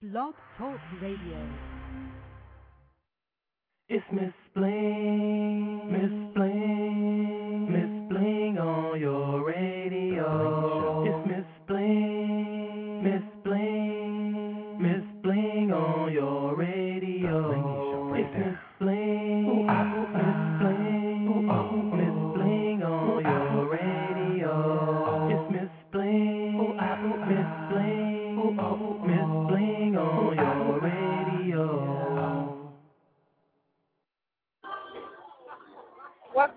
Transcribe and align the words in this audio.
Blog 0.00 0.34
Talk 0.56 0.78
Radio. 1.02 1.48
It's 3.88 4.04
Miss 4.12 4.32
Bling, 4.54 5.90
Miss 5.90 6.34
Bling, 6.36 7.72
Miss 7.72 8.08
Bling 8.08 8.58
on 8.58 9.00
your 9.00 9.44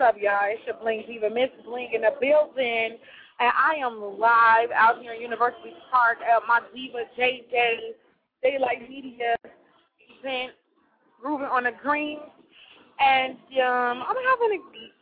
up, 0.02 0.16
y'all? 0.20 0.50
It's 0.50 0.62
your 0.66 0.76
Bling 0.82 1.04
Diva, 1.08 1.30
Miss 1.30 1.50
Bling 1.64 1.90
in 1.94 2.02
the 2.02 2.12
building. 2.20 2.98
And 3.40 3.52
I 3.54 3.76
am 3.80 4.18
live 4.18 4.70
out 4.74 5.00
here 5.00 5.14
in 5.14 5.22
University 5.22 5.74
Park 5.92 6.18
at 6.22 6.42
my 6.48 6.60
Diva 6.74 7.06
JJ 7.18 7.94
Daylight 8.42 8.90
Media 8.90 9.36
event, 10.20 10.54
Grooving 11.22 11.48
on 11.48 11.66
the 11.66 11.72
Green. 11.84 12.18
And 13.00 13.38
um, 13.62 14.04
I'm 14.08 14.16
having 14.16 14.62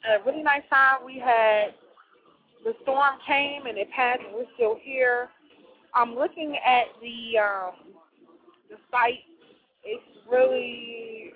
a, 0.10 0.20
a 0.20 0.26
really 0.26 0.44
nice 0.44 0.64
time. 0.70 1.06
We 1.06 1.18
had 1.18 1.74
the 2.66 2.74
storm 2.84 3.16
came 3.26 3.68
and 3.68 3.78
it 3.78 3.90
passed, 3.92 4.22
and 4.26 4.36
we're 4.36 4.52
still 4.56 4.78
here. 4.84 5.30
I'm 5.96 6.14
looking 6.14 6.58
at 6.66 6.88
the 7.02 7.40
um, 7.40 7.72
the 8.70 8.76
site. 8.92 9.24
It's 9.84 10.04
really 10.30 11.32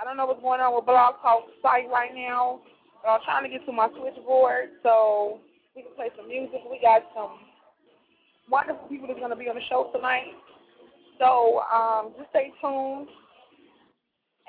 I 0.00 0.04
don't 0.04 0.16
know 0.16 0.26
what's 0.26 0.40
going 0.40 0.60
on 0.60 0.74
with 0.74 0.86
Blog 0.86 1.16
Talk 1.20 1.44
site 1.62 1.88
right 1.90 2.14
now. 2.14 2.60
I'm 3.08 3.20
trying 3.24 3.44
to 3.44 3.50
get 3.50 3.66
to 3.66 3.72
my 3.72 3.88
switchboard 3.98 4.70
so 4.82 5.40
we 5.74 5.82
can 5.82 5.92
play 5.96 6.08
some 6.16 6.28
music. 6.28 6.60
We 6.70 6.78
got 6.80 7.02
some 7.14 7.38
wonderful 8.50 8.86
people 8.88 9.08
that's 9.08 9.18
going 9.18 9.30
to 9.30 9.36
be 9.36 9.48
on 9.48 9.56
the 9.56 9.62
show 9.68 9.90
tonight. 9.94 10.34
So 11.18 11.62
um, 11.72 12.12
just 12.16 12.30
stay 12.30 12.52
tuned. 12.60 13.08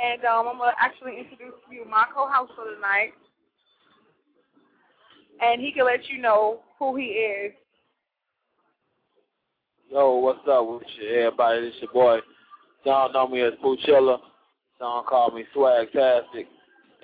And 0.02 0.26
um, 0.26 0.48
I'm 0.48 0.58
going 0.58 0.72
to 0.72 0.84
actually 0.84 1.20
introduce 1.20 1.54
to 1.68 1.76
you 1.76 1.86
my 1.90 2.06
co-host 2.14 2.52
for 2.56 2.74
tonight. 2.74 3.14
And 5.42 5.62
he 5.62 5.72
can 5.72 5.86
let 5.86 6.08
you 6.09 6.22
know 6.22 6.62
who 6.80 6.96
he 6.96 7.06
is. 7.06 7.54
Yo, 9.92 10.18
what's 10.18 10.40
up 10.50 10.68
with 10.68 10.84
you, 11.00 11.09
everybody? 11.09 11.62
This 11.62 11.74
your 11.81 11.92
boy. 11.92 12.20
Y'all 12.84 13.12
know 13.14 13.28
me 13.28 13.42
as 13.42 13.54
Pooh 13.62 13.78
Chiller. 13.86 14.18
Some 14.80 15.04
call 15.06 15.31
me 15.31 15.46
Swagtastic. 15.56 16.48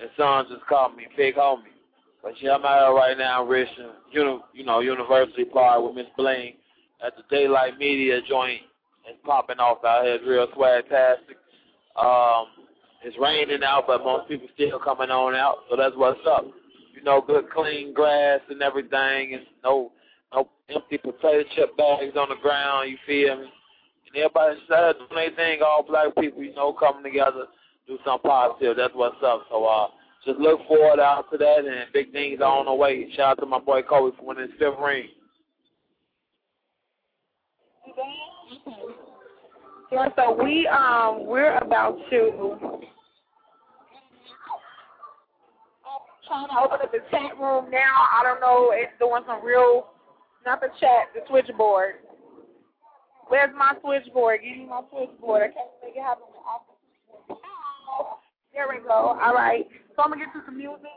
And 0.00 0.10
some 0.16 0.46
just 0.50 0.66
call 0.66 0.90
me 0.90 1.06
Big 1.16 1.36
Homie. 1.36 1.74
But 2.22 2.32
yeah, 2.40 2.54
I'm 2.54 2.64
out 2.64 2.86
here 2.86 2.94
right 2.94 3.18
now 3.18 3.42
in 3.42 3.48
Richmond, 3.48 3.92
uni- 4.12 4.40
you 4.52 4.64
know, 4.64 4.80
University 4.80 5.44
Park 5.44 5.82
with 5.82 5.94
Miss 5.94 6.06
Bling 6.16 6.54
at 7.04 7.14
the 7.16 7.22
Daylight 7.34 7.78
Media 7.78 8.20
joint. 8.28 8.60
It's 9.06 9.18
popping 9.24 9.58
off 9.58 9.84
out 9.84 10.04
here. 10.04 10.14
It's 10.14 10.24
real 10.26 10.46
swagtastic. 10.48 11.40
Um, 12.00 12.46
it's 13.02 13.16
raining 13.18 13.62
out, 13.64 13.84
but 13.86 14.04
most 14.04 14.28
people 14.28 14.48
still 14.54 14.78
coming 14.78 15.10
on 15.10 15.34
out, 15.34 15.58
so 15.70 15.76
that's 15.76 15.96
what's 15.96 16.20
up. 16.26 16.44
You 16.94 17.02
know, 17.02 17.22
good 17.26 17.50
clean 17.50 17.94
grass 17.94 18.40
and 18.50 18.62
everything, 18.62 19.34
and 19.34 19.42
no 19.64 19.92
no 20.32 20.48
empty 20.68 20.98
potato 20.98 21.42
chip 21.56 21.76
bags 21.76 22.16
on 22.16 22.28
the 22.28 22.36
ground. 22.42 22.90
You 22.90 22.98
feel 23.06 23.40
me? 23.40 23.50
And 24.06 24.16
everybody 24.16 24.56
said 24.68 24.96
doing 24.98 25.08
their 25.14 25.36
thing. 25.36 25.60
All 25.64 25.82
black 25.82 26.14
people, 26.20 26.42
you 26.42 26.54
know, 26.54 26.72
coming 26.72 27.02
together, 27.02 27.46
do 27.90 27.98
something 28.04 28.30
positive. 28.30 28.76
That's 28.76 28.94
what's 28.94 29.16
up. 29.24 29.46
So 29.50 29.64
uh, 29.64 29.88
just 30.24 30.38
look 30.38 30.60
forward 30.68 31.00
out 31.00 31.26
to 31.32 31.38
that, 31.38 31.58
and 31.58 31.92
big 31.92 32.12
things 32.12 32.40
on 32.40 32.66
the 32.66 32.74
way. 32.74 33.10
Shout 33.16 33.38
out 33.38 33.40
to 33.40 33.46
my 33.46 33.58
boy 33.58 33.82
Kobe 33.82 34.16
for 34.16 34.26
winning 34.26 34.48
his 34.48 34.58
fifth 34.58 34.78
ring. 34.82 35.08
Yeah, 39.90 40.08
so 40.14 40.38
we 40.40 40.68
um 40.68 41.26
we're 41.26 41.56
about 41.58 41.98
to 42.10 42.78
trying 46.28 46.46
to 46.46 46.54
open 46.62 46.78
up 46.80 46.92
the 46.92 47.00
chat 47.10 47.36
room 47.40 47.70
now. 47.72 48.06
I 48.14 48.22
don't 48.22 48.40
know, 48.40 48.70
it's 48.72 48.92
doing 49.00 49.22
some 49.26 49.44
real 49.44 49.88
not 50.46 50.60
the 50.60 50.68
chat, 50.78 51.10
the 51.12 51.20
switchboard. 51.28 51.94
Where's 53.26 53.50
my 53.56 53.74
switchboard? 53.82 54.40
Give 54.42 54.58
me 54.58 54.66
my 54.66 54.82
switchboard. 54.90 55.42
I 55.42 55.46
can't 55.46 55.70
make 55.84 55.96
it 55.96 56.02
happen. 56.02 56.29
There 58.52 58.66
we 58.68 58.82
go. 58.82 59.16
All 59.20 59.34
right. 59.34 59.66
So 59.94 60.02
I'm 60.02 60.10
gonna 60.10 60.24
get 60.24 60.32
to 60.34 60.42
some 60.44 60.58
music. 60.58 60.90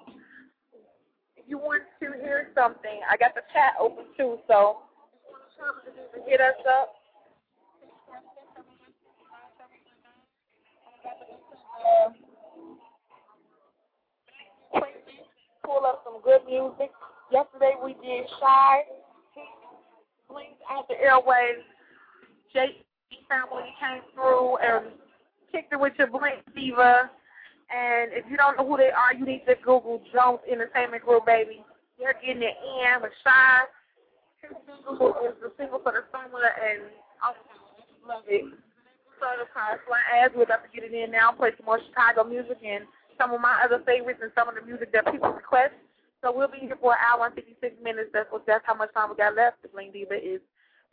If 1.38 1.46
you 1.48 1.58
want 1.58 1.84
to 2.02 2.12
hear 2.22 2.50
something, 2.56 3.02
I 3.10 3.18
got 3.18 3.36
the 3.36 3.42
chat 3.54 3.74
open 3.80 4.06
too. 4.18 4.40
So 4.48 4.80
if 5.30 5.60
want 5.60 6.14
to 6.16 6.30
hit 6.30 6.42
us 6.42 6.56
up. 6.68 6.94
Pull 15.64 15.86
up 15.86 16.04
some 16.04 16.22
good 16.24 16.42
music. 16.46 16.92
Yesterday 17.32 17.74
we 17.84 17.94
did 17.94 18.26
Shy. 18.40 18.82
Blings 20.30 20.58
out 20.70 20.88
the 20.88 20.96
airways. 20.96 21.64
J 22.54 22.84
family 23.30 23.70
came 23.80 24.02
through 24.14 24.58
and 24.58 24.86
kicked 25.52 25.74
it 25.74 25.80
with 25.80 25.94
your 25.98 26.08
Bling 26.08 26.42
Diva. 26.56 27.10
And 27.74 28.14
if 28.14 28.30
you 28.30 28.38
don't 28.38 28.54
know 28.54 28.68
who 28.70 28.78
they 28.78 28.94
are, 28.94 29.18
you 29.18 29.26
need 29.26 29.50
to 29.50 29.56
Google 29.66 29.98
Jones 30.14 30.46
Entertainment 30.46 31.02
Group, 31.02 31.26
baby. 31.26 31.66
They're 31.98 32.14
getting 32.22 32.46
it 32.46 32.54
in 32.54 33.02
with 33.02 33.12
Shy. 33.26 33.66
Single 34.46 35.18
is 35.26 35.34
the 35.42 35.50
single 35.58 35.82
for 35.82 35.96
the 35.96 36.06
summer, 36.14 36.44
and 36.44 36.86
I 37.18 37.34
love 38.06 38.30
it. 38.30 38.46
Certified 39.18 39.82
fly 39.88 40.04
ass. 40.14 40.30
We're 40.36 40.46
about 40.46 40.68
to 40.68 40.70
get 40.70 40.86
it 40.86 40.94
in 40.94 41.10
now. 41.10 41.32
Play 41.32 41.56
some 41.58 41.66
more 41.66 41.80
Chicago 41.80 42.28
music 42.28 42.60
and 42.62 42.86
some 43.18 43.34
of 43.34 43.42
my 43.42 43.58
other 43.64 43.82
favorites 43.88 44.20
and 44.22 44.36
some 44.36 44.50
of 44.50 44.54
the 44.54 44.62
music 44.62 44.92
that 44.94 45.10
people 45.10 45.32
request. 45.32 45.74
So 46.22 46.30
we'll 46.30 46.52
be 46.52 46.60
here 46.62 46.78
for 46.78 46.94
an 46.94 47.02
hour 47.02 47.26
and 47.26 47.36
56 47.36 47.58
minutes. 47.82 48.12
That's 48.14 48.30
what. 48.30 48.46
That's 48.46 48.68
how 48.68 48.76
much 48.76 48.94
time 48.94 49.10
we 49.10 49.16
got 49.16 49.34
left. 49.34 49.64
The 49.64 49.70
Bling 49.72 49.96
Diva 49.96 50.20
is 50.20 50.44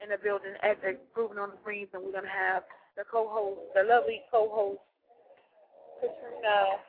in 0.01 0.09
the 0.09 0.19
building 0.23 0.57
at 0.63 0.81
the 0.81 0.97
Grooving 1.13 1.39
on 1.39 1.51
the 1.51 1.61
Greens, 1.63 1.91
and 1.93 2.03
we're 2.03 2.15
gonna 2.15 2.31
have 2.31 2.65
the 2.97 3.05
co-host, 3.05 3.61
the 3.75 3.83
lovely 3.85 4.23
co-host, 4.31 4.81
Katrina 6.01 6.81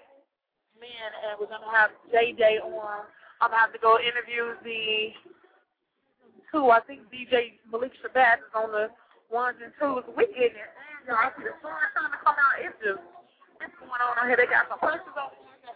Man, 0.79 1.11
and 1.27 1.37
we're 1.37 1.51
gonna 1.51 1.69
have 1.69 1.91
JJ 2.09 2.63
on. 2.63 3.05
I'm 3.43 3.51
gonna 3.51 3.61
have 3.61 3.73
to 3.75 3.81
go 3.83 3.99
interview 4.01 4.55
the 4.63 5.13
two. 6.49 6.71
I 6.71 6.79
think 6.87 7.05
DJ 7.13 7.59
Malik 7.69 7.91
Shabazz 8.01 8.41
is 8.41 8.53
on 8.55 8.71
the 8.71 8.89
ones 9.29 9.61
and 9.61 9.69
twos. 9.77 10.07
We 10.15 10.25
getting 10.33 10.57
it. 10.57 10.71
Man, 10.73 11.05
y'all, 11.05 11.21
I 11.21 11.29
see 11.37 11.45
the 11.45 11.53
sun 11.61 11.75
trying 11.93 12.15
to 12.15 12.21
come 12.23 12.33
out. 12.33 12.57
It's 12.63 12.73
just 12.81 13.03
it's 13.61 13.75
going 13.77 14.01
on 14.01 14.17
out 14.17 14.25
here. 14.25 14.39
They 14.39 14.49
got 14.49 14.71
some 14.71 14.81
purses 14.81 15.13
on 15.13 15.29
the 15.29 15.69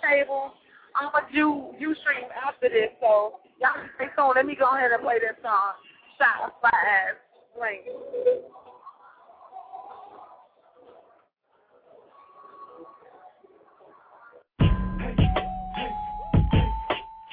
table. 0.00 0.54
I'm 0.96 1.12
gonna 1.12 1.28
do 1.28 1.74
Ustream 1.76 2.30
after 2.32 2.72
this, 2.72 2.94
so 3.02 3.44
y'all 3.60 3.76
stay 3.98 4.08
tuned. 4.16 4.38
Let 4.38 4.46
me 4.46 4.56
go 4.56 4.70
ahead 4.70 4.94
and 4.94 5.02
play 5.02 5.20
that 5.20 5.42
song. 5.44 5.76
Shot 6.16 6.56
by 6.62 6.72
ass. 6.72 7.20
Bling. 7.52 7.84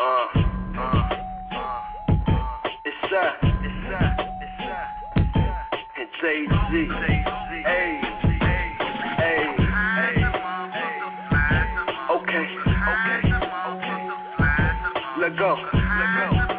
Uh, 0.05 0.27
uh, 0.77 0.83
uh, 1.57 2.37
it's 2.85 3.09
that, 3.09 3.37
it's 3.41 3.89
that, 3.89 4.13
it's 4.39 4.51
that, 4.59 4.89
and 5.97 6.09
Jay 6.21 6.45
Z, 6.45 6.87
hey, 7.65 8.01
hey, 9.17 9.49
okay, 12.11 12.45
okay, 12.91 13.21
let 15.17 15.33
go, 15.39 15.57
let 15.73 16.11
go, 16.19 16.54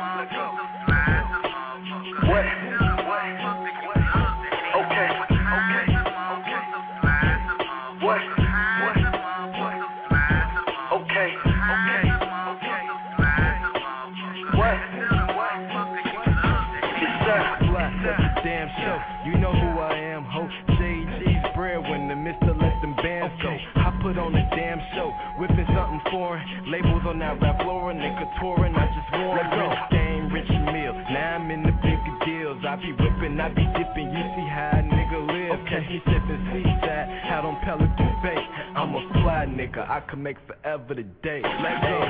foreign. 26.17 26.71
Labels 26.73 27.05
on 27.05 27.19
that 27.21 27.37
rap 27.43 27.61
floor 27.61 27.91
and 27.91 28.01
they 28.01 28.09
couturing. 28.17 28.73
I 28.73 28.89
just 28.89 29.09
want 29.13 29.37
rich 29.53 29.79
game, 29.93 30.33
rich 30.33 30.49
meal. 30.73 30.97
Now 31.13 31.37
I'm 31.37 31.51
in 31.53 31.63
the 31.63 31.77
bigger 31.85 32.17
deals. 32.25 32.65
I 32.65 32.77
be 32.77 32.93
whipping, 32.97 33.37
I 33.39 33.49
be 33.53 33.69
dipping. 33.77 34.09
You 34.09 34.25
see 34.33 34.49
how 34.49 34.81
a 34.81 34.83
nigga 34.83 35.21
live. 35.29 35.61
Catch 35.69 35.87
me 35.93 36.01
sipping 36.09 36.43
seaside, 36.49 37.09
hat 37.29 37.45
on 37.45 37.61
Pelican 37.61 38.13
Bay. 38.25 38.41
I'm 38.75 38.97
a 38.97 39.03
fly 39.21 39.45
nigga, 39.45 39.85
I 39.89 40.01
could 40.01 40.19
make 40.19 40.37
forever 40.47 40.95
the 40.95 41.05
day. 41.21 41.43
Let's 41.45 41.85
go. 41.85 42.01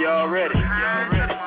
Y'all 0.00 0.28
ready? 0.28 0.58
Y'all 0.58 1.10
ready? 1.10 1.39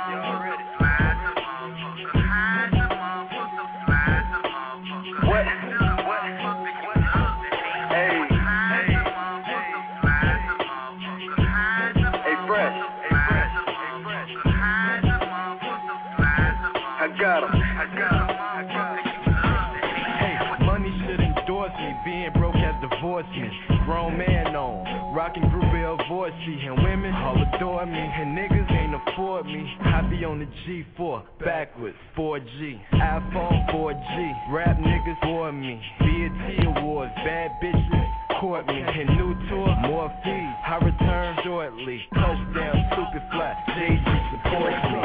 Avoidcy. 26.43 26.67
And 26.67 26.83
women 26.83 27.13
all 27.13 27.37
adore 27.55 27.85
me. 27.85 27.99
And 27.99 28.37
niggas 28.37 28.71
ain't 28.71 28.95
afford 28.95 29.45
me. 29.45 29.71
I 29.81 30.01
be 30.09 30.25
on 30.25 30.39
the 30.39 30.45
G4, 30.45 31.23
backwards, 31.43 31.95
4G. 32.17 32.79
iPhone 32.93 33.71
4G. 33.71 34.51
Rap 34.51 34.77
niggas 34.77 35.19
for 35.21 35.51
me. 35.51 35.81
BET 35.99 36.65
Awards, 36.77 37.13
bad 37.23 37.51
bitches 37.63 38.39
court 38.39 38.67
me. 38.67 38.81
And 38.81 39.09
new 39.17 39.35
tour, 39.49 39.75
more 39.87 40.09
fees. 40.23 40.55
I 40.65 40.79
return 40.83 41.37
shortly. 41.43 42.01
Touchdown, 42.13 42.75
super 42.91 43.23
fly. 43.31 43.53
JG 43.69 44.31
supports 44.31 44.83
me. 44.91 45.01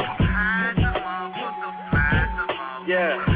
Yeah. 2.87 3.17
Yeah. 3.17 3.28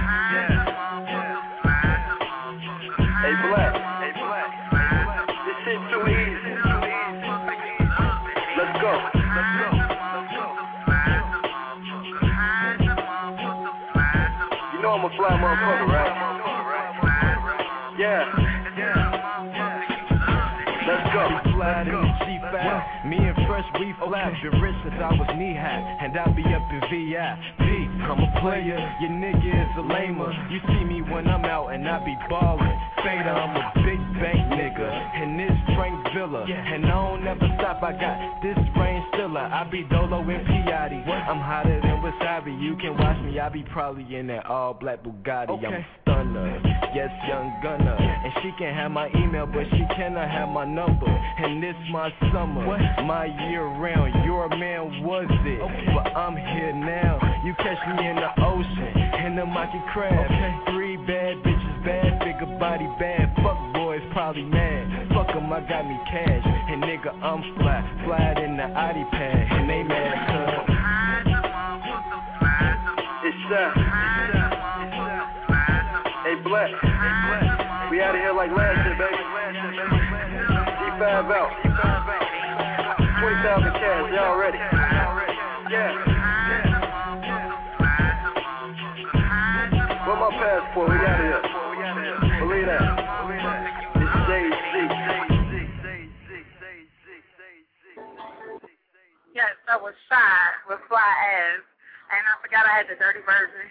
Fly. 24.24 24.40
Been 24.44 24.62
rich 24.62 24.76
since 24.84 24.96
I 24.96 25.12
was 25.14 25.30
knee 25.38 25.56
high, 25.56 25.98
and 26.02 26.18
I 26.18 26.28
be 26.32 26.44
up 26.54 26.64
in 26.72 26.82
VIP. 26.88 27.66
I'm 28.04 28.20
a 28.20 28.40
player, 28.42 28.80
your 29.02 29.12
nigga 29.12 29.52
is 29.52 29.74
a 29.78 29.82
lamer. 29.82 30.32
You 30.50 30.60
see 30.68 30.84
me 30.84 31.02
when 31.02 31.28
I'm 31.28 31.46
out, 31.46 31.70
and 31.70 31.88
I 31.88 32.04
be 32.04 32.16
ballin'. 32.30 32.78
Fader, 33.04 33.30
I'm 33.30 33.56
a 33.56 33.72
big 33.84 34.00
bank 34.20 34.52
nigga, 34.52 34.90
and 35.16 35.40
this 35.40 35.58
Frank 35.76 35.96
Villa. 36.14 36.46
And 36.48 36.86
I 36.86 36.90
don't 36.90 37.24
never 37.24 37.48
stop, 37.60 37.84
I 37.84 37.92
got 37.94 38.42
this 38.42 38.58
rain 38.80 39.04
stiller. 39.34 39.46
I 39.46 39.70
be 39.70 39.84
Dolo 39.90 40.20
and 40.22 40.48
Piatti. 40.48 41.08
I'm 41.08 41.40
hotter 41.40 41.80
than 41.82 42.02
Wasabi. 42.02 42.62
You 42.62 42.76
can 42.78 42.98
watch 42.98 43.18
me, 43.24 43.40
I 43.40 43.50
be 43.50 43.64
probably 43.72 44.16
in 44.16 44.28
that 44.28 44.46
all 44.46 44.74
black 44.74 45.04
Bugatti. 45.04 45.66
I'm 45.66 45.74
a 45.74 45.86
stunner, 46.02 46.62
yes, 46.96 47.10
young 47.28 47.60
gunner. 47.62 47.96
And 47.96 48.34
she 48.42 48.52
can 48.58 48.74
have 48.74 48.92
my 48.92 49.10
email, 49.16 49.46
but 49.46 49.64
she 49.72 49.84
cannot 49.96 50.30
have 50.30 50.50
my 50.50 50.66
number. 50.66 51.08
And 51.08 51.62
this 51.62 51.76
my 51.92 52.10
summer, 52.32 52.78
my 53.04 53.26
year 53.50 53.66
round. 53.66 54.26
Your 54.26 54.50
man 54.50 55.04
was 55.04 55.28
it, 55.30 55.94
but 55.94 56.16
I'm 56.16 56.36
here 56.36 56.74
now. 56.74 57.20
You 57.46 57.54
catch 57.56 57.80
me 57.98 58.08
in 58.08 58.16
the 58.16 58.32
ocean, 58.44 59.26
in 59.26 59.36
the 59.36 59.44
Maki 59.44 59.82
crab. 59.92 60.14
Three 60.72 60.98
bad 60.98 61.38
bitches, 61.44 61.86
bad 61.86 62.20
bigger 62.20 62.58
body, 62.60 62.88
bad 63.00 63.34
fuck 63.44 63.58
boys, 63.74 64.02
probably 64.14 64.44
mad. 64.44 64.73
I 65.54 65.62
got 65.70 65.86
me 65.86 65.96
cash. 66.10 66.42
And 66.68 66.82
nigga, 66.82 67.14
I'm 67.22 67.44
fly, 67.58 67.86
fly 68.06 68.34
in 68.44 68.58
the 68.58 68.64
Audi 68.64 69.06
pad. 69.12 69.52
And 69.52 69.70
they 69.70 69.84
mad 69.84 70.26
cuz. 70.34 70.66
It's 73.30 73.52
uh. 73.54 73.72
Hey, 76.24 76.42
Black. 76.42 76.72
We 77.92 78.02
out 78.02 78.16
of 78.16 78.22
here 78.22 78.34
like 78.34 78.50
last 78.50 78.82
year, 78.84 78.98
baby. 78.98 79.22
G5 80.98 81.32
out. 81.32 81.73
Was 99.84 100.00
Shy 100.08 100.40
with 100.72 100.80
Fly 100.88 101.04
Ass. 101.04 101.60
And 102.08 102.24
I 102.24 102.34
forgot 102.40 102.64
I 102.64 102.72
had 102.80 102.88
the 102.88 102.96
dirty 102.96 103.20
version. 103.28 103.68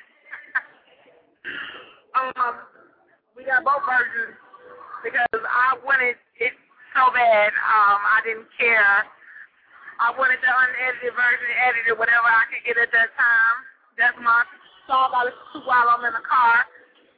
um, 2.36 2.68
we 3.32 3.48
got 3.48 3.64
both 3.64 3.80
versions 3.88 4.36
because 5.00 5.40
I 5.40 5.80
wanted 5.80 6.20
it 6.36 6.52
so 6.92 7.08
bad. 7.16 7.56
Um, 7.56 7.96
I 8.04 8.20
didn't 8.28 8.44
care. 8.60 9.08
I 10.04 10.12
wanted 10.12 10.36
the 10.44 10.52
unedited 10.52 11.16
version, 11.16 11.48
edited 11.64 11.96
whatever 11.96 12.28
I 12.28 12.44
could 12.52 12.60
get 12.60 12.76
at 12.76 12.92
that 12.92 13.08
time. 13.16 13.56
That's 13.96 14.18
my 14.20 14.44
song 14.84 15.16
I 15.16 15.32
listen 15.32 15.48
to 15.56 15.64
while 15.64 15.96
I'm 15.96 16.04
in 16.04 16.12
the 16.12 16.26
car. 16.28 16.68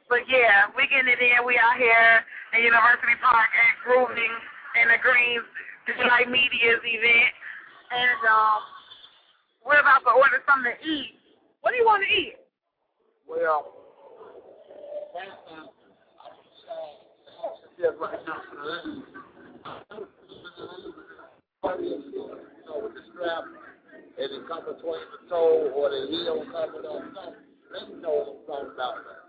But 0.07 0.23
yeah, 0.31 0.71
we 0.71 0.87
getting 0.87 1.11
it 1.11 1.19
in. 1.19 1.43
We 1.43 1.59
out 1.59 1.75
here 1.75 2.23
at 2.55 2.63
University 2.63 3.19
Park 3.19 3.51
at 3.51 3.75
Grooving 3.83 4.35
in 4.79 4.87
the 4.87 5.03
Greens 5.03 5.43
Daylight 5.83 6.31
Media's 6.31 6.79
event. 6.79 7.33
And 7.91 8.21
um, 8.23 8.74
we're 9.65 9.81
about 9.81 10.05
to 10.05 10.13
order 10.13 10.39
something 10.45 10.71
to 10.71 10.77
eat. 10.85 11.17
What 11.61 11.71
do 11.73 11.77
you 11.77 11.85
want 11.85 12.05
to 12.05 12.09
eat? 12.13 12.37
Well, 13.25 13.73
yes, 17.81 17.93
right 17.99 18.21
now, 18.29 18.39
you 21.81 22.61
know, 22.69 22.77
with 22.85 22.93
the 22.93 23.01
strap, 23.09 23.43
and 24.15 24.29
it 24.29 24.47
come 24.47 24.63
between 24.69 25.05
the 25.09 25.19
toe 25.27 25.73
or 25.73 25.89
the 25.89 26.05
heel 26.13 26.45
coming 26.53 26.85
on 26.85 27.09
something, 27.17 27.41
then 27.73 27.83
you 27.89 28.01
know 28.05 28.37
what 28.45 28.61
I'm 28.61 28.77
talking 28.77 28.77
about. 28.77 29.25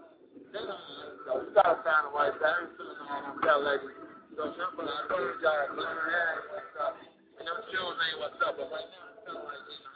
Then, 0.52 0.68
uh, 0.68 0.76
you 0.76 1.24
know, 1.26 1.36
we 1.40 1.48
gotta 1.56 1.80
find 1.80 2.04
the 2.06 2.12
right 2.12 2.36
thing. 2.36 2.44
I 2.44 2.60
ain't 2.60 2.76
feeling 2.76 3.00
all 3.08 3.20
them 3.24 3.40
Cadillacs. 3.40 3.88
So 4.36 4.52
remember, 4.52 4.84
I 4.84 5.08
told 5.08 5.40
y'all, 5.40 5.72
blue 5.72 5.88
hair 5.88 6.28
and 6.36 6.52
what's 6.52 6.76
up. 6.76 6.94
And 7.40 7.48
them 7.48 7.60
shoes 7.72 7.96
ain't 8.04 8.20
what's 8.20 8.36
up, 8.44 8.60
but 8.60 8.68
right 8.68 8.84
now, 8.84 9.08
I'm 9.08 9.16
feeling 9.24 9.48
like, 9.48 9.64
you 9.64 9.80
know, 9.80 9.95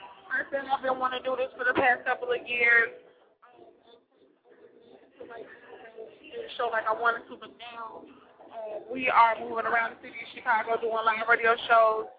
Said 0.51 0.67
I've 0.67 0.83
been 0.83 0.99
wanting 0.99 1.23
to 1.23 1.27
do 1.27 1.35
this 1.35 1.51
for 1.55 1.63
the 1.63 1.75
past 1.75 2.03
couple 2.03 2.31
of 2.31 2.39
years. 2.47 2.91
Show 6.59 6.67
like 6.71 6.83
I 6.87 6.95
wanted 6.95 7.23
to, 7.31 7.39
but 7.39 7.51
now 7.55 8.03
uh, 8.51 8.83
we 8.91 9.07
are 9.07 9.39
moving 9.39 9.63
around 9.63 9.95
the 9.95 9.99
city 10.03 10.19
of 10.19 10.31
Chicago 10.35 10.75
doing 10.79 11.03
live 11.07 11.23
radio 11.27 11.55
shows, 11.71 12.11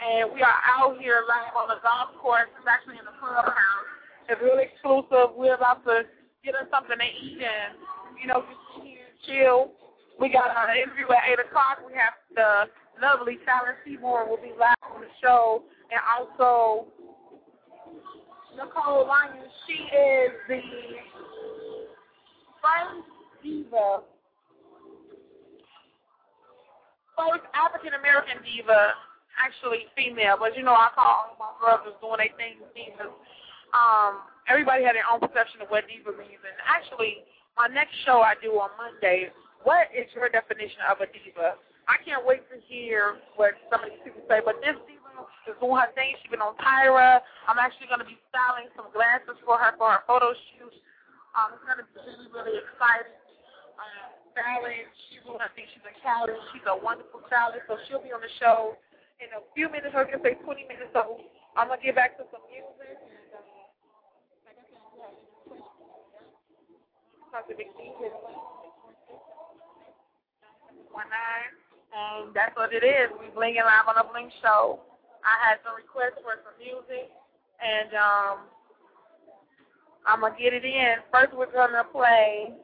and 0.00 0.28
we 0.32 0.44
are 0.44 0.58
out 0.68 1.00
here 1.00 1.24
live 1.24 1.56
on 1.56 1.72
the 1.72 1.80
golf 1.80 2.12
course. 2.20 2.52
It's 2.60 2.68
actually 2.68 3.00
in 3.00 3.08
the 3.08 3.16
clubhouse. 3.16 3.88
It's 4.28 4.40
really 4.44 4.68
exclusive. 4.68 5.32
We're 5.32 5.56
about 5.56 5.84
to 5.88 6.04
get 6.44 6.56
us 6.56 6.68
something 6.68 6.96
to 6.96 7.08
eat 7.08 7.40
and 7.40 7.76
you 8.20 8.28
know 8.28 8.44
just 8.44 9.24
chill. 9.24 9.72
We 10.20 10.28
got 10.28 10.52
an 10.52 10.76
interview 10.76 11.08
at 11.08 11.40
8 11.40 11.48
o'clock. 11.48 11.80
We 11.86 11.96
have 11.96 12.16
the 12.36 12.68
lovely 13.00 13.38
Fallon 13.46 13.78
Seaborn 13.84 14.28
will 14.28 14.42
be 14.42 14.52
live 14.58 14.76
on 14.82 15.00
the 15.00 15.12
show. 15.22 15.62
And 15.88 16.00
also 16.04 16.92
Nicole 18.58 19.06
Lyons. 19.06 19.54
She 19.70 19.78
is 19.86 20.34
the 20.50 20.58
first 22.58 23.06
diva, 23.38 24.02
first 27.14 27.46
African 27.54 27.94
American 27.94 28.42
diva, 28.42 28.98
actually 29.38 29.86
female. 29.94 30.34
But 30.42 30.58
you 30.58 30.66
know, 30.66 30.74
I 30.74 30.90
call 30.90 31.06
all 31.06 31.38
my 31.38 31.54
brothers 31.62 31.94
doing 32.02 32.18
their 32.18 32.34
thing 32.34 32.58
divas. 32.74 33.14
Um, 33.70 34.26
everybody 34.50 34.82
had 34.82 34.98
their 34.98 35.06
own 35.06 35.22
perception 35.22 35.62
of 35.62 35.70
what 35.70 35.86
diva 35.86 36.10
means, 36.18 36.42
and 36.42 36.58
actually, 36.66 37.22
my 37.54 37.70
next 37.70 37.94
show 38.02 38.26
I 38.26 38.34
do 38.42 38.58
on 38.58 38.74
Monday. 38.74 39.30
What 39.62 39.86
is 39.94 40.10
your 40.18 40.26
definition 40.26 40.82
of 40.90 40.98
a 40.98 41.06
diva? 41.06 41.62
I 41.86 42.02
can't 42.02 42.26
wait 42.26 42.42
to 42.50 42.58
hear 42.66 43.22
what 43.38 43.54
some 43.70 43.86
of 43.86 43.90
these 43.94 44.02
people 44.02 44.26
say, 44.26 44.42
but 44.42 44.58
this 44.66 44.74
diva 44.90 44.97
is 45.46 45.56
doing 45.58 45.78
her 45.78 45.90
thing. 45.94 46.14
She's 46.20 46.30
been 46.30 46.44
on 46.44 46.54
Tyra. 46.60 47.22
I'm 47.46 47.58
actually 47.58 47.90
going 47.90 48.02
to 48.02 48.08
be 48.08 48.18
styling 48.30 48.68
some 48.78 48.90
glasses 48.92 49.38
for 49.42 49.58
her 49.58 49.74
for 49.76 49.90
her 49.90 50.02
photo 50.06 50.34
shoot. 50.52 50.74
Um, 51.34 51.54
it's 51.54 51.64
going 51.66 51.80
to 51.80 51.86
be 51.86 51.96
really, 52.02 52.28
really 52.30 52.56
exciting. 52.62 53.14
Uh, 53.78 54.18
styling. 54.34 54.86
She's 55.08 55.22
doing 55.22 55.38
her 55.38 55.50
thing. 55.54 55.66
She's 55.70 55.84
a 55.86 55.94
stylist. 56.02 56.42
She's 56.54 56.66
a 56.66 56.76
wonderful 56.76 57.22
stylist. 57.26 57.66
So 57.66 57.78
she'll 57.86 58.02
be 58.02 58.14
on 58.14 58.22
the 58.22 58.32
show 58.42 58.78
in 59.18 59.30
a 59.34 59.42
few 59.54 59.70
minutes. 59.70 59.94
I 59.94 60.06
to 60.06 60.18
say 60.22 60.38
20 60.38 60.66
minutes. 60.66 60.90
So 60.94 61.22
I'm 61.54 61.70
going 61.70 61.78
to 61.78 61.86
get 61.86 61.98
back 61.98 62.18
to 62.18 62.24
some 62.30 62.42
music. 62.50 62.74
And, 62.78 63.34
uh, 63.34 63.42
like 64.46 64.58
I 64.58 64.64
said, 64.66 64.82
yeah, 64.98 65.14
talk 67.30 67.46
to 67.50 67.54
Big. 67.54 67.70
One 70.90 71.06
nine. 71.12 71.52
And 71.88 72.34
that's 72.34 72.54
what 72.56 72.72
it 72.72 72.84
is. 72.84 73.08
We 73.16 73.30
blinging 73.32 73.64
live 73.64 73.88
on 73.88 73.96
the 73.96 74.04
Bling 74.10 74.30
Show. 74.42 74.80
I 75.28 75.36
had 75.44 75.60
some 75.60 75.76
requests 75.76 76.24
for 76.24 76.40
some 76.40 76.56
music, 76.56 77.12
and 77.60 77.92
um, 77.92 78.36
I'm 80.08 80.24
gonna 80.24 80.32
get 80.40 80.54
it 80.56 80.64
in. 80.64 81.04
First, 81.12 81.36
we're 81.36 81.52
gonna 81.52 81.84
play. 81.84 82.56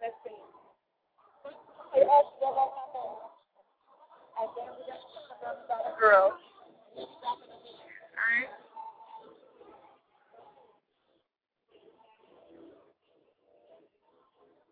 Let's 0.00 0.16
see. 0.24 0.32
Girl. 6.00 6.32
Alright. 8.16 8.48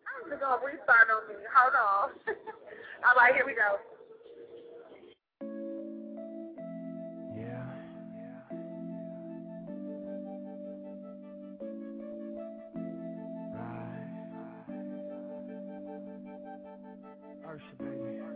I'm 0.07 0.29
just 0.29 0.41
gonna 0.41 0.65
restart 0.65 1.07
on 1.13 1.27
me. 1.29 1.35
Hold 1.53 1.75
on. 1.77 2.09
All 3.05 3.15
right, 3.15 3.33
here 3.35 3.45
we 3.45 3.53
go. 3.53 3.77
Baby. 17.79 18.26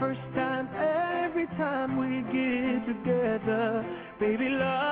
First 0.00 0.20
time 0.34 0.68
every 0.74 1.46
time 1.58 1.96
we 1.98 2.22
get 2.32 2.86
together. 2.86 3.84
Baby, 4.20 4.48
loving 4.50 4.87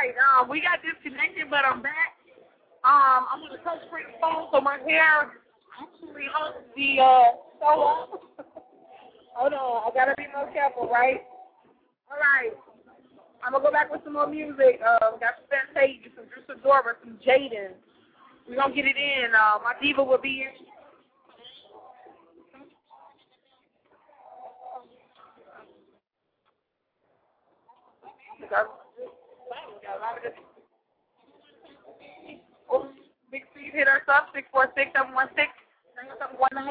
right, 0.00 0.14
um, 0.16 0.48
we 0.48 0.60
got 0.60 0.80
disconnected, 0.80 1.50
but 1.50 1.64
I'm 1.64 1.82
back. 1.82 2.16
Um, 2.84 3.28
I'm 3.28 3.40
gonna 3.44 3.60
touch 3.60 3.84
screen 3.88 4.08
the 4.08 4.16
phone 4.20 4.48
so 4.52 4.60
my 4.60 4.80
hair 4.88 5.36
actually 5.76 6.24
holds 6.32 6.64
the 6.76 6.96
uh 7.00 7.36
up. 7.60 8.08
Hold 9.36 9.52
on, 9.52 9.84
I 9.84 9.94
gotta 9.94 10.14
be 10.16 10.24
more 10.34 10.50
careful, 10.52 10.88
right? 10.88 11.20
All 12.08 12.16
right, 12.16 12.56
I'm 13.44 13.52
gonna 13.52 13.64
go 13.64 13.70
back 13.70 13.92
with 13.92 14.00
some 14.04 14.14
more 14.14 14.26
music. 14.26 14.80
Uh, 14.80 15.20
got 15.20 15.36
some 15.36 15.48
Fantasia, 15.52 16.08
some 16.16 16.24
Drew 16.32 16.42
Sidora, 16.48 16.96
some 17.04 17.18
Jaden. 17.20 17.76
We're 18.48 18.56
gonna 18.56 18.74
get 18.74 18.86
it 18.86 18.96
in. 18.96 19.36
Uh, 19.36 19.60
my 19.62 19.74
diva 19.80 20.02
will 20.02 20.20
be 20.20 20.48
in. 20.48 20.66
Big 33.30 33.42
Steve 33.54 33.72
hit 33.72 33.86
us 33.86 34.02
up, 34.08 34.34
646-716. 34.34 35.46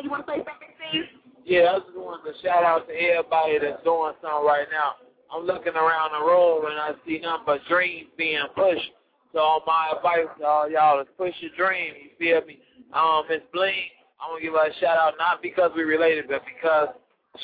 You 0.03 0.09
want 0.09 0.25
to 0.25 0.31
say 0.31 0.37
something, 0.43 0.73
Steve? 0.75 1.07
Yeah, 1.45 1.75
I 1.75 1.79
just 1.79 1.95
wanted 1.95 2.33
to 2.33 2.35
shout 2.43 2.63
out 2.63 2.87
to 2.87 2.93
everybody 2.93 3.59
that's 3.59 3.83
doing 3.83 4.13
something 4.21 4.45
right 4.45 4.67
now. 4.71 4.99
I'm 5.31 5.45
looking 5.45 5.75
around 5.75 6.11
the 6.11 6.25
room 6.25 6.65
and 6.65 6.79
I 6.79 6.91
see 7.05 7.19
nothing 7.19 7.45
but 7.45 7.61
dreams 7.69 8.09
being 8.17 8.43
pushed. 8.55 8.91
So 9.33 9.61
my 9.65 9.93
advice 9.95 10.27
to 10.39 10.45
all 10.45 10.69
y'all 10.69 10.99
is 11.01 11.07
push 11.17 11.33
your 11.39 11.51
dream. 11.55 11.93
You 12.01 12.09
feel 12.17 12.45
me? 12.45 12.59
Um, 12.93 13.23
Miss 13.29 13.41
Bling, 13.53 13.93
I 14.19 14.27
want 14.27 14.41
to 14.41 14.45
give 14.45 14.53
her 14.57 14.67
a 14.67 14.73
shout 14.81 14.97
out 14.97 15.13
not 15.19 15.41
because 15.41 15.71
we 15.75 15.83
related, 15.83 16.25
but 16.27 16.41
because 16.43 16.89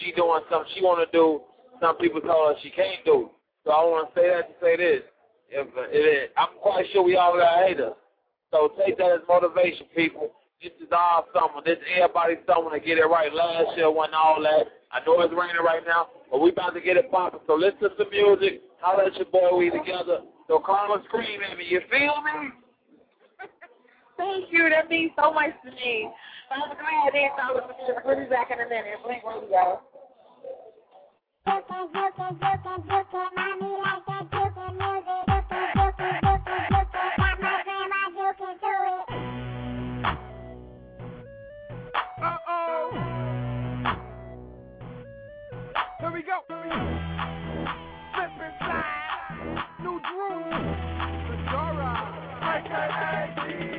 she 0.01 0.11
doing 0.11 0.41
something 0.49 0.71
she 0.73 0.81
want 0.81 1.05
to 1.05 1.09
do. 1.15 1.41
Some 1.79 1.97
people 1.97 2.21
told 2.21 2.55
her 2.55 2.61
she 2.63 2.71
can't 2.71 3.05
do. 3.05 3.29
So 3.63 3.71
I 3.71 3.83
want 3.85 4.13
to 4.13 4.19
say 4.19 4.29
that 4.29 4.49
to 4.49 4.65
say 4.65 4.77
this. 4.77 5.01
Uh, 5.55 5.61
if 5.61 5.67
it 5.91 5.97
is, 5.97 6.29
I'm 6.37 6.59
quite 6.61 6.85
sure 6.91 7.03
we 7.03 7.15
all 7.15 7.37
got 7.37 7.65
haters. 7.65 7.93
So 8.51 8.71
take 8.85 8.97
that 8.97 9.11
as 9.11 9.27
motivation, 9.27 9.87
people. 9.95 10.31
This 10.61 10.71
is 10.81 10.87
all 10.91 11.27
summer. 11.33 11.61
This 11.63 11.77
is 11.79 11.99
everybody's 11.99 12.43
summer 12.47 12.71
to 12.71 12.79
get 12.79 12.97
it 12.97 13.05
right. 13.05 13.31
Last 13.33 13.75
year 13.77 13.91
wasn't 13.91 14.15
all 14.15 14.41
that. 14.43 14.67
I 14.91 15.03
know 15.05 15.19
it's 15.21 15.33
raining 15.35 15.59
right 15.63 15.83
now, 15.85 16.07
but 16.31 16.39
we 16.39 16.51
about 16.51 16.73
to 16.73 16.81
get 16.81 16.97
it 16.97 17.11
popping. 17.11 17.43
So 17.47 17.55
listen 17.55 17.79
to 17.83 17.89
some 17.97 18.09
music. 18.09 18.63
Holler 18.79 19.11
at 19.11 19.15
your 19.15 19.27
boy. 19.27 19.57
We 19.57 19.69
together. 19.69 20.23
So 20.47 20.59
call 20.59 20.93
and 20.95 21.03
scream 21.05 21.41
at 21.43 21.57
me. 21.57 21.65
You 21.67 21.81
feel 21.91 22.15
me? 22.23 22.55
Thank 24.17 24.51
you. 24.51 24.69
That 24.69 24.89
means 24.89 25.11
so 25.19 25.33
much 25.33 25.51
to 25.65 25.71
me. 25.71 26.09
I'm 26.51 26.59
going 26.59 26.71
to 26.71 26.77
go 26.79 26.87
ahead 26.87 27.11
and 27.11 27.15
dance 27.15 27.35
out 27.41 27.55
with 27.55 27.75
you. 27.83 27.95
We'll 28.05 28.19
be 28.19 28.29
back 28.29 28.51
in 28.51 28.59
a 28.61 28.69
minute. 28.69 29.01
Bling 29.03 29.21
go. 46.25 46.41
Slip 48.15 48.31
inside. 48.41 49.61
New 49.81 49.99
Drew. 50.01 50.41
Sidora. 51.29 51.93
AKA 52.41 53.74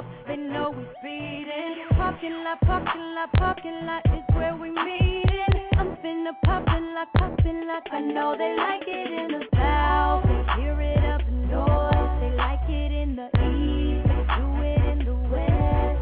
up, 0.00 0.06
they 0.26 0.36
know 0.36 0.72
we're 0.74 0.86
speeding. 0.98 1.76
Parking 1.90 2.44
lot, 2.44 2.60
parking 2.62 3.14
lot, 3.14 3.32
parking 3.34 3.86
lot 3.86 4.02
is 4.06 4.24
where 4.34 4.56
we 4.56 4.70
meeting. 4.70 5.68
I'm 5.78 5.96
finna 5.96 6.32
poppin' 6.44 6.94
like, 6.94 7.12
poppin' 7.16 7.66
like 7.66 7.86
I 7.92 8.00
know 8.00 8.34
they 8.36 8.54
like 8.56 8.86
it 8.86 9.10
in 9.12 9.28
the 9.38 9.44
south. 9.54 10.24
They 10.24 10.62
hear 10.62 10.80
it 10.80 11.04
up 11.04 11.22
north, 11.28 12.20
they 12.20 12.36
like 12.36 12.68
it 12.68 12.92
in 12.92 13.16
the 13.16 13.26
east, 13.26 14.08
they 14.08 14.24
do 14.36 14.46
it 14.72 14.82
in 14.92 14.98
the 15.04 15.16
west. 15.28 16.00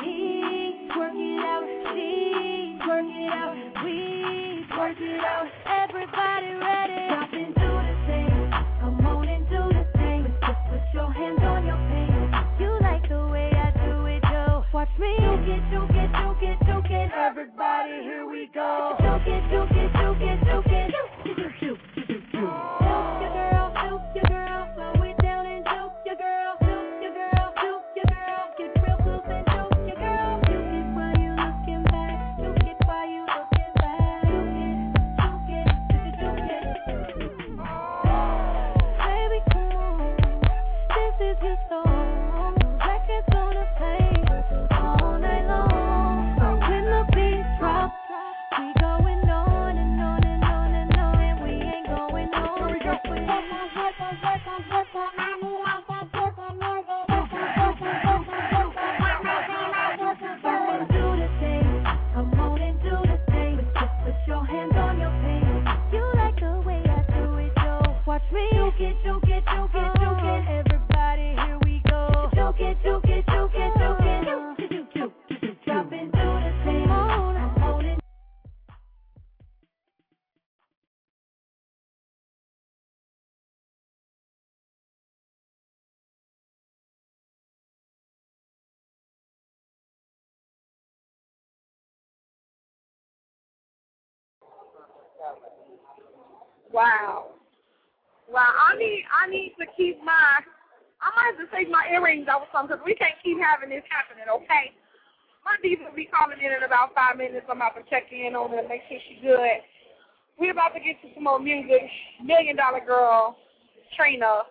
We 0.00 0.16
work 0.96 1.14
it 1.14 1.40
out, 1.52 1.66
she 1.92 2.78
work 2.88 3.04
it 3.04 3.32
out, 3.32 3.56
we 3.84 4.66
work 4.76 5.00
it 5.00 5.20
out. 5.20 5.48
Everybody 5.66 6.54
ready. 6.54 6.99
Radio. 15.00 15.40
Wow. 96.72 97.34
Wow, 98.30 98.46
I 98.46 98.78
need 98.78 99.02
I 99.10 99.26
need 99.26 99.54
to 99.58 99.66
keep 99.76 99.98
my 100.06 100.38
I 101.02 101.08
might 101.16 101.34
have 101.34 101.40
to 101.42 101.48
take 101.50 101.66
my 101.66 101.82
earrings 101.90 102.28
off 102.30 102.46
or 102.46 102.50
something 102.54 102.76
because 102.76 102.86
we 102.86 102.94
can't 102.94 103.18
keep 103.24 103.40
having 103.42 103.74
this 103.74 103.82
happening, 103.90 104.28
okay? 104.30 104.70
My 105.42 105.56
diva 105.64 105.88
will 105.88 105.96
be 105.96 106.06
calling 106.06 106.38
in 106.38 106.52
in 106.52 106.62
about 106.62 106.92
five 106.94 107.16
minutes. 107.16 107.48
I'm 107.48 107.58
about 107.58 107.74
to 107.80 107.82
check 107.88 108.12
in 108.12 108.36
on 108.36 108.52
her, 108.52 108.62
make 108.68 108.84
sure 108.86 109.00
she's 109.08 109.24
good. 109.24 109.64
We're 110.38 110.52
about 110.52 110.76
to 110.76 110.80
get 110.80 111.00
to 111.02 111.08
some 111.16 111.24
more 111.24 111.40
music. 111.40 111.88
Million 112.22 112.56
Dollar 112.56 112.84
Girl, 112.84 113.36
Trina. 113.96 114.44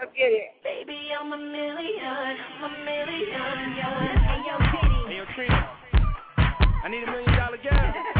Let's 0.00 0.10
get 0.16 0.32
it. 0.32 0.56
Baby, 0.64 1.12
I'm 1.12 1.32
a 1.32 1.36
million, 1.36 2.00
I'm 2.00 2.64
a 2.64 2.72
million, 2.80 3.76
Hey, 3.76 4.40
yo, 4.48 4.56
Hey, 5.06 5.16
yo, 5.20 5.24
Trina. 5.36 5.68
I 6.82 6.88
need 6.88 7.04
a 7.04 7.10
million 7.12 7.36
dollar 7.36 7.60
girl. 7.60 8.16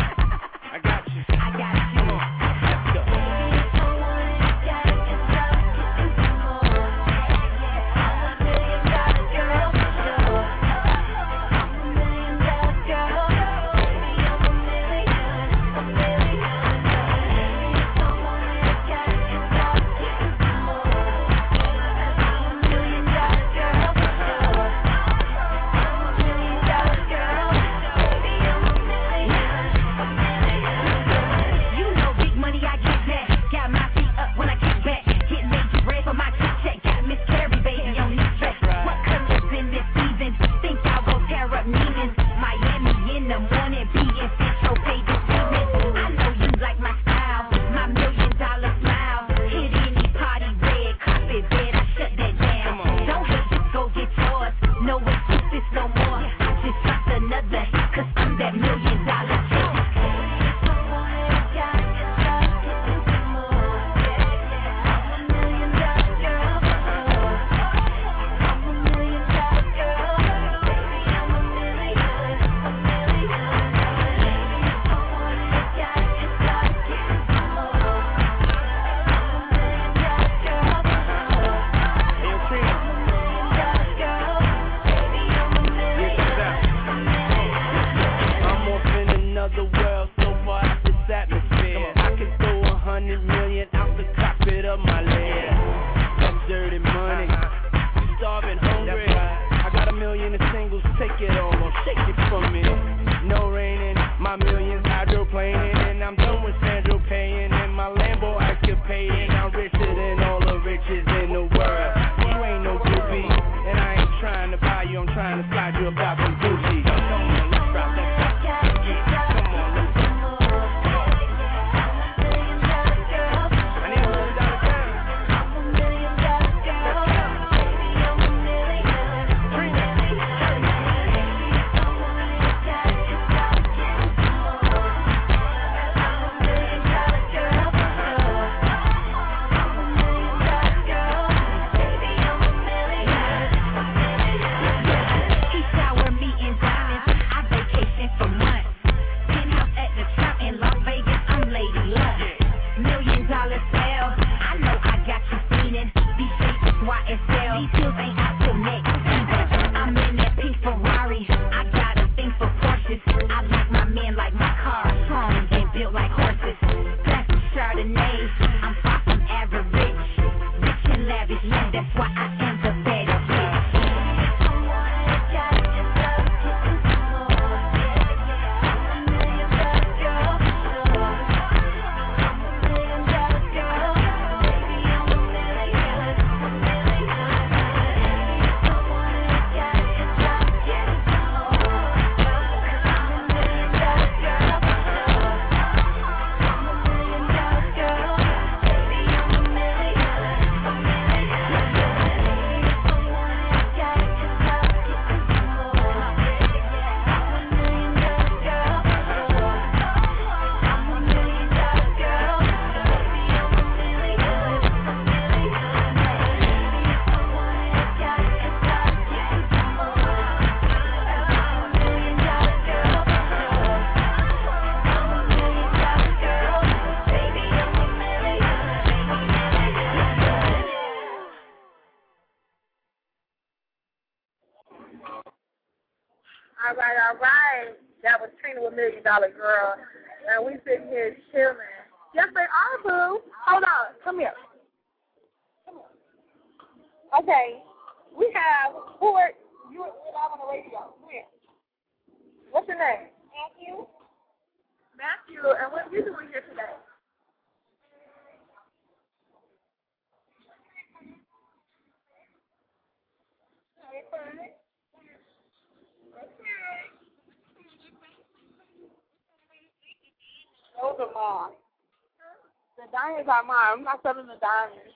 I'm 273.71 273.85
not 273.85 274.03
selling 274.03 274.27
the 274.27 274.35
diamonds. 274.41 274.95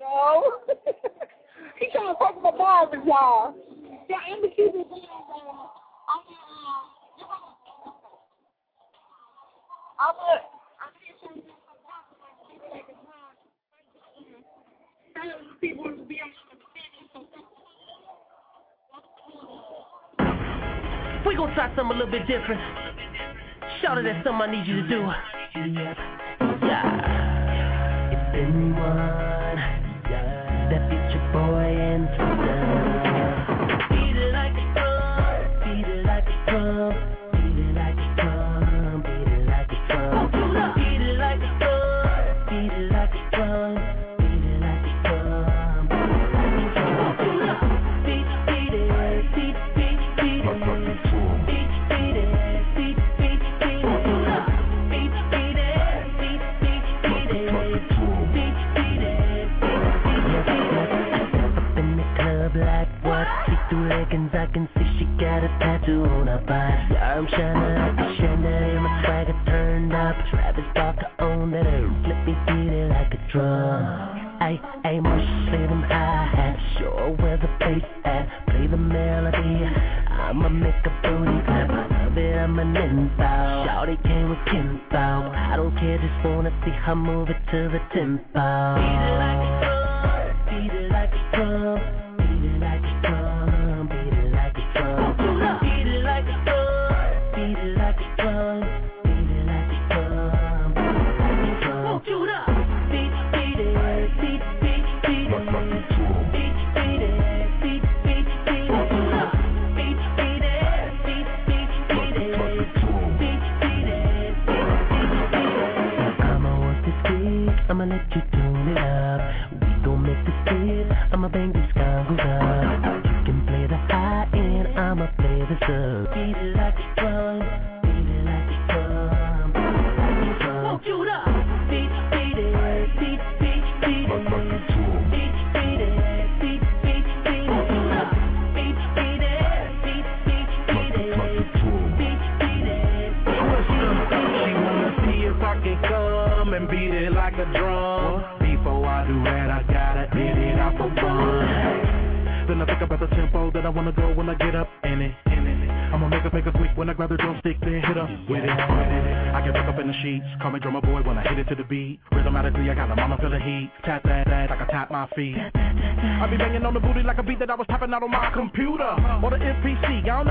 No. 0.00 0.42
he 1.78 1.86
trying 1.92 2.12
to 2.12 2.18
fuck 2.18 2.42
my 2.42 2.50
balls 2.50 2.90
y'all. 2.92 3.54
Y'all 4.08 4.34
in 4.34 4.42
the 4.42 4.48
cute 4.48 4.74
with 4.74 4.86
I'm 9.98 10.12
a, 10.12 10.44
I'm 10.82 10.92
here 11.00 11.16
to 11.22 11.28
people 15.60 15.84
to 15.84 16.04
be 16.04 16.20
on 16.20 16.30
the 16.50 16.56
we 21.26 21.34
gon' 21.34 21.52
try 21.54 21.66
something 21.74 21.96
a 21.96 21.98
little 21.98 22.10
bit 22.10 22.26
different. 22.28 22.60
Shout 23.82 23.98
it 23.98 24.06
at 24.06 24.24
something 24.24 24.40
I 24.40 24.50
need 24.50 24.66
you 24.66 24.82
to 24.82 24.88
do. 24.88 25.35
Yeah. 25.56 25.94
Anyone. 28.34 29.56
Yeah. 30.10 30.68
That 30.68 30.92
it's 30.92 31.14
your 31.14 31.32
boy 31.32 31.64
and 31.64 32.85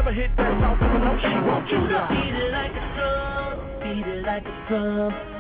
never 0.06 0.22
hit 0.22 0.30
that 0.38 0.62
South 0.62 0.78
even 0.78 1.02
know 1.02 1.18
she 1.20 1.34
want 1.48 1.70
you 1.70 1.80
to 1.88 2.08
Beat 2.10 2.36
it 2.36 2.52
like 2.52 2.72
a 2.72 2.86
drum, 2.96 3.80
beat 3.82 4.06
it 4.06 4.24
like 4.24 4.46
a 4.46 4.68
drum, 4.68 5.35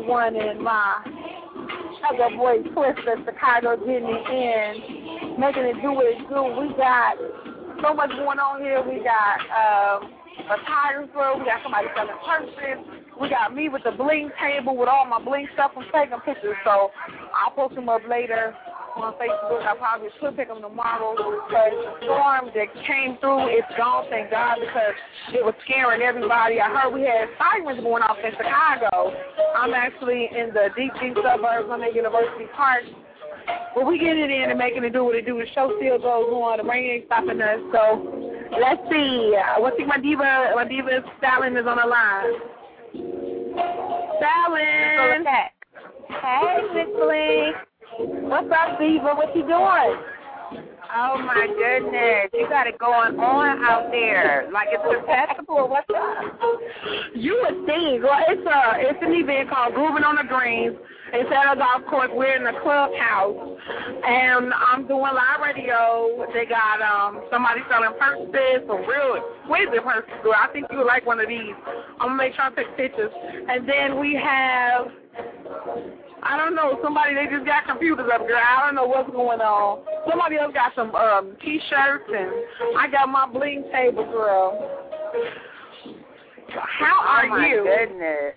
One 0.00 0.36
and 0.36 0.60
my 0.60 1.02
other 2.08 2.36
boy 2.36 2.62
Twister 2.72 3.16
Chicago 3.24 3.76
getting 3.76 4.06
in, 4.06 5.40
making 5.40 5.64
it 5.64 5.82
do 5.82 5.92
what 5.92 6.06
it 6.06 6.18
do. 6.28 6.42
We 6.54 6.70
got 6.76 7.16
so 7.82 7.94
much 7.94 8.10
going 8.10 8.38
on 8.38 8.62
here. 8.62 8.82
We 8.82 9.02
got 9.02 9.38
um, 9.50 10.10
a 10.48 10.56
photographer. 10.56 11.38
We 11.38 11.44
got 11.44 11.62
somebody 11.62 11.88
selling 11.96 12.16
purses. 12.24 12.78
We 13.20 13.28
got 13.28 13.54
me 13.54 13.68
with 13.68 13.82
the 13.82 13.92
bling 13.92 14.30
table 14.40 14.76
with 14.76 14.88
all 14.88 15.04
my 15.04 15.22
bling 15.22 15.48
stuff. 15.54 15.72
I'm 15.76 15.84
taking 15.92 16.20
pictures, 16.20 16.56
so 16.64 16.90
I'll 17.34 17.50
post 17.54 17.74
them 17.74 17.88
up 17.88 18.02
later 18.08 18.54
on 19.00 19.14
Facebook. 19.14 19.62
I 19.64 19.74
probably 19.76 20.08
should 20.20 20.36
pick 20.36 20.48
them 20.48 20.60
tomorrow. 20.60 21.14
But 21.50 21.70
the 21.70 22.04
storm 22.04 22.50
that 22.54 22.68
came 22.86 23.18
through, 23.18 23.48
it's 23.48 23.68
gone, 23.76 24.06
thank 24.10 24.30
God, 24.30 24.58
because 24.60 24.96
it 25.32 25.44
was 25.44 25.54
scaring 25.64 26.02
everybody. 26.02 26.60
I 26.60 26.68
heard 26.68 26.92
we 26.92 27.02
had 27.02 27.28
sirens 27.38 27.80
going 27.80 28.02
off 28.02 28.18
in 28.22 28.32
Chicago. 28.36 29.14
I'm 29.56 29.74
actually 29.74 30.28
in 30.30 30.50
the 30.52 30.70
deep, 30.76 30.92
deep 31.00 31.14
suburbs. 31.16 31.68
I'm 31.70 31.82
at 31.82 31.94
University 31.94 32.46
Park. 32.54 32.84
But 33.74 33.86
we 33.86 33.98
get 33.98 34.16
it 34.16 34.30
in 34.30 34.50
and 34.50 34.58
making 34.58 34.84
it 34.84 34.92
do 34.92 35.04
what 35.04 35.14
it 35.14 35.24
do. 35.24 35.38
The 35.38 35.46
show 35.54 35.72
still 35.78 35.98
goes 35.98 36.28
on. 36.28 36.58
The 36.58 36.64
rain 36.64 36.90
ain't 36.90 37.06
stopping 37.06 37.40
us. 37.40 37.60
So 37.72 38.38
let's 38.60 38.82
see. 38.90 39.36
Uh, 39.36 39.60
What's 39.60 39.76
my 39.86 39.98
diva? 39.98 40.52
My 40.54 40.66
diva 40.68 41.00
Fallon 41.20 41.56
is 41.56 41.66
on 41.66 41.78
the 41.78 41.86
line. 41.86 42.32
Fallon. 44.20 45.24
Hey, 46.08 46.58
Miss 46.74 46.88
Bling. 46.96 47.67
What's 47.98 48.46
up, 48.54 48.78
diva? 48.78 49.10
What 49.18 49.34
you 49.34 49.42
doing? 49.42 49.98
Oh 50.94 51.18
my 51.18 51.50
goodness, 51.50 52.30
you 52.32 52.48
got 52.48 52.68
it 52.68 52.78
going 52.78 53.18
on 53.18 53.58
out 53.64 53.90
there. 53.90 54.48
Like 54.52 54.68
it's 54.70 54.86
a 54.86 55.02
festival. 55.02 55.66
What's 55.66 55.90
up? 55.90 56.22
You 57.16 57.34
would 57.42 57.66
think. 57.66 58.06
Well, 58.06 58.22
it's 58.28 58.46
a 58.46 58.86
it's 58.86 59.02
an 59.02 59.10
event 59.18 59.50
called 59.50 59.74
Grooving 59.74 60.04
on 60.04 60.14
the 60.14 60.22
Greens. 60.30 60.78
It's 61.12 61.26
at 61.26 61.52
a 61.52 61.58
golf 61.58 61.90
course. 61.90 62.10
We're 62.14 62.38
in 62.38 62.44
the 62.44 62.54
clubhouse, 62.62 63.34
and 63.34 64.54
I'm 64.54 64.86
doing 64.86 65.02
live 65.02 65.42
radio. 65.42 66.22
They 66.32 66.46
got 66.46 66.78
um 66.78 67.26
somebody 67.32 67.66
selling 67.66 67.98
purses, 67.98 68.62
some 68.70 68.86
real 68.86 69.18
exquisite 69.42 69.82
purses. 69.82 70.22
Girl, 70.22 70.38
I 70.38 70.46
think 70.54 70.70
you 70.70 70.78
would 70.78 70.86
like 70.86 71.04
one 71.04 71.18
of 71.18 71.26
these. 71.26 71.58
I'm 71.98 72.14
gonna 72.14 72.22
make 72.22 72.38
sure 72.38 72.46
I 72.46 72.54
take 72.54 72.70
pictures. 72.78 73.10
And 73.50 73.68
then 73.68 73.98
we 73.98 74.14
have. 74.14 74.86
I 76.28 76.36
don't 76.36 76.54
know. 76.54 76.78
Somebody 76.82 77.14
they 77.14 77.24
just 77.32 77.46
got 77.46 77.64
computers 77.64 78.06
up, 78.12 78.20
girl. 78.28 78.36
I 78.36 78.66
don't 78.66 78.74
know 78.74 78.86
what's 78.86 79.10
going 79.10 79.40
on. 79.40 79.80
Somebody 80.08 80.36
else 80.36 80.52
got 80.52 80.74
some 80.76 80.94
um 80.94 81.36
t-shirts, 81.40 82.04
and 82.06 82.76
I 82.76 82.86
got 82.90 83.08
my 83.08 83.26
bling 83.26 83.64
table, 83.72 84.04
girl. 84.04 84.52
How 86.48 87.04
are 87.04 87.26
oh 87.26 87.28
my 87.28 87.48
you? 87.48 87.60
goodness. 87.64 88.34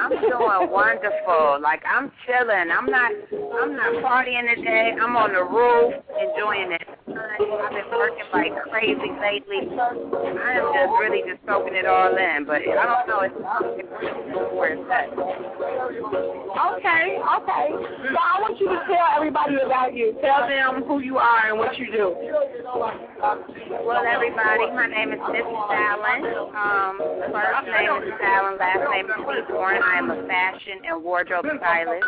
I'm 0.00 0.10
doing 0.10 0.70
wonderful. 0.70 1.60
Like 1.60 1.82
I'm 1.84 2.10
chilling. 2.26 2.70
I'm 2.72 2.86
not 2.86 3.12
I'm 3.12 3.76
not 3.76 3.92
partying 4.02 4.48
today. 4.54 4.96
I'm 5.00 5.16
on 5.16 5.32
the 5.32 5.44
roof 5.44 5.92
enjoying 6.16 6.72
it. 6.72 6.88
I've 7.10 7.72
been 7.72 7.90
working 7.92 8.24
like 8.32 8.52
crazy 8.70 9.12
lately. 9.20 9.68
I 9.76 10.56
am 10.56 10.72
just 10.72 10.92
really 10.96 11.20
just 11.28 11.44
soaking 11.44 11.74
it 11.74 11.84
all 11.84 12.16
in. 12.16 12.44
But 12.46 12.62
I 12.64 12.84
don't 12.86 13.06
know, 13.08 13.20
it's 13.28 13.34
it's 13.36 13.88
where 14.56 14.72
it's 14.72 14.88
at. 14.88 15.12
Okay, 16.70 17.20
okay. 17.20 17.66
So 17.76 18.16
I 18.16 18.40
want 18.40 18.56
you 18.60 18.68
to 18.68 18.80
tell 18.88 19.08
everybody 19.16 19.56
about 19.60 19.94
you. 19.94 20.16
Tell 20.22 20.48
them 20.48 20.84
who 20.86 21.00
you 21.00 21.18
are 21.18 21.50
and 21.50 21.58
what 21.58 21.76
you 21.78 21.92
do. 21.92 22.16
Well, 23.84 24.04
everybody, 24.06 24.70
my 24.72 24.86
name 24.86 25.12
is 25.12 25.20
Mrs. 25.20 25.60
Allen. 25.70 26.24
Um, 26.54 26.94
first 27.32 27.49
name 27.58 27.90
is 28.06 28.14
Fallon, 28.20 28.54
last 28.58 28.84
name 28.94 29.06
is 29.10 29.18
Seaborn. 29.18 29.82
I 29.82 29.98
am 29.98 30.10
a 30.10 30.18
fashion 30.26 30.78
and 30.86 31.02
wardrobe 31.02 31.46
stylist, 31.46 32.06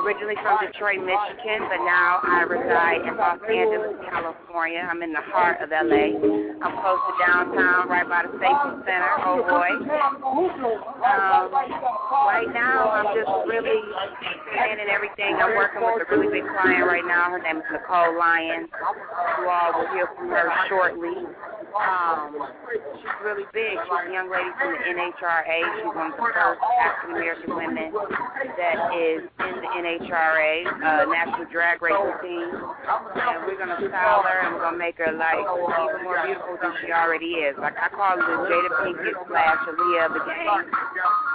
originally 0.00 0.36
from 0.40 0.58
Detroit, 0.64 1.04
Michigan, 1.04 1.68
but 1.68 1.80
now 1.84 2.20
I 2.24 2.46
reside 2.48 3.04
in 3.04 3.16
Los 3.16 3.40
Angeles, 3.44 4.00
California. 4.08 4.80
I'm 4.80 5.02
in 5.02 5.12
the 5.12 5.24
heart 5.28 5.60
of 5.60 5.70
LA. 5.70 6.16
I'm 6.64 6.74
close 6.80 7.00
to 7.04 7.14
downtown, 7.20 7.88
right 7.88 8.08
by 8.08 8.24
the 8.24 8.32
Staples 8.40 8.82
Center. 8.88 9.12
Oh 9.24 9.44
boy. 9.44 9.68
Um, 11.04 11.52
right 11.52 12.50
now, 12.52 12.88
I'm 12.88 13.12
just 13.12 13.30
really 13.46 13.80
planning 14.56 14.88
everything. 14.88 15.36
I'm 15.36 15.54
working 15.56 15.82
with 15.84 16.06
a 16.06 16.08
really 16.10 16.32
big 16.32 16.48
client 16.48 16.86
right 16.86 17.04
now. 17.06 17.30
Her 17.30 17.42
name 17.42 17.58
is 17.58 17.68
Nicole 17.72 18.16
Lyons. 18.18 18.68
You 18.72 19.48
all 19.48 19.70
will 19.76 19.88
hear 19.92 20.08
from 20.16 20.28
her 20.30 20.48
shortly. 20.68 21.28
Um, 21.76 22.34
she's 22.96 23.18
really 23.24 23.44
big. 23.52 23.76
She's 23.76 24.08
a 24.08 24.12
young 24.12 24.30
lady 24.32 24.50
from 24.56 24.72
the 24.72 24.80
NHRA. 24.88 25.58
She's 25.76 25.92
one 25.92 26.10
of 26.10 26.16
the 26.16 26.22
first 26.22 26.58
African 26.80 27.16
American 27.16 27.50
women 27.54 27.88
that 27.92 28.76
is 28.96 29.20
in 29.28 29.54
the 29.60 29.70
NHRA, 29.76 30.52
uh, 30.64 31.04
National 31.12 31.46
Drag 31.52 31.82
Racing 31.82 32.16
Team. 32.24 32.48
And 32.48 33.38
we're 33.44 33.58
gonna 33.60 33.78
style 33.88 34.22
her 34.24 34.38
and 34.48 34.54
we're 34.56 34.64
gonna 34.64 34.80
make 34.80 34.96
her 34.98 35.12
like 35.12 35.38
even 35.38 36.02
more 36.04 36.18
beautiful 36.24 36.56
than 36.60 36.72
she 36.80 36.90
already 36.90 37.44
is. 37.44 37.54
Like 37.58 37.76
I 37.76 37.88
call 37.92 38.16
her 38.16 38.24
the 38.24 38.48
Jada 38.48 38.70
Pinkett 38.82 39.16
slash 39.28 39.60
Aaliyah 39.68 40.06
of 40.08 40.12
the 40.16 40.22
game. 40.24 40.64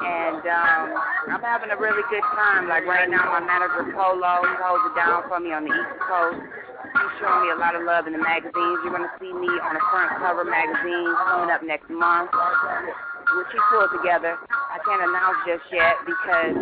And 0.04 0.44
um, 0.50 0.86
I'm 1.30 1.44
having 1.44 1.72
a 1.72 1.78
really 1.78 2.04
good 2.10 2.26
time. 2.36 2.68
Like 2.68 2.86
right 2.86 3.10
now, 3.10 3.32
my 3.32 3.44
manager 3.46 3.94
Polo, 3.94 4.44
he 4.44 4.54
holds 4.60 4.84
it 4.92 4.96
down 4.98 5.24
for 5.30 5.40
me 5.40 5.54
on 5.54 5.64
the 5.64 5.72
East 5.72 6.00
Coast. 6.10 6.73
He's 6.94 7.14
showing 7.18 7.41
me 7.41 7.50
a 7.52 7.60
lot 7.60 7.74
of 7.74 7.82
love 7.84 8.06
in 8.06 8.14
the 8.14 8.22
magazines. 8.22 8.78
You're 8.86 8.94
going 8.94 9.10
to 9.10 9.16
see 9.18 9.34
me 9.34 9.50
on 9.50 9.74
a 9.74 9.84
front 9.89 10.14
cover 10.22 10.46
magazine 10.46 11.10
coming 11.26 11.50
up 11.50 11.66
next 11.66 11.89
month, 11.89 12.30
which 12.30 13.50
he 13.50 13.60
pulled 13.74 13.89
together. 13.98 14.38
I 14.38 14.78
can't 14.86 15.02
announce 15.02 15.38
just 15.46 15.66
yet 15.74 15.98
because 16.06 16.54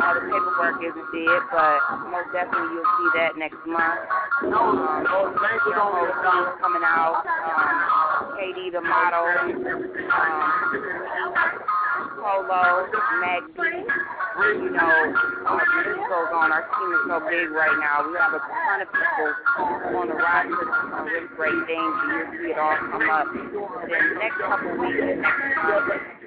all 0.00 0.12
the 0.12 0.24
paperwork 0.28 0.76
isn't 0.84 1.08
did, 1.12 1.40
but 1.48 1.78
most 2.12 2.28
definitely 2.36 2.68
you'll 2.76 2.92
see 3.00 3.08
that 3.16 3.32
next 3.40 3.60
month. 3.64 4.00
Um, 4.44 5.08
you 5.08 5.72
know, 5.72 5.88
whole 5.88 6.12
thing's 6.20 6.52
coming 6.60 6.84
out. 6.84 7.24
Um, 7.24 8.36
Katie, 8.36 8.68
the 8.68 8.84
model. 8.84 9.24
Um, 9.24 10.42
Polo, 11.98 12.86
Maggie, 13.20 13.82
you 14.38 14.70
know, 14.70 14.94
our 15.50 15.66
list 15.82 15.98
goes 16.06 16.30
on. 16.30 16.52
Our 16.54 16.62
team 16.62 16.90
is 16.94 17.02
so 17.10 17.18
big 17.26 17.50
right 17.50 17.74
now. 17.82 18.06
We 18.06 18.14
have 18.18 18.34
a 18.34 18.42
ton 18.42 18.82
of 18.82 18.88
people 18.94 19.30
on 19.98 20.06
the 20.06 20.14
roster 20.14 20.46
doing 20.46 20.94
really 21.10 21.26
great 21.34 21.60
things, 21.66 21.94
and 21.98 22.08
you'll 22.14 22.30
see 22.38 22.50
it 22.54 22.58
all 22.58 22.78
come 22.94 23.10
up. 23.10 23.26
Then 23.34 24.02
the 24.14 24.18
next 24.22 24.38
couple 24.38 24.78
weeks, 24.78 25.02
next 25.18 25.58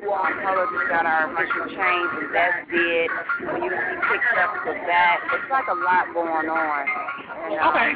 month, 0.04 0.36
Polo 0.44 0.64
just 0.76 0.88
got 0.92 1.06
our 1.08 1.32
official 1.32 1.72
change, 1.72 2.12
and 2.20 2.30
that's 2.36 2.68
did. 2.68 3.08
When 3.48 3.64
you 3.64 3.72
see 3.72 3.98
pictures 4.12 4.52
of 4.68 4.78
that, 4.92 5.16
it's 5.32 5.48
like 5.48 5.68
a 5.72 5.78
lot 5.80 6.12
going 6.12 6.50
on. 6.52 6.84
And, 7.48 7.60
um, 7.60 7.72
Okay. 7.72 7.92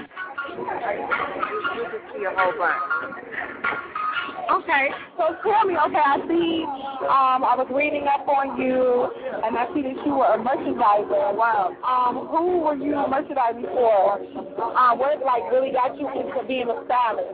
Okay, 4.51 4.89
so 5.17 5.35
tell 5.41 5.65
me, 5.65 5.73
okay, 5.73 6.05
I 6.05 6.21
see, 6.29 6.63
um, 7.09 7.41
I 7.41 7.57
was 7.57 7.65
reading 7.73 8.05
up 8.05 8.27
on 8.29 8.61
you, 8.61 9.09
and 9.41 9.57
I 9.57 9.65
see 9.73 9.81
that 9.81 9.97
you 10.05 10.13
were 10.13 10.29
a 10.29 10.37
merchandiser. 10.37 11.33
Wow. 11.33 11.73
Um, 11.81 12.29
who 12.29 12.61
were 12.61 12.77
you 12.77 12.93
merchandising 13.09 13.65
for? 13.73 14.21
Uh, 14.21 14.93
what, 14.95 15.17
like, 15.25 15.49
really 15.51 15.73
got 15.73 15.97
you 15.97 16.05
into 16.13 16.45
being 16.47 16.69
a 16.69 16.77
stylist? 16.85 17.33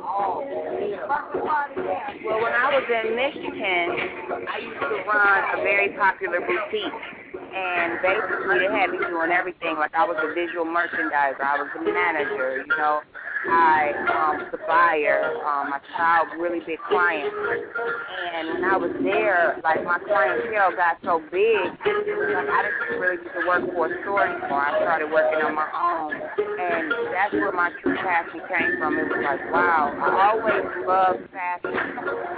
Well, 2.23 2.39
when 2.39 2.53
I 2.55 2.79
was 2.79 2.87
in 2.87 3.11
Michigan, 3.11 4.47
I 4.47 4.57
used 4.63 4.79
to 4.79 5.03
run 5.03 5.59
a 5.59 5.63
very 5.63 5.89
popular 5.99 6.39
boutique. 6.39 7.20
And 7.33 8.01
basically, 8.01 8.59
they 8.59 8.71
had 8.71 8.91
me 8.91 8.97
doing 8.97 9.31
everything. 9.31 9.75
Like, 9.75 9.93
I 9.95 10.05
was 10.05 10.17
a 10.19 10.33
visual 10.33 10.65
merchandiser. 10.65 11.39
I 11.41 11.61
was 11.61 11.69
a 11.75 11.81
manager, 11.81 12.63
you 12.65 12.77
know. 12.77 13.01
I 13.49 13.93
um, 14.05 14.37
was 14.37 14.53
a 14.53 14.61
buyer. 14.69 15.33
Um, 15.41 15.73
I 15.73 15.79
child 15.97 16.29
really 16.37 16.61
big 16.61 16.77
clients. 16.85 17.33
And 17.33 18.53
when 18.53 18.63
I 18.63 18.77
was 18.77 18.93
there, 19.01 19.57
like, 19.63 19.81
my 19.83 19.97
clientele 19.97 20.77
got 20.77 21.01
so 21.01 21.17
big, 21.33 21.65
like, 21.65 22.49
I 22.49 22.59
didn't 22.61 23.01
really 23.01 23.17
get 23.17 23.33
to 23.33 23.41
work 23.49 23.65
for 23.73 23.89
a 23.89 24.01
store 24.05 24.29
anymore. 24.29 24.61
I 24.61 24.77
started 24.85 25.09
working 25.09 25.41
on 25.41 25.55
my 25.57 25.65
own. 25.73 26.13
And 26.13 26.93
that's 27.09 27.33
where 27.33 27.51
my 27.51 27.73
true 27.81 27.97
passion 27.97 28.45
came 28.45 28.77
from. 28.77 29.01
It 29.01 29.09
was 29.09 29.21
like, 29.25 29.41
wow, 29.49 29.89
I 29.89 30.07
always 30.29 30.65
loved 30.85 31.25
fashion. 31.33 31.73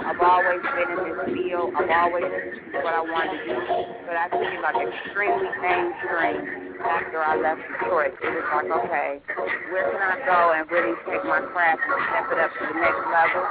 I've 0.08 0.20
always 0.24 0.64
been 0.64 0.88
in 0.88 1.00
this 1.04 1.20
field. 1.36 1.76
I've 1.76 1.92
always 1.92 2.24
done 2.72 2.80
what 2.80 2.96
I 2.96 3.04
wanted 3.04 3.44
to 3.44 3.52
do. 3.52 3.60
But 4.08 4.16
I 4.16 4.26
took 4.32 4.40
it 4.40 4.60
like 4.64 4.78
extremely 4.80 5.52
mainstream 5.60 6.63
after 6.80 7.18
I 7.22 7.36
left 7.38 7.62
Detroit. 7.68 8.14
It 8.18 8.30
was 8.34 8.46
like, 8.50 8.70
okay, 8.70 9.10
where 9.70 9.86
can 9.92 10.02
I 10.02 10.16
go 10.26 10.40
and 10.56 10.64
really 10.70 10.94
take 11.06 11.24
my 11.24 11.40
craft 11.54 11.82
and 11.86 12.00
step 12.10 12.26
it 12.32 12.38
up 12.42 12.52
to 12.54 12.64
the 12.66 12.78
next 12.80 13.04
level? 13.06 13.42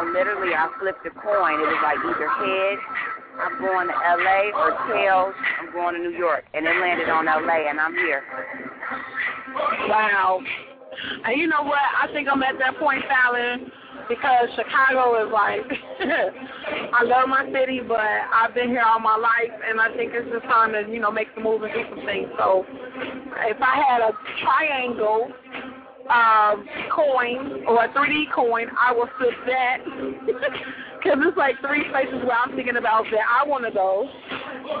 And 0.00 0.12
literally, 0.12 0.52
I 0.52 0.68
flipped 0.80 1.04
a 1.06 1.12
coin. 1.14 1.56
It 1.60 1.68
was 1.68 1.82
like 1.82 2.00
either 2.02 2.28
head, 2.28 2.78
I'm 3.38 3.54
going 3.62 3.86
to 3.88 3.96
LA, 3.96 4.50
or 4.52 4.70
tails, 4.90 5.34
I'm 5.60 5.72
going 5.72 5.94
to 5.94 6.02
New 6.02 6.16
York. 6.16 6.44
And 6.54 6.66
it 6.66 6.76
landed 6.76 7.08
on 7.08 7.26
LA, 7.26 7.70
and 7.70 7.80
I'm 7.80 7.94
here. 7.94 8.22
Wow. 9.88 10.40
And 11.24 11.40
you 11.40 11.46
know 11.46 11.62
what? 11.62 11.78
I 11.78 12.10
think 12.12 12.28
I'm 12.30 12.42
at 12.42 12.58
that 12.58 12.76
point, 12.78 13.04
Fallon, 13.06 13.70
because 14.08 14.48
Chicago 14.56 15.14
is 15.24 15.32
like, 15.32 15.60
I 16.92 17.04
love 17.04 17.28
my 17.28 17.44
city, 17.52 17.80
but 17.86 18.00
I've 18.00 18.54
been 18.54 18.68
here 18.68 18.82
all 18.86 19.00
my 19.00 19.16
life, 19.16 19.52
and 19.68 19.80
I 19.80 19.94
think 19.94 20.12
it's 20.14 20.28
just 20.30 20.44
time 20.44 20.72
to, 20.72 20.90
you 20.90 21.00
know, 21.00 21.10
make 21.10 21.34
the 21.34 21.40
move 21.40 21.62
and 21.62 21.72
do 21.72 21.82
some 21.90 22.04
things. 22.04 22.28
So 22.38 22.64
if 23.46 23.60
I 23.60 23.82
had 23.88 24.00
a 24.00 24.12
triangle 24.42 25.30
um, 26.08 26.66
coin 26.94 27.64
or 27.66 27.84
a 27.84 27.88
3D 27.92 28.32
coin, 28.34 28.66
I 28.78 28.92
will 28.92 29.08
flip 29.18 29.34
that. 29.46 29.78
Because 30.98 31.18
it's 31.22 31.36
like 31.36 31.54
three 31.60 31.88
places 31.90 32.26
where 32.26 32.34
I'm 32.34 32.56
thinking 32.56 32.76
about 32.76 33.04
that 33.12 33.22
I 33.22 33.46
want 33.46 33.64
to 33.64 33.70
go. 33.70 34.10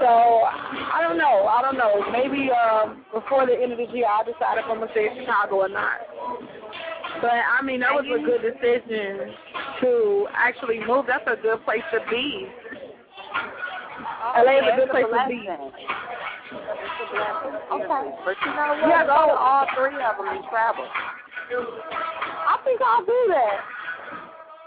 So 0.02 0.10
I 0.10 0.98
don't 1.00 1.16
know. 1.16 1.46
I 1.46 1.62
don't 1.62 1.78
know. 1.78 2.10
Maybe 2.10 2.50
uh, 2.50 2.92
before 3.14 3.46
the 3.46 3.54
end 3.54 3.70
of 3.70 3.78
the 3.78 3.86
year, 3.94 4.06
I'll 4.10 4.24
decide 4.24 4.58
if 4.58 4.64
I'm 4.66 4.82
going 4.82 4.88
to 4.88 4.94
stay 4.94 5.06
in 5.06 5.22
Chicago 5.22 5.62
or 5.62 5.68
not. 5.68 6.02
But 7.20 7.34
I 7.34 7.62
mean, 7.62 7.80
that 7.80 7.92
was 7.92 8.06
a 8.06 8.22
good 8.22 8.42
decision 8.42 9.34
to 9.80 10.26
actually 10.34 10.80
move. 10.86 11.06
That's 11.06 11.26
a 11.26 11.40
good 11.40 11.64
place 11.64 11.82
to 11.92 12.00
be. 12.10 12.46
LA 14.38 14.62
is 14.62 14.70
a 14.72 14.76
good 14.76 14.90
place 14.90 15.06
to 15.10 15.24
be. 15.28 15.48
Okay. 17.68 18.04
But 18.24 18.36
you 18.38 18.52
know 18.54 18.78
what? 18.78 18.88
Yeah, 18.88 19.02
go 19.06 19.26
go. 19.26 19.34
to 19.34 19.38
all 19.38 19.66
three 19.74 19.98
of 19.98 20.16
them 20.16 20.28
and 20.28 20.44
travel. 20.50 20.86
I 21.50 22.58
think 22.64 22.80
I'll 22.80 23.04
do 23.04 23.20
that. 23.28 23.58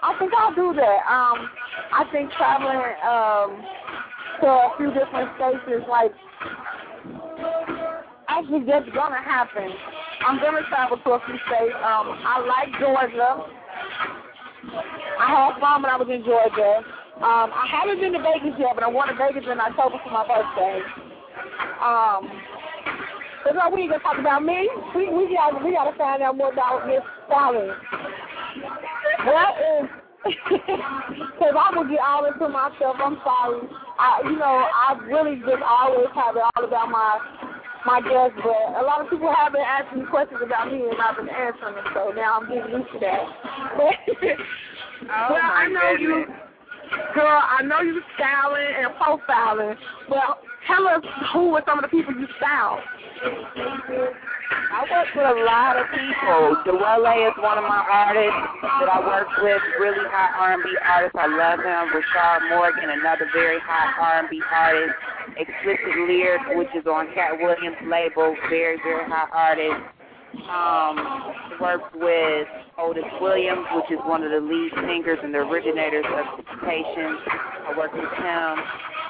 I 0.03 0.17
think 0.17 0.33
I'll 0.33 0.55
do 0.55 0.73
that. 0.73 0.99
Um, 1.07 1.49
I 1.93 2.03
think 2.11 2.31
traveling 2.33 2.81
um 3.05 3.63
to 4.41 4.47
a 4.47 4.73
few 4.77 4.91
different 4.93 5.29
states 5.37 5.63
is 5.69 5.83
like 5.87 6.11
actually 8.31 8.63
just 8.63 8.87
gonna 8.95 9.21
happen. 9.21 9.67
I'm 10.27 10.39
gonna 10.39 10.63
travel 10.69 10.97
to 10.97 11.09
a 11.11 11.19
few 11.25 11.35
states. 11.47 11.75
Um, 11.75 12.15
I 12.23 12.39
like 12.47 12.71
Georgia. 12.79 13.43
I 15.19 15.27
had 15.27 15.59
fun 15.59 15.83
when 15.83 15.91
I 15.91 15.97
was 15.97 16.07
in 16.07 16.23
Georgia. 16.23 16.85
Um, 17.19 17.51
I 17.51 17.67
haven't 17.69 17.99
been 17.99 18.13
to 18.13 18.23
Vegas 18.23 18.55
yet, 18.57 18.73
but 18.73 18.83
I 18.83 18.87
want 18.87 19.11
to 19.11 19.17
Vegas 19.17 19.43
in 19.45 19.59
October 19.59 19.99
for 20.03 20.09
my 20.09 20.23
birthday. 20.23 20.79
Um, 21.83 22.29
but 23.43 23.57
no, 23.57 23.69
we 23.73 23.83
ain't 23.83 23.91
gonna 23.91 24.05
talk 24.05 24.17
about 24.17 24.45
me. 24.45 24.69
We 24.95 25.09
we 25.09 25.35
got 25.35 25.59
we 25.63 25.73
gotta 25.73 25.97
find 25.97 26.21
out 26.21 26.37
more 26.37 26.53
about 26.53 26.87
Miss 26.87 27.03
Sally. 27.27 27.67
What 29.27 29.53
is? 29.59 29.89
Because 30.21 31.57
I 31.57 31.73
will 31.73 31.89
get 31.89 31.99
all 32.05 32.25
into 32.25 32.47
myself. 32.47 32.95
I'm 33.01 33.17
sorry. 33.25 33.65
I, 33.97 34.21
you 34.25 34.37
know, 34.37 34.65
I 34.69 34.93
really 35.09 35.41
just 35.41 35.61
always 35.65 36.09
have 36.13 36.35
it 36.35 36.43
all 36.55 36.63
about 36.63 36.89
my 36.89 37.50
my 37.85 38.01
guests, 38.01 38.37
but 38.43 38.79
a 38.79 38.83
lot 38.85 39.01
of 39.01 39.09
people 39.09 39.33
have 39.33 39.53
been 39.53 39.65
asking 39.65 40.05
questions 40.07 40.41
about 40.43 40.71
me, 40.71 40.85
and 40.85 40.99
I've 41.01 41.17
been 41.17 41.29
answering 41.29 41.75
them. 41.75 41.85
So 41.93 42.11
now 42.15 42.39
I'm 42.39 42.47
getting 42.47 42.71
used 42.71 42.91
to 42.93 42.99
that. 42.99 44.37
Oh, 45.01 45.27
well, 45.33 45.41
I 45.41 45.67
know 45.67 45.97
you, 45.97 46.25
girl. 47.15 47.41
I 47.41 47.63
know 47.63 47.81
you 47.81 47.99
styling 48.13 48.69
and 48.77 48.93
profiling. 49.01 49.75
Well, 50.07 50.37
tell 50.67 50.87
us 50.87 51.01
who 51.33 51.49
were 51.49 51.63
some 51.65 51.79
of 51.79 51.89
the 51.89 51.89
people 51.89 52.13
you 52.13 52.27
styled. 52.37 52.81
I 54.71 54.83
work 54.87 55.07
with 55.15 55.25
a 55.25 55.43
lot 55.43 55.77
of 55.77 55.87
people. 55.89 56.61
Dwelle 56.69 57.27
is 57.27 57.35
one 57.41 57.57
of 57.57 57.65
my 57.65 57.81
artists 57.81 58.45
that 58.61 58.89
I 58.93 58.99
work 58.99 59.27
with, 59.41 59.61
really 59.79 60.05
hot 60.11 60.37
R&B 60.37 60.69
artist. 60.85 61.15
I 61.15 61.27
love 61.27 61.59
him. 61.59 61.91
Rashard 61.91 62.49
Morgan, 62.49 62.89
another 62.89 63.27
very 63.33 63.59
hot 63.59 63.95
R&B 63.99 64.41
artist. 64.53 64.95
Explicit 65.37 65.95
Lyric, 66.07 66.41
which 66.55 66.69
is 66.75 66.85
on 66.87 67.07
Katt 67.13 67.39
Williams' 67.39 67.77
label, 67.87 68.35
very, 68.49 68.77
very 68.83 69.05
hot 69.09 69.29
artist. 69.31 69.81
Um, 70.47 70.95
worked 71.59 71.95
with 71.95 72.47
Otis 72.77 73.03
Williams, 73.19 73.67
which 73.75 73.91
is 73.91 73.99
one 74.07 74.23
of 74.23 74.31
the 74.31 74.39
lead 74.39 74.71
singers 74.87 75.19
and 75.23 75.33
the 75.33 75.39
originators 75.39 76.05
of 76.07 76.45
Temptations. 76.45 77.19
I 77.67 77.73
worked 77.77 77.95
with 77.95 78.11
him. 78.15 78.53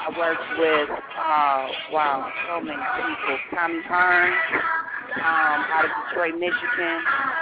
I 0.01 0.09
worked 0.17 0.49
with, 0.57 0.89
uh, 0.89 1.93
wow, 1.93 2.25
so 2.49 2.59
many 2.59 2.73
people. 2.73 3.37
Tommy 3.53 3.81
Hearn, 3.85 4.33
um, 5.21 5.59
out 5.69 5.85
of 5.85 5.91
Detroit, 6.09 6.39
Michigan, 6.41 6.97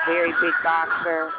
very 0.06 0.32
big 0.42 0.54
boxer. 0.64 1.32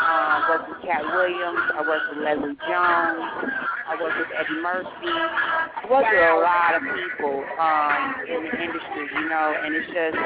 Um, 0.00 0.42
worked 0.48 0.68
with 0.70 0.80
Katt 0.88 1.04
Williams. 1.04 1.60
I 1.76 1.84
worked 1.86 2.08
with 2.08 2.24
Leslie 2.24 2.56
Jones. 2.66 3.71
I 3.92 4.00
worked 4.00 4.16
with 4.16 4.32
Eddie 4.32 4.62
Murphy. 4.62 4.88
I 5.04 5.84
worked 5.84 6.08
with 6.08 6.24
a 6.24 6.40
lot 6.40 6.72
of 6.72 6.80
people 6.80 7.44
um, 7.60 8.24
in 8.24 8.40
the 8.48 8.54
industry, 8.56 9.04
you 9.20 9.28
know, 9.28 9.52
and 9.52 9.76
it's 9.76 9.84
just, 9.92 10.16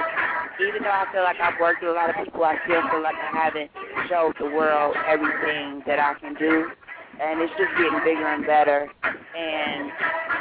even 0.63 0.87
though 0.87 0.95
I 0.95 1.11
feel 1.11 1.27
like 1.27 1.41
I've 1.43 1.59
worked 1.59 1.83
with 1.83 1.91
a 1.91 1.99
lot 1.99 2.07
of 2.11 2.15
people, 2.23 2.45
I 2.45 2.55
still 2.63 2.87
feel 2.95 3.03
like 3.03 3.19
I 3.19 3.35
haven't 3.35 3.71
showed 4.07 4.39
the 4.39 4.47
world 4.55 4.95
everything 5.11 5.83
that 5.83 5.99
I 5.99 6.15
can 6.15 6.35
do. 6.39 6.71
And 7.17 7.41
it's 7.41 7.53
just 7.57 7.73
getting 7.81 8.01
bigger 8.05 8.29
and 8.29 8.45
better. 8.45 8.85
And 8.85 9.91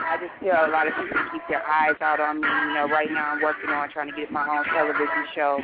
I 0.06 0.20
just 0.20 0.36
tell 0.44 0.68
a 0.68 0.72
lot 0.72 0.88
of 0.88 0.94
people 1.00 1.16
to 1.16 1.28
keep 1.32 1.42
their 1.48 1.64
eyes 1.64 1.96
out 2.04 2.20
on 2.20 2.40
me. 2.44 2.48
You 2.48 2.74
know, 2.76 2.88
right 2.92 3.08
now 3.10 3.32
I'm 3.32 3.42
working 3.42 3.70
on 3.72 3.90
trying 3.92 4.12
to 4.12 4.16
get 4.16 4.32
my 4.32 4.44
own 4.44 4.64
television 4.68 5.24
show 5.36 5.60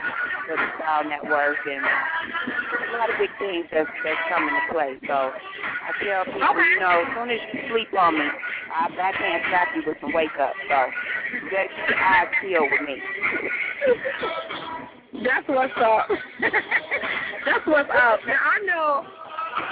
for 0.47 0.55
the 0.55 0.67
Style 0.79 1.03
Network 1.03 1.59
and 1.67 1.83
a 1.83 2.97
lot 2.97 3.11
of 3.11 3.19
big 3.19 3.31
things 3.39 3.67
that's, 3.71 3.91
that's 4.03 4.23
coming 4.31 4.55
to 4.55 4.63
play. 4.71 4.95
So 5.07 5.35
I 5.35 5.89
tell 5.99 6.25
people, 6.25 6.63
you 6.63 6.79
know, 6.79 7.03
as 7.03 7.09
soon 7.11 7.29
as 7.29 7.39
you 7.53 7.59
sleep 7.71 7.91
on 7.91 8.15
me, 8.15 8.27
I, 8.71 8.87
I 8.87 9.11
can't 9.11 9.43
stop 9.51 9.67
you 9.75 9.83
with 9.85 9.97
some 9.99 10.13
wake 10.15 10.35
up. 10.39 10.55
So 10.67 10.77
you 11.35 11.51
better 11.51 11.67
keep 11.67 11.91
your 11.91 11.99
eyes 11.99 12.27
peeled 12.39 12.71
with 12.71 12.83
me. 12.87 12.97
That's 15.23 15.47
what's 15.47 15.75
up. 15.75 16.07
That's 17.45 17.65
what's 17.67 17.89
up. 17.89 18.19
Now 18.25 18.39
I 18.39 18.57
know 18.65 19.05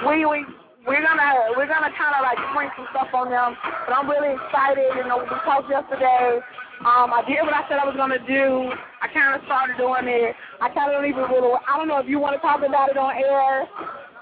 we 0.08 0.26
we 0.26 0.46
we're 0.90 1.06
gonna 1.06 1.54
we're 1.54 1.70
gonna 1.70 1.94
kind 1.94 2.18
of 2.18 2.26
like 2.26 2.42
spring 2.50 2.74
some 2.74 2.90
stuff 2.90 3.14
on 3.14 3.30
them, 3.30 3.54
but 3.86 3.94
I'm 3.94 4.10
really 4.10 4.34
excited. 4.34 4.90
You 4.98 5.06
know, 5.06 5.22
we 5.22 5.30
talked 5.46 5.70
yesterday. 5.70 6.42
Um, 6.82 7.14
I 7.14 7.22
did 7.30 7.46
what 7.46 7.54
I 7.54 7.62
said 7.70 7.78
I 7.78 7.86
was 7.86 7.94
gonna 7.94 8.18
do. 8.26 8.74
I 9.06 9.08
kind 9.14 9.38
of 9.38 9.46
started 9.46 9.78
doing 9.78 10.10
it. 10.10 10.34
I 10.58 10.74
kind 10.74 10.90
of 10.90 10.98
don't 10.98 11.06
even 11.06 11.30
really. 11.30 11.54
I 11.70 11.78
don't 11.78 11.88
know 11.88 12.02
if 12.02 12.10
you 12.10 12.18
want 12.18 12.34
to 12.34 12.42
talk 12.42 12.66
about 12.66 12.90
it 12.90 12.98
on 12.98 13.14
air, 13.14 13.70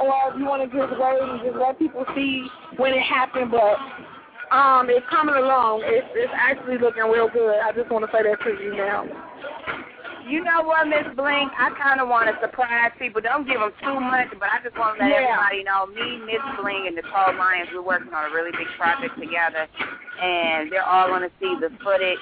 or 0.04 0.12
if 0.28 0.36
you 0.36 0.44
want 0.44 0.60
to 0.60 0.70
just 0.70 0.92
wait 1.00 1.24
and 1.24 1.40
just 1.40 1.56
let 1.56 1.80
people 1.80 2.04
see 2.12 2.44
when 2.76 2.92
it 2.92 3.06
happened. 3.08 3.48
But 3.48 3.80
um, 4.52 4.92
it's 4.92 5.08
coming 5.08 5.40
along. 5.40 5.88
It's 5.88 6.12
it's 6.20 6.36
actually 6.36 6.84
looking 6.84 7.08
real 7.08 7.32
good. 7.32 7.64
I 7.64 7.72
just 7.72 7.88
want 7.88 8.04
to 8.04 8.12
say 8.12 8.28
that 8.28 8.44
to 8.44 8.52
you 8.60 8.76
now. 8.76 9.08
You 10.28 10.44
know 10.44 10.62
what, 10.64 10.88
Miss 10.92 11.08
Bling? 11.16 11.48
I 11.56 11.72
kind 11.80 12.02
of 12.04 12.12
want 12.12 12.28
to 12.28 12.36
surprise 12.44 12.92
people. 13.00 13.22
Don't 13.24 13.48
give 13.48 13.64
them 13.64 13.72
too 13.80 13.96
much, 14.00 14.28
but 14.36 14.52
I 14.52 14.60
just 14.60 14.76
want 14.78 15.00
to 15.00 15.08
let 15.08 15.12
Yeah. 15.12 15.32
everybody 15.40 15.64
know 15.64 15.88
me, 15.88 16.20
Miss 16.28 16.44
Bling, 16.60 16.88
and 16.88 16.96
Nicole 16.96 17.32
Lyons, 17.34 17.72
we're 17.72 17.82
working 17.82 18.14
on 18.14 18.30
a 18.30 18.34
really 18.36 18.52
big 18.52 18.68
project 18.78 19.16
together, 19.18 19.68
and 20.20 20.70
they're 20.72 20.84
all 20.84 21.08
going 21.08 21.24
to 21.24 21.32
see 21.40 21.56
the 21.56 21.72
footage, 21.80 22.20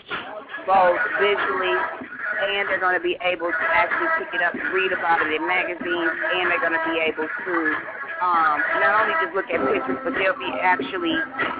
both 0.69 1.01
visually, 1.19 1.73
and 2.45 2.69
they're 2.69 2.79
going 2.79 2.93
to 2.93 3.01
be 3.03 3.17
able 3.25 3.49
to 3.49 3.65
actually 3.73 4.07
pick 4.21 4.33
it 4.37 4.41
up 4.45 4.53
and 4.53 4.69
read 4.69 4.91
about 4.93 5.25
it 5.25 5.33
in 5.33 5.41
magazines, 5.47 6.13
and 6.35 6.51
they're 6.51 6.61
going 6.61 6.77
to 6.77 6.85
be 6.85 6.99
able 7.01 7.25
to 7.25 7.75
um, 8.23 8.63
not 8.79 9.03
only 9.03 9.15
just 9.19 9.35
look 9.35 9.49
at 9.51 9.59
pictures, 9.59 9.99
but 10.07 10.15
they'll 10.15 10.39
be 10.39 10.51
actually 10.63 11.15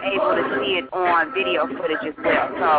able 0.08 0.39
to 0.39 0.43
see 0.56 0.80
it 0.80 0.88
on 0.95 1.36
video 1.36 1.68
footage 1.68 1.99
as 2.08 2.16
well. 2.24 2.47
So 2.56 2.72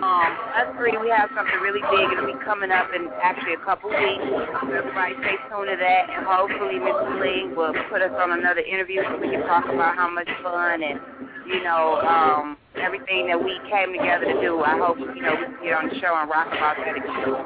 um, 0.00 0.30
us 0.56 0.72
three, 0.80 0.96
we 0.96 1.12
have 1.12 1.28
something 1.36 1.60
really 1.60 1.84
big. 1.92 2.16
It'll 2.16 2.32
be 2.32 2.40
coming 2.48 2.72
up 2.72 2.88
in 2.96 3.12
actually 3.20 3.60
a 3.60 3.62
couple 3.64 3.92
weeks. 3.92 4.24
Everybody 4.72 5.20
stay 5.20 5.36
tuned 5.52 5.68
to 5.68 5.76
that, 5.76 6.04
and 6.08 6.24
hopefully 6.24 6.80
Mr. 6.80 7.20
Ling 7.20 7.52
will 7.52 7.76
put 7.92 8.00
us 8.00 8.14
on 8.16 8.32
another 8.32 8.64
interview 8.64 9.04
so 9.04 9.20
we 9.20 9.28
can 9.28 9.44
talk 9.44 9.68
about 9.68 10.00
how 10.00 10.08
much 10.08 10.28
fun 10.40 10.80
and 10.80 10.96
you 11.44 11.60
know 11.60 12.00
um, 12.00 12.56
everything 12.80 13.28
that 13.28 13.36
we 13.36 13.52
came 13.68 13.92
together 13.92 14.32
to 14.32 14.36
do. 14.40 14.64
I 14.64 14.80
hope 14.80 14.96
you 14.96 15.20
know 15.20 15.36
we 15.36 15.44
can 15.44 15.60
get 15.60 15.76
on 15.76 15.92
the 15.92 15.96
show 16.00 16.16
and 16.16 16.24
rock 16.24 16.48
about 16.48 16.80
that 16.80 16.96
again. 16.96 17.36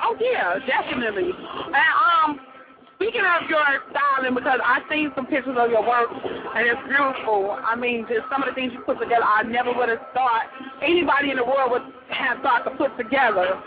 Oh 0.00 0.16
yeah, 0.16 0.56
definitely. 0.64 1.28
And 1.28 1.92
um, 1.92 2.53
speaking 2.96 3.22
of 3.22 3.48
your 3.48 3.62
styling, 3.90 4.34
because 4.34 4.60
I've 4.64 4.82
seen 4.90 5.10
some 5.14 5.26
pictures 5.26 5.56
of 5.58 5.70
your 5.70 5.82
work, 5.86 6.08
and 6.12 6.66
it's 6.66 6.80
beautiful. 6.88 7.58
I 7.58 7.76
mean, 7.76 8.06
just 8.08 8.28
some 8.30 8.42
of 8.42 8.48
the 8.48 8.54
things 8.54 8.72
you 8.72 8.80
put 8.80 8.98
together, 8.98 9.24
I 9.24 9.42
never 9.42 9.72
would 9.72 9.88
have 9.88 10.02
thought 10.14 10.46
anybody 10.82 11.30
in 11.30 11.36
the 11.36 11.44
world 11.44 11.70
would 11.72 11.82
have 12.10 12.40
thought 12.40 12.64
to 12.64 12.70
put 12.76 12.96
together. 12.96 13.60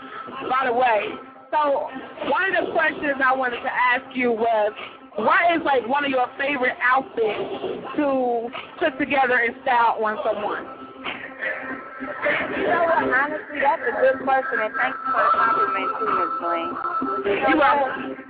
By 0.48 0.66
the 0.66 0.72
way, 0.72 1.12
so 1.52 1.88
one 2.28 2.44
of 2.48 2.66
the 2.66 2.72
questions 2.72 3.20
I 3.24 3.34
wanted 3.34 3.60
to 3.60 3.72
ask 3.72 4.04
you 4.14 4.32
was, 4.32 4.72
what 5.16 5.50
is 5.56 5.62
like 5.64 5.86
one 5.88 6.04
of 6.04 6.10
your 6.10 6.28
favorite 6.38 6.76
outfits 6.82 7.96
to 7.96 8.48
put 8.78 8.98
together 8.98 9.38
and 9.38 9.56
style 9.62 9.98
on 10.04 10.18
someone? 10.24 10.64
You 12.56 12.66
know 12.68 12.84
what? 12.84 13.02
Honestly, 13.02 13.58
that's 13.60 13.82
a 13.82 13.94
good 14.00 14.22
question, 14.22 14.60
and 14.62 14.72
thanks 14.78 14.98
for 15.04 15.12
the 15.12 15.24
compliment 15.34 15.90
too, 15.98 16.10
Ms. 16.16 16.32
Bling. 16.38 16.70
You 17.48 17.56
what? 17.58 18.27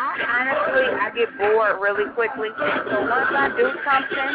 I 0.00 0.16
honestly, 0.24 0.86
I 0.96 1.06
get 1.12 1.30
bored 1.36 1.76
really 1.80 2.08
quickly. 2.14 2.48
So 2.56 2.96
once 3.04 3.30
I 3.30 3.52
do 3.52 3.68
something, 3.84 4.32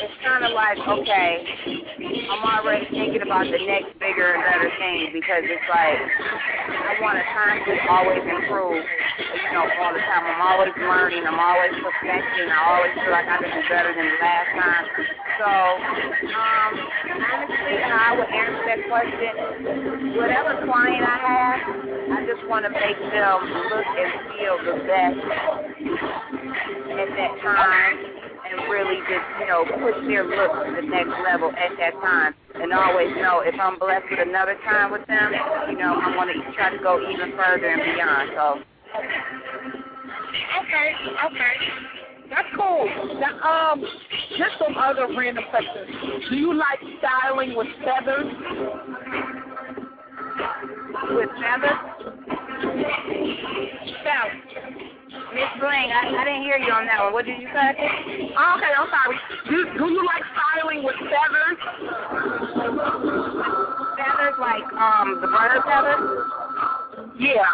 it's 0.00 0.16
kind 0.24 0.44
of 0.44 0.52
like, 0.56 0.78
okay, 0.80 1.44
I'm 2.30 2.42
already 2.42 2.88
thinking 2.90 3.22
about 3.22 3.44
the 3.44 3.60
next 3.62 3.94
bigger 4.00 4.34
and 4.34 4.42
better 4.42 4.70
thing 4.80 5.12
because 5.12 5.44
it's 5.44 5.68
like 5.68 6.00
I 6.00 6.96
want 7.04 7.20
to 7.20 7.24
constantly 7.36 7.80
always 7.88 8.24
improve. 8.24 8.80
You 8.80 9.50
know, 9.52 9.68
all 9.78 9.94
the 9.94 10.02
time. 10.02 10.26
I'm 10.26 10.42
always 10.42 10.74
learning. 10.74 11.22
I'm 11.22 11.38
always 11.38 11.70
perfecting. 11.78 12.50
I 12.50 12.58
always 12.66 12.92
feel 12.98 13.12
like 13.14 13.28
I 13.28 13.38
can 13.38 13.50
do 13.54 13.62
better 13.70 13.92
than 13.94 14.06
the 14.08 14.18
last 14.18 14.50
time. 14.58 14.84
So, 15.38 15.50
um, 15.50 16.72
honestly, 17.10 17.76
I 17.82 18.14
would 18.14 18.30
answer 18.30 18.64
that 18.70 18.80
question, 18.86 20.14
whatever 20.14 20.62
client 20.64 21.02
I 21.02 21.18
have, 21.26 21.58
I 22.14 22.26
just 22.26 22.46
want 22.48 22.64
to 22.66 22.70
make 22.70 22.98
them 22.98 23.38
look 23.66 23.88
and 23.98 24.10
feel 24.30 24.56
the 24.62 24.78
best 24.86 25.18
at 26.94 27.10
that 27.18 27.32
time 27.42 27.96
and 28.46 28.70
really 28.70 29.00
just, 29.10 29.26
you 29.40 29.46
know, 29.50 29.64
push 29.64 30.06
their 30.06 30.22
look 30.22 30.52
to 30.66 30.70
the 30.78 30.86
next 30.86 31.14
level 31.26 31.50
at 31.50 31.74
that 31.78 31.94
time. 31.98 32.34
And 32.54 32.72
always 32.72 33.10
know 33.16 33.40
if 33.40 33.58
I'm 33.58 33.78
blessed 33.78 34.06
with 34.10 34.20
another 34.20 34.54
time 34.64 34.92
with 34.92 35.06
them, 35.08 35.32
you 35.68 35.78
know, 35.78 35.98
I 35.98 36.14
want 36.16 36.30
to 36.30 36.52
try 36.54 36.70
to 36.70 36.78
go 36.78 37.00
even 37.10 37.32
further 37.34 37.74
and 37.74 37.82
beyond. 37.82 38.30
So. 38.36 38.62
Okay, 40.62 40.94
okay. 41.26 42.03
That's 42.30 42.48
cool. 42.56 42.86
Now, 43.20 43.72
um, 43.72 43.84
just 44.38 44.58
some 44.58 44.76
other 44.76 45.06
random 45.16 45.44
questions. 45.50 46.24
Do 46.30 46.36
you 46.36 46.54
like 46.54 46.80
styling 46.98 47.54
with 47.56 47.68
feathers? 47.84 48.26
With 51.10 51.30
feathers? 51.40 51.80
Feathers. 54.02 54.54
Miss 55.34 55.50
Bling, 55.58 55.90
I, 55.90 56.14
I 56.14 56.24
didn't 56.24 56.42
hear 56.42 56.58
you 56.58 56.70
on 56.70 56.86
that 56.86 57.02
one. 57.02 57.12
What 57.12 57.26
did 57.26 57.42
you 57.42 57.48
say? 57.50 57.74
Oh, 58.38 58.54
okay, 58.54 58.70
I'm 58.70 58.86
sorry. 58.86 59.18
Do, 59.50 59.66
do 59.78 59.90
you 59.90 60.02
like 60.06 60.22
styling 60.30 60.84
with 60.86 60.94
feathers? 61.10 61.58
Feathers 63.98 64.36
like 64.38 64.62
um 64.78 65.18
the 65.20 65.26
bird 65.26 65.58
feathers? 65.66 66.02
Yeah. 67.18 67.44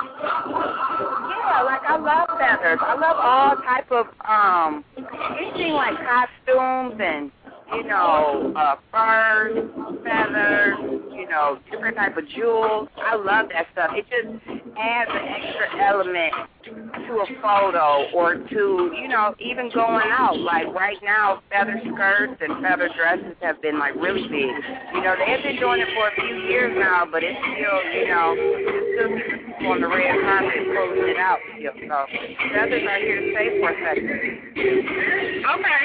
Yeah, 0.48 1.62
like 1.64 1.82
I 1.86 1.98
love 1.98 2.38
feathers. 2.38 2.78
I 2.80 2.94
love 2.94 3.16
all 3.18 3.56
type 3.56 3.90
of 3.90 4.06
um 4.26 4.84
anything 5.38 5.72
like 5.72 5.96
costumes 5.96 7.00
and 7.02 7.30
you 7.72 7.84
know, 7.84 8.52
uh 8.56 8.76
furs, 8.90 9.56
feathers, 10.04 10.76
you 11.12 11.28
know, 11.28 11.58
different 11.70 11.96
type 11.96 12.16
of 12.16 12.24
jewels. 12.28 12.88
I 12.96 13.16
love 13.16 13.46
that 13.52 13.66
stuff. 13.72 13.90
It 13.94 14.06
just 14.08 14.60
adds 14.78 15.10
an 15.12 15.26
extra 15.28 15.84
element 15.84 16.32
to 16.64 17.12
a 17.20 17.26
photo 17.42 18.08
or 18.14 18.36
to, 18.36 18.90
you 18.96 19.08
know, 19.08 19.34
even 19.38 19.70
going 19.72 20.08
out. 20.10 20.38
Like 20.38 20.66
right 20.74 20.96
now, 21.02 21.42
feather 21.50 21.80
skirts 21.92 22.40
and 22.40 22.62
feather 22.62 22.88
dresses 22.96 23.36
have 23.42 23.60
been 23.62 23.78
like 23.78 23.94
really 23.96 24.22
big. 24.28 24.50
You 24.94 25.02
know, 25.02 25.14
they've 25.18 25.42
been 25.42 25.60
doing 25.60 25.80
it 25.80 25.88
for 25.94 26.08
a 26.08 26.14
few 26.14 26.36
years 26.48 26.76
now, 26.78 27.06
but 27.10 27.22
it's 27.22 27.38
still, 27.38 27.78
you 27.92 28.08
know, 28.08 28.34
it's 28.36 29.58
still 29.58 29.72
on 29.72 29.80
the 29.80 29.88
red 29.88 30.16
carpet 30.24 30.64
pulling 30.72 31.08
it 31.10 31.18
out 31.18 31.38
still. 31.54 31.74
So 31.86 31.96
feathers 32.54 32.84
are 32.88 32.98
here 32.98 33.20
to 33.20 33.26
stay 33.34 33.60
for 33.60 33.70
a 33.70 33.76
second. 33.84 34.08
Okay. 35.44 35.82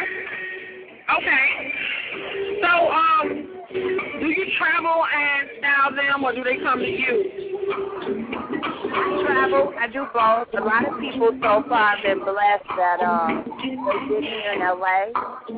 Okay. 1.06 1.72
So, 2.62 2.90
um, 2.90 3.48
do 4.20 4.28
you 4.28 4.46
travel 4.58 5.04
and 5.06 5.50
style 5.60 5.96
them, 5.96 6.24
or 6.24 6.34
do 6.34 6.44
they 6.44 6.58
come 6.58 6.80
to 6.80 6.86
you? 6.86 7.46
I 8.96 9.24
travel. 9.26 9.74
I 9.80 9.88
do 9.88 10.06
both. 10.14 10.48
A 10.60 10.64
lot 10.64 10.88
of 10.88 11.00
people 11.00 11.30
so 11.42 11.64
far 11.70 11.96
have 11.96 12.04
been 12.04 12.20
blessed 12.24 12.70
that 12.78 13.02
um 13.02 13.44
they 13.62 14.16
did 14.16 14.24
here 14.24 14.54
in 14.54 14.60
LA, 14.60 15.12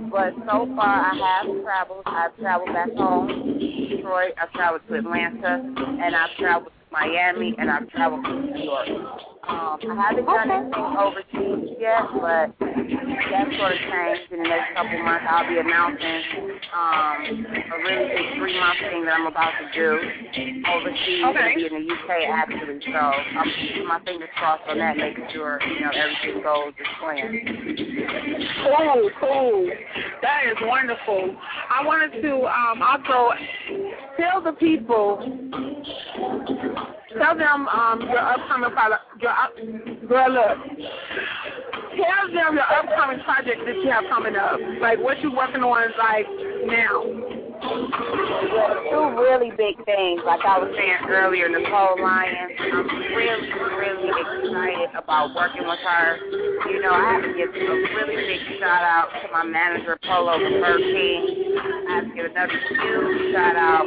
but 0.10 0.34
so 0.50 0.68
far 0.76 1.12
I 1.12 1.16
have 1.16 1.64
traveled. 1.64 2.04
I've 2.06 2.36
traveled 2.38 2.74
back 2.74 2.92
home, 2.94 3.60
Detroit. 3.90 4.34
I've 4.42 4.52
traveled 4.52 4.82
to 4.90 4.96
Atlanta, 4.96 5.62
and 6.04 6.16
I've 6.16 6.36
traveled 6.38 6.72
to 6.74 6.92
Miami, 6.92 7.56
and 7.58 7.70
I've 7.70 7.88
traveled 7.90 8.26
to 8.26 8.34
New 8.34 8.64
York. 8.64 8.88
Um, 9.48 9.80
I 9.80 10.08
haven't 10.10 10.26
done 10.26 10.52
anything 10.52 10.96
overseas 10.98 11.78
yet, 11.80 12.04
but 12.20 12.52
that 13.32 13.48
sort 13.58 13.72
of 13.74 13.80
changed 13.80 14.32
in 14.32 14.44
the 14.44 14.50
next 14.50 14.76
couple 14.76 14.98
months. 15.04 15.26
I'll 15.28 15.48
be 15.48 15.58
announcing 15.58 16.22
um, 16.74 17.46
a 17.46 17.78
really 17.84 18.08
big 18.14 18.28
three-month 18.38 18.80
thing 18.90 19.06
that 19.06 19.16
I'm 19.18 19.28
about 19.28 19.54
to 19.58 19.66
do 19.74 19.98
overseas. 20.70 21.24
Okay. 21.26 21.56
It'll 21.56 21.56
be 21.56 21.66
in 21.66 21.76
the 21.82 21.94
UK 21.94 22.10
actually, 22.30 22.80
so 22.86 23.00
I'm 23.00 23.50
keeping 23.60 23.88
my 23.88 24.00
fingers 24.06 24.30
crossed 24.38 24.64
on 24.70 24.78
that, 24.80 24.98
making 24.98 25.26
sure 25.34 25.60
you 25.64 25.82
know 25.82 25.92
everything 25.94 26.44
goes 26.44 26.74
as 26.78 26.90
planned. 27.00 27.34
Cool, 28.64 29.10
cool. 29.20 29.70
That 30.22 30.42
is 30.48 30.58
wonderful. 30.62 31.36
I 31.70 31.86
wanted 31.86 32.22
to 32.22 32.34
um, 32.46 32.82
also 32.82 33.34
tell 34.20 34.42
the 34.42 34.54
people, 34.54 35.20
tell 37.18 37.38
them 37.38 37.68
um, 37.68 38.02
your 38.02 38.20
upcoming 38.20 38.72
product, 38.72 39.04
your 39.22 39.32
up, 39.32 39.54
girl, 40.08 40.32
look. 40.32 40.58
Tell 41.98 42.28
them 42.32 42.54
your 42.54 42.64
upcoming 42.64 43.24
project 43.24 43.62
that 43.66 43.76
you 43.76 43.90
have 43.90 44.04
coming 44.10 44.36
up, 44.36 44.60
like 44.82 45.00
what 45.00 45.20
you're 45.20 45.36
working 45.36 45.64
on, 45.64 45.92
like 45.98 46.28
now. 46.68 47.47
Two 47.62 49.14
really 49.18 49.50
big 49.58 49.74
things, 49.86 50.22
like 50.26 50.42
I 50.46 50.60
was 50.60 50.70
saying 50.78 51.10
earlier, 51.10 51.50
Nicole 51.50 52.00
Lyons. 52.02 52.54
I'm 52.60 52.88
really, 53.18 53.50
really 53.50 54.10
excited 54.10 54.90
about 54.94 55.34
working 55.34 55.66
with 55.66 55.80
her. 55.80 56.18
You 56.70 56.82
know, 56.82 56.92
I 56.92 57.14
have 57.14 57.24
to 57.24 57.34
give 57.34 57.50
a 57.50 57.60
really 57.98 58.16
big 58.16 58.42
shout 58.60 58.84
out 58.84 59.10
to 59.22 59.28
my 59.32 59.44
manager, 59.44 59.98
Polo 60.04 60.38
King. 60.38 61.56
I 61.90 61.96
have 61.96 62.04
to 62.06 62.12
give 62.14 62.26
another 62.30 62.54
huge 62.54 63.34
shout 63.34 63.56
out 63.56 63.86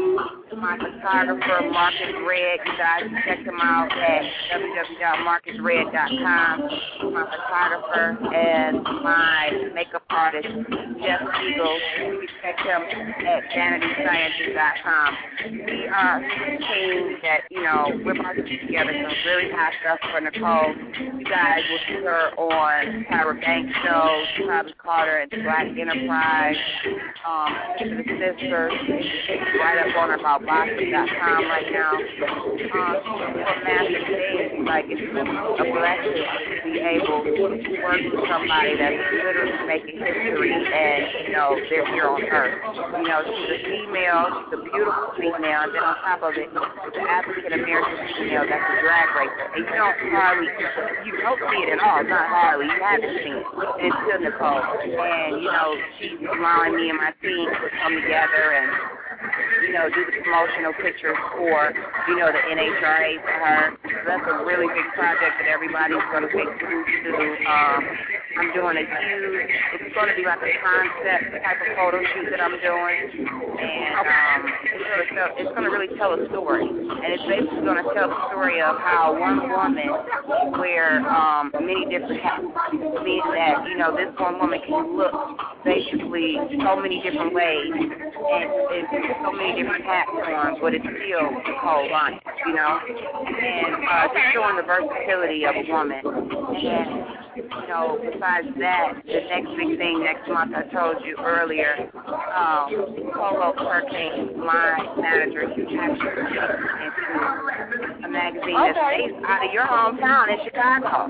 to 0.51 0.57
my 0.57 0.77
photographer, 0.77 1.61
Marcus 1.71 2.13
Red. 2.27 2.59
You 2.67 2.73
guys 2.77 3.05
check 3.25 3.39
him 3.47 3.61
out 3.63 3.93
at 3.93 4.23
www.marcusred.com. 4.51 6.71
My 7.13 7.25
photographer 7.31 8.19
and 8.35 8.83
my 8.83 9.71
makeup 9.75 10.03
artist, 10.11 10.49
Jeff 11.03 11.23
Eagle. 11.45 11.79
You 11.99 12.27
check 12.43 12.59
him 12.59 12.83
at 12.83 13.43
vanitysciences.com. 13.61 15.17
We 15.53 15.87
are 15.89 16.17
a 16.17 16.59
team 16.59 17.17
that, 17.23 17.41
you 17.51 17.63
know, 17.63 17.93
we're 18.05 18.19
about 18.19 18.37
to 18.37 18.43
put 18.43 18.61
together 18.67 18.93
some 18.93 19.13
really 19.27 19.53
hot 19.53 19.73
stuff 19.85 19.99
for 20.11 20.21
Nicole. 20.21 20.73
You 21.21 21.25
guys 21.29 21.61
will 21.69 21.85
see 21.89 22.01
her 22.05 22.33
on 22.41 23.05
Tyra 23.13 23.41
Banks 23.41 23.77
show. 23.85 24.25
Her 24.49 25.21
at 25.21 25.31
the 25.31 25.43
Black 25.45 25.67
Enterprise. 25.69 26.57
Um, 27.21 27.53
Sister 27.79 28.05
Sisters. 28.17 28.73
It's 29.29 29.61
right 29.61 29.77
up 29.77 29.97
on 29.97 30.19
about 30.19 30.41
Boston.com 30.47 31.45
right 31.45 31.69
now. 31.69 31.93
Um, 31.93 32.57
she's 32.57 32.71
a 32.73 33.55
massive 33.65 34.07
thing. 34.09 34.65
like 34.65 34.85
it's 34.89 35.05
a 35.05 35.65
blessing 35.69 36.17
to 36.17 36.65
be 36.65 36.81
able 36.81 37.25
to 37.29 37.33
work 37.83 38.01
with 38.01 38.25
somebody 38.25 38.77
that's 38.79 39.01
literally 39.13 39.67
making 39.67 40.01
history 40.01 40.53
and, 40.53 41.29
you 41.29 41.33
know, 41.37 41.57
they're 41.69 41.87
here 41.93 42.09
on 42.09 42.23
earth. 42.25 42.57
You 42.97 43.09
know, 43.09 43.21
she's 43.27 43.50
a 43.51 43.59
female, 43.67 44.23
she's 44.31 44.53
a 44.55 44.61
beautiful 44.63 45.11
female, 45.19 45.67
and 45.67 45.75
then 45.75 45.83
on 45.83 45.97
top 46.07 46.23
of 46.23 46.35
it, 46.39 46.49
an 46.51 47.07
African 47.11 47.53
American 47.53 47.99
female 48.15 48.47
that's 48.47 48.63
a 48.63 48.77
drag 48.79 49.09
racer. 49.19 49.47
And 49.55 49.63
you 49.67 49.75
don't 49.75 49.99
hardly, 50.15 50.49
you 51.05 51.15
don't 51.19 51.41
see 51.51 51.61
it 51.67 51.71
at 51.75 51.81
all, 51.83 52.03
not 52.07 52.27
hardly, 52.31 52.67
you 52.71 52.79
haven't 52.79 53.15
seen 53.21 53.39
it. 53.43 53.93
Still 54.07 54.21
Nicole. 54.23 54.63
And, 54.63 55.43
you 55.43 55.51
know, 55.51 55.69
she's 55.99 56.21
allowing 56.23 56.79
me 56.79 56.91
and 56.91 56.99
my 56.99 57.13
team 57.19 57.51
to 57.51 57.67
come 57.83 57.95
together 57.99 58.45
and 58.55 59.01
you 59.63 59.73
know, 59.73 59.89
do 59.93 60.01
the 60.07 60.13
promotional 60.25 60.73
pictures 60.81 61.19
for, 61.37 61.73
you 62.09 62.17
know, 62.17 62.33
the 62.33 62.41
NHRA 62.41 63.21
for 63.21 63.37
her. 63.37 63.63
So 63.85 63.99
that's 64.07 64.27
a 64.27 64.45
really 64.45 64.67
big 64.73 64.89
project 64.97 65.35
that 65.39 65.49
everybody's 65.49 66.01
going 66.11 66.25
to 66.25 66.33
take 66.33 66.51
through 66.59 66.85
to. 66.89 67.13
Um, 67.45 67.81
I'm 68.41 68.51
doing 68.55 68.77
a 68.79 68.87
huge, 68.87 69.51
it's 69.75 69.95
going 69.95 70.09
to 70.09 70.17
be 70.17 70.25
like 70.25 70.41
a 70.41 70.53
concept 70.63 71.45
type 71.45 71.61
of 71.61 71.71
photo 71.77 71.99
shoot 72.15 72.31
that 72.31 72.41
I'm 72.41 72.57
doing. 72.63 73.40
And 73.41 74.07
um, 74.07 74.41
it's 74.77 75.53
going 75.55 75.65
to 75.67 75.71
it's 75.71 75.73
really 75.73 75.89
tell 75.97 76.13
a 76.13 76.29
story. 76.29 76.69
And 76.69 77.09
it's 77.13 77.25
basically 77.25 77.65
going 77.65 77.81
to 77.81 77.89
tell 77.95 78.09
the 78.09 78.21
story 78.29 78.61
of 78.61 78.77
how 78.77 79.17
one 79.17 79.49
woman 79.49 80.61
wear 80.61 81.01
um, 81.09 81.53
many 81.61 81.89
different 81.89 82.21
hats. 82.21 82.45
Meaning 82.73 83.33
that, 83.33 83.65
you 83.69 83.79
know, 83.79 83.97
this 83.97 84.13
one 84.21 84.39
woman 84.39 84.61
can 84.67 84.97
look 84.97 85.15
basically 85.65 86.37
so 86.61 86.77
many 86.77 87.01
different 87.03 87.33
ways 87.33 87.73
and, 87.73 88.83
and 88.85 88.87
so 89.25 89.33
many 89.33 89.63
different 89.63 89.85
hat 89.85 90.07
forms, 90.13 90.59
but 90.61 90.75
it's 90.75 90.85
still 90.85 91.33
Nicole 91.33 91.91
Lyons, 91.91 92.21
you 92.47 92.55
know? 92.55 92.77
And 92.77 93.73
uh, 93.85 94.09
just 94.13 94.27
showing 94.33 94.57
the 94.57 94.67
versatility 94.69 95.45
of 95.49 95.57
a 95.57 95.65
woman. 95.65 96.01
And 96.05 97.00
you 97.37 97.49
know, 97.69 97.99
besides 98.03 98.49
that, 98.59 98.95
the 99.07 99.21
next 99.29 99.51
big 99.57 99.79
thing 99.79 100.03
next 100.05 100.29
month, 100.29 100.53
I 100.55 100.63
told 100.75 101.05
you 101.05 101.17
earlier, 101.19 101.91
um, 101.95 102.69
Polo 103.15 103.53
Perkins, 103.57 104.37
my 104.37 104.95
manager, 104.97 105.49
he 105.55 105.63
actually 105.79 106.31
into 107.73 108.00
magazine 108.11 108.59
that's 108.59 108.77
based 108.77 109.23
out 109.25 109.47
of 109.47 109.51
your 109.55 109.67
hometown 109.67 110.35
in 110.35 110.39
Chicago. 110.45 111.09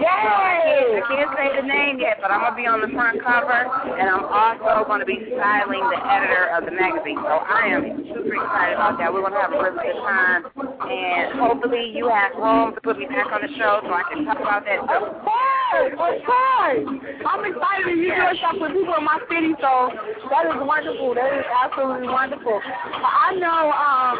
Yay! 0.00 0.98
I 0.98 1.02
can't 1.06 1.30
say 1.36 1.46
the 1.60 1.66
name 1.68 2.00
yet, 2.00 2.18
but 2.18 2.32
I'm 2.32 2.40
going 2.40 2.56
to 2.56 2.58
be 2.58 2.66
on 2.66 2.80
the 2.80 2.90
front 2.96 3.20
cover, 3.22 3.54
and 3.54 4.08
I'm 4.08 4.24
also 4.24 4.88
going 4.88 5.04
to 5.04 5.06
be 5.06 5.20
styling 5.30 5.84
the 5.92 6.00
editor 6.00 6.48
of 6.56 6.64
the 6.64 6.74
magazine. 6.74 7.20
So 7.20 7.44
I 7.44 7.70
am 7.70 8.02
super 8.08 8.34
excited 8.34 8.74
about 8.74 8.96
that. 8.98 9.12
We're 9.12 9.28
to 9.28 9.36
have 9.36 9.52
a 9.52 9.60
really 9.60 9.78
good 9.78 10.00
time, 10.02 10.42
and 10.88 11.38
hopefully 11.38 11.92
you 11.92 12.08
have 12.08 12.34
room 12.40 12.74
to 12.74 12.80
put 12.80 12.98
me 12.98 13.06
back 13.06 13.28
on 13.30 13.44
the 13.44 13.52
show 13.60 13.84
so 13.84 13.92
I 13.92 14.02
can 14.08 14.24
talk 14.24 14.40
about 14.40 14.64
that 14.64 14.80
too. 14.80 15.06
Of 15.06 15.22
course, 15.22 15.92
of 15.92 16.24
course. 16.24 16.84
I'm 17.22 17.44
excited 17.44 17.84
to 17.84 17.96
you 17.96 18.16
doing 18.16 18.36
stuff 18.40 18.56
with 18.58 18.72
people 18.72 18.96
in 18.96 19.04
my 19.04 19.20
city, 19.28 19.52
so 19.60 19.92
that 20.32 20.48
is 20.48 20.56
wonderful. 20.56 21.14
That 21.14 21.30
is 21.36 21.46
absolutely 21.46 22.08
wonderful. 22.08 22.60
I 22.64 23.36
know 23.36 23.70
um 23.70 24.16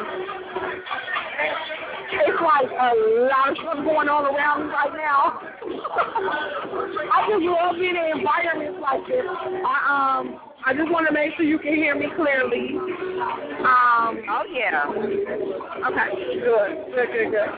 it's 2.13 2.41
like 2.41 2.71
a 2.71 2.93
lot 3.29 3.51
of 3.51 3.57
stuff 3.59 3.79
going 3.85 4.09
on 4.09 4.27
around 4.27 4.67
me 4.67 4.73
right 4.73 4.93
now. 4.93 5.41
I 7.13 7.29
just 7.29 7.43
love 7.43 7.77
being 7.77 7.97
in 7.97 8.19
environments 8.19 8.79
like 8.81 9.07
this. 9.07 9.25
I 9.25 10.19
um 10.21 10.41
I 10.65 10.73
just 10.75 10.91
want 10.93 11.09
to 11.09 11.13
make 11.13 11.35
sure 11.35 11.45
you 11.45 11.59
can 11.59 11.75
hear 11.75 11.97
me 11.97 12.07
clearly. 12.15 12.79
Um, 12.79 14.23
oh 14.31 14.45
yeah. 14.47 14.87
Okay, 14.87 16.39
good, 16.39 16.87
good, 16.95 17.09
good, 17.11 17.31
good. 17.35 17.51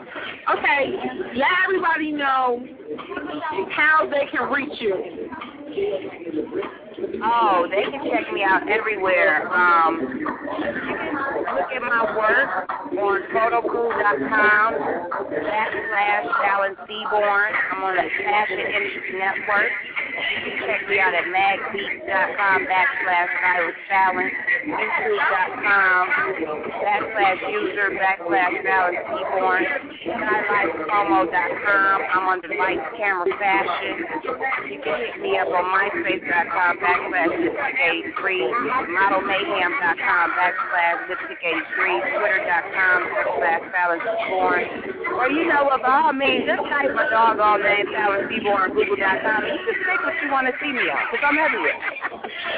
Okay, 0.56 0.80
let 1.36 1.48
everybody 1.64 2.12
know 2.12 2.64
how 3.76 4.08
they 4.08 4.26
can 4.32 4.50
reach 4.50 4.80
you. 4.80 5.28
Oh, 5.76 7.66
they 7.70 7.82
can 7.90 8.00
check 8.10 8.32
me 8.32 8.44
out 8.44 8.68
everywhere. 8.68 9.48
Um, 9.50 9.98
look 11.50 11.70
at 11.74 11.82
my 11.82 12.04
work 12.14 12.70
on 12.94 13.18
photocrew.com 13.34 14.74
backslash 15.34 16.26
Fallon 16.42 16.76
Seaborn. 16.86 17.52
I'm 17.72 17.82
on 17.82 17.96
the 17.96 18.06
Fashion 18.22 18.58
Industry 18.60 19.18
Network. 19.18 19.72
You 20.14 20.46
can 20.46 20.62
check 20.62 20.86
me 20.88 21.00
out 21.00 21.14
at 21.14 21.26
magbeat.com 21.26 22.66
backslash 22.70 23.30
Cyrus 23.42 23.74
Fallon, 23.88 24.30
youtube.com 24.70 26.08
backslash 26.86 27.40
user 27.50 27.90
backslash 27.98 28.62
Fallon 28.62 28.94
Seaborn, 29.10 29.64
skylifepromo.com. 30.06 32.02
I'm 32.14 32.28
on 32.28 32.40
Device 32.40 32.86
Camera 32.96 33.26
Fashion. 33.38 34.06
You 34.70 34.78
can 34.84 34.94
hit 35.00 35.18
me 35.20 35.38
up 35.38 35.48
on 35.48 35.63
myspace.com 35.64 36.72
backslash 36.78 37.32
lipstick83, 37.40 38.20
modelmayhem.com 38.92 40.26
backslash 40.36 40.98
lipstick83, 41.08 41.78
twitter.com 42.12 42.98
backslash 43.14 43.62
Fallon 43.72 44.00
Seaborn. 44.04 44.64
Or 45.14 45.28
you 45.30 45.48
know 45.48 45.64
what, 45.64 45.84
all 45.84 46.12
means, 46.12 46.44
just 46.46 46.62
type 46.68 46.90
my 46.94 47.08
dog 47.10 47.38
all 47.38 47.58
name, 47.58 47.86
Fallon 47.92 48.28
Seaborn, 48.28 48.74
google.com. 48.74 49.40
You 49.46 49.58
just 49.64 49.80
pick 49.86 50.00
what 50.04 50.14
you 50.22 50.28
want 50.30 50.46
to 50.48 50.54
see 50.60 50.72
me 50.72 50.84
on, 50.90 51.02
because 51.10 51.24
I'm 51.24 51.38
everywhere. 51.38 51.78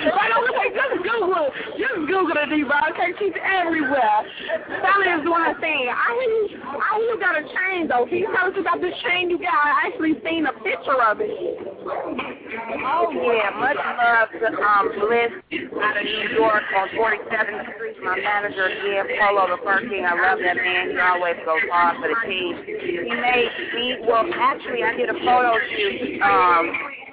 Right 0.07 0.33
over 0.33 0.51
there, 0.51 0.73
just 0.73 1.03
Google 1.03 1.47
it. 1.47 1.53
Just 1.79 2.01
Google 2.09 2.37
it, 2.37 2.49
D-Rob. 2.51 2.97
Okay, 2.97 3.13
she's 3.19 3.37
everywhere. 3.39 4.25
Sally 4.83 5.09
is 5.13 5.23
doing 5.23 5.43
her 5.45 5.57
thing. 5.61 5.91
I 5.91 6.09
hear 6.17 6.31
you, 6.33 6.59
I 6.65 6.91
hear 6.97 7.07
you 7.07 7.19
got 7.21 7.35
a 7.37 7.45
chain, 7.45 7.89
though. 7.89 8.07
Can 8.07 8.19
you 8.19 8.29
tell 8.35 8.49
us 8.51 8.57
about 8.59 8.81
this 8.81 8.95
chain 9.05 9.31
you 9.31 9.39
got? 9.39 9.53
I 9.53 9.89
actually 9.91 10.15
seen 10.25 10.47
a 10.47 10.55
picture 10.65 10.97
of 11.03 11.21
it. 11.21 11.31
Oh, 12.89 12.96
Oh, 12.97 13.13
yeah. 13.13 13.53
Much 13.61 13.77
love 13.77 14.29
to 14.41 14.49
um, 14.57 14.89
Bliss 14.97 15.33
out 15.85 15.97
of 16.01 16.05
New 16.05 16.29
York 16.33 16.65
on 16.73 16.89
47th 16.97 17.77
Street. 17.77 17.97
My 18.03 18.17
manager, 18.17 18.73
again, 18.73 19.05
Polo 19.21 19.53
the 19.53 19.61
First 19.61 19.85
King. 19.93 20.09
I 20.09 20.17
love 20.17 20.41
that 20.41 20.57
man. 20.57 20.91
He 20.91 20.99
always 20.99 21.37
goes 21.45 21.61
hard 21.69 22.01
for 22.01 22.09
the 22.09 22.17
team. 22.25 22.57
He 22.65 23.13
made 23.13 23.53
me, 23.77 24.01
well, 24.09 24.25
actually, 24.33 24.81
I 24.81 24.97
did 24.97 25.13
a 25.13 25.19
photo 25.21 25.61
shoot 25.77 26.23
um, 26.25 26.65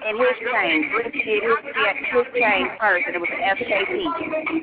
in 0.07 0.15
his 0.19 0.37
chain. 0.47 0.87
Bliss 0.91 1.11
did 1.11 1.43
his, 1.43 1.59
his 1.67 2.27
chain 2.31 2.63
first, 2.79 3.03
and 3.07 3.15
it 3.15 3.21
was 3.23 3.31
an 3.31 3.43
FKP. 3.43 3.91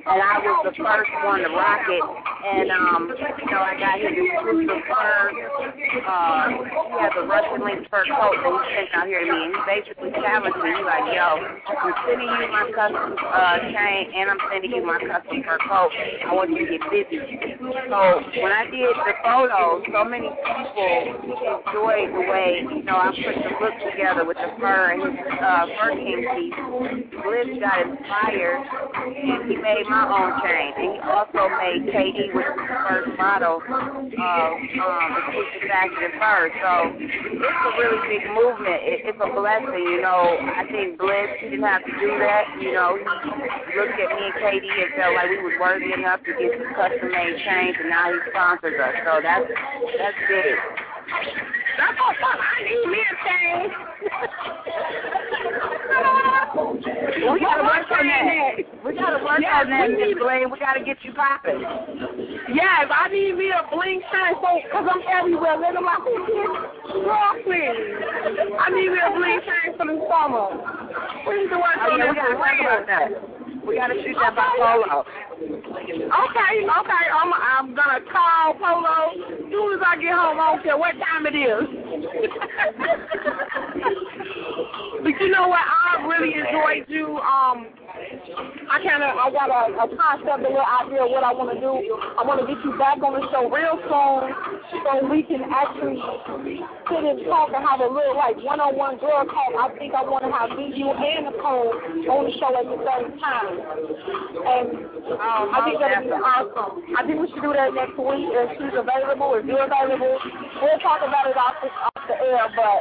And 0.00 0.20
I 0.24 0.40
was 0.40 0.72
the 0.72 0.76
first 0.80 1.12
one 1.24 1.40
to 1.44 1.50
rock 1.52 1.84
it. 1.84 2.04
And, 2.40 2.68
um, 2.72 3.12
you 3.12 3.48
know, 3.52 3.60
I 3.60 3.76
got 3.76 4.00
his 4.00 4.16
exclusive 4.16 4.82
fur. 4.88 5.20
Uh, 6.00 6.48
he 6.48 6.96
has 6.96 7.12
a 7.16 7.24
Russian 7.28 7.60
lynx 7.60 7.84
fur 7.92 8.04
coat 8.08 8.36
that 8.40 8.52
he 8.52 8.60
sent 8.72 8.88
out 8.96 9.06
here 9.08 9.20
to 9.20 9.28
me. 9.28 9.40
And 9.48 9.52
he 9.52 9.62
basically 9.68 10.12
challenged 10.16 10.56
me. 10.60 10.70
He's 10.70 10.86
like, 10.86 11.04
yo, 11.12 11.38
I'm 11.66 11.94
sending 12.06 12.28
you 12.28 12.46
my 12.50 12.70
custom 12.74 13.16
uh, 13.18 13.58
chain, 13.58 14.12
and 14.14 14.30
I'm 14.30 14.38
sending 14.50 14.70
you 14.70 14.86
my 14.86 14.98
custom 14.98 15.42
fur 15.42 15.58
coat. 15.66 15.90
I 16.26 16.34
want 16.34 16.50
you 16.50 16.66
to 16.66 16.78
get 16.78 17.10
busy. 17.10 17.18
So 17.90 18.00
when 18.42 18.52
I 18.52 18.64
did 18.70 18.94
the 18.94 19.14
photos, 19.22 19.82
so 19.90 20.04
many 20.04 20.30
people 20.30 21.26
enjoyed 21.26 22.10
the 22.14 22.24
way, 22.30 22.62
you 22.62 22.82
know, 22.84 22.96
I 22.96 23.10
put 23.10 23.34
the 23.34 23.50
look 23.58 23.76
together 23.90 24.24
with 24.24 24.36
the 24.36 24.50
fur 24.60 24.94
and 24.94 25.02
uh, 25.02 25.66
Fur 25.78 25.94
King 25.96 26.22
piece. 26.34 27.10
Bliss 27.20 27.58
got 27.60 27.82
inspired, 27.84 28.62
and 28.62 29.50
he 29.50 29.56
made 29.56 29.86
my 29.88 30.06
own 30.06 30.30
chain. 30.42 30.72
And 30.78 30.90
he 30.94 30.98
also 31.02 31.50
made 31.58 31.90
KD, 31.90 32.34
which 32.34 32.46
was 32.46 32.66
the 32.70 32.78
first 32.86 33.10
model 33.18 33.60
of 33.60 33.70
um, 33.70 34.52
exclusive 34.62 35.64
fashion 35.68 36.02
and 36.06 36.14
fur. 36.20 36.42
So 36.60 36.72
it's 36.96 37.62
a 37.66 37.70
really 37.78 38.00
big 38.08 38.24
movement. 38.30 38.80
It, 38.86 38.98
it's 39.10 39.20
a 39.20 39.30
blessing, 39.32 39.86
you 39.90 40.00
know. 40.02 40.38
I 40.40 40.64
think 40.70 40.99
Bliss 41.00 41.32
didn't 41.40 41.64
have 41.64 41.80
to 41.82 41.94
do 41.96 42.12
that. 42.20 42.44
You 42.60 42.76
know, 42.76 43.00
he 43.00 43.72
looked 43.72 43.96
at 43.96 44.10
me 44.12 44.22
and 44.28 44.36
KD 44.36 44.68
and 44.68 44.92
felt 45.00 45.16
like 45.16 45.32
we 45.32 45.40
was 45.40 45.56
worthy 45.56 45.96
enough 45.96 46.20
to 46.28 46.32
get 46.36 46.52
some 46.60 46.76
custom-made 46.76 47.40
chains, 47.40 47.76
and 47.80 47.88
now 47.88 48.12
he 48.12 48.20
sponsors 48.28 48.76
us. 48.76 48.94
So 49.08 49.24
that's 49.24 49.48
that's 49.96 50.20
big. 50.28 50.54
That's 51.10 51.98
all 51.98 52.14
fun. 52.20 52.36
I 52.38 52.62
need 52.62 52.86
me 52.90 53.00
a 53.00 53.14
chain. 53.24 53.60
we 57.32 57.40
gotta 57.40 57.62
work 57.64 57.90
on 57.90 58.06
that. 58.06 58.52
We 58.84 58.94
gotta 58.94 59.22
work 59.24 59.40
Yes, 59.40 59.64
on 59.64 59.70
that, 59.70 59.88
we 59.88 59.96
Miss 59.96 60.06
need- 60.08 60.18
Bling. 60.18 60.50
We 60.50 60.58
gotta 60.58 60.82
get 60.84 61.02
you 61.04 61.12
popping. 61.14 61.60
Yes, 62.54 62.86
I 62.90 63.08
need 63.12 63.36
me 63.36 63.50
a 63.50 63.62
bling 63.72 64.00
chain 64.12 64.34
so 64.42 64.48
because 64.64 64.86
I'm 64.90 65.02
everywhere. 65.08 65.56
Let 65.58 65.74
them 65.74 65.84
like, 65.84 66.02
girl, 66.04 67.34
please. 67.44 67.78
I 68.58 68.70
need 68.70 68.90
me 68.90 68.98
a 68.98 69.10
bling 69.14 69.40
chain 69.46 69.76
for 69.78 69.86
the 69.86 69.96
summer. 70.10 70.50
Need 71.30 71.48
to 71.50 71.56
work 71.56 71.78
Oh 71.80 71.92
on 71.92 71.98
yeah, 71.98 72.10
we 72.10 72.14
gotta 72.16 72.34
for 72.34 72.44
talk 72.44 72.60
about 72.60 72.86
that. 72.86 73.39
We 73.66 73.76
gotta 73.76 73.94
shoot 74.02 74.16
that 74.20 74.34
by 74.34 74.48
polo. 74.56 75.04
Okay, 75.40 76.64
okay. 76.64 77.04
I'm 77.12 77.32
I'm 77.32 77.74
gonna 77.74 78.00
call 78.10 78.54
Polo 78.54 79.12
as 79.12 79.50
soon 79.50 79.74
as 79.74 79.82
I 79.86 79.96
get 80.00 80.12
home. 80.12 80.40
I 80.40 80.52
don't 80.52 80.62
care 80.62 80.76
what 80.78 80.94
time 80.98 81.26
it 81.26 81.34
is. 81.36 81.68
but 85.02 85.20
you 85.20 85.28
know 85.30 85.48
what? 85.48 85.60
I 85.60 86.06
really 86.06 86.34
enjoyed 86.34 86.88
you 86.88 87.18
um 87.18 87.68
I 88.00 88.78
kind 88.80 89.02
of, 89.02 89.12
I 89.18 89.28
got 89.30 89.50
a, 89.50 89.62
a 89.76 89.86
concept, 89.92 90.40
a 90.40 90.48
little 90.48 90.64
idea 90.64 91.04
of 91.04 91.10
what 91.10 91.24
I 91.24 91.32
want 91.36 91.52
to 91.52 91.58
do. 91.60 91.72
I 92.16 92.22
want 92.24 92.40
to 92.40 92.46
get 92.48 92.56
you 92.64 92.72
back 92.78 93.02
on 93.02 93.12
the 93.18 93.24
show 93.28 93.44
real 93.50 93.76
soon 93.76 94.22
so 94.84 94.90
we 95.10 95.20
can 95.26 95.44
actually 95.50 96.00
sit 96.88 97.02
and 97.04 97.20
talk 97.28 97.52
and 97.52 97.60
have 97.60 97.82
a 97.84 97.90
real, 97.90 98.16
like, 98.16 98.40
one-on-one 98.40 98.98
girl 99.02 99.26
talk. 99.28 99.52
I 99.58 99.68
think 99.76 99.92
I 99.92 100.02
want 100.06 100.24
to 100.24 100.32
have 100.32 100.54
you 100.56 100.88
and 100.90 101.28
Nicole 101.28 101.76
on 102.08 102.24
the 102.24 102.32
show 102.40 102.50
at 102.56 102.64
the 102.64 102.78
same 102.80 103.08
time. 103.20 103.54
And 104.40 104.90
Oh, 105.10 105.50
I 105.50 105.66
think 105.66 105.82
that 105.82 105.90
would 105.98 106.06
be 106.06 106.14
awesome. 106.14 106.86
I 106.94 107.02
think 107.02 107.18
we 107.18 107.26
should 107.34 107.42
do 107.42 107.50
that 107.50 107.74
next 107.74 107.98
week 107.98 108.30
if 108.30 108.48
she's 108.54 108.76
available, 108.78 109.34
if 109.34 109.42
you're 109.42 109.66
available. 109.66 110.22
We'll 110.62 110.78
talk 110.78 111.02
about 111.02 111.26
it 111.26 111.34
off 111.34 111.58
the, 111.58 111.66
off 111.66 112.02
the 112.06 112.14
air, 112.14 112.46
but 112.54 112.78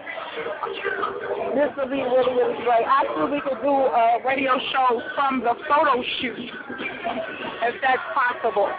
this 1.57 1.73
would 1.73 1.89
be 1.89 2.05
really, 2.05 2.33
really 2.37 2.61
great. 2.61 2.85
Actually, 2.85 3.33
we 3.33 3.41
could 3.41 3.57
do 3.65 3.73
a 3.73 4.21
radio 4.21 4.61
show 4.69 5.01
from 5.15 5.41
the 5.41 5.53
photo 5.67 6.03
shoot, 6.19 6.37
if 6.39 7.75
that's 7.81 8.01
possible. 8.13 8.69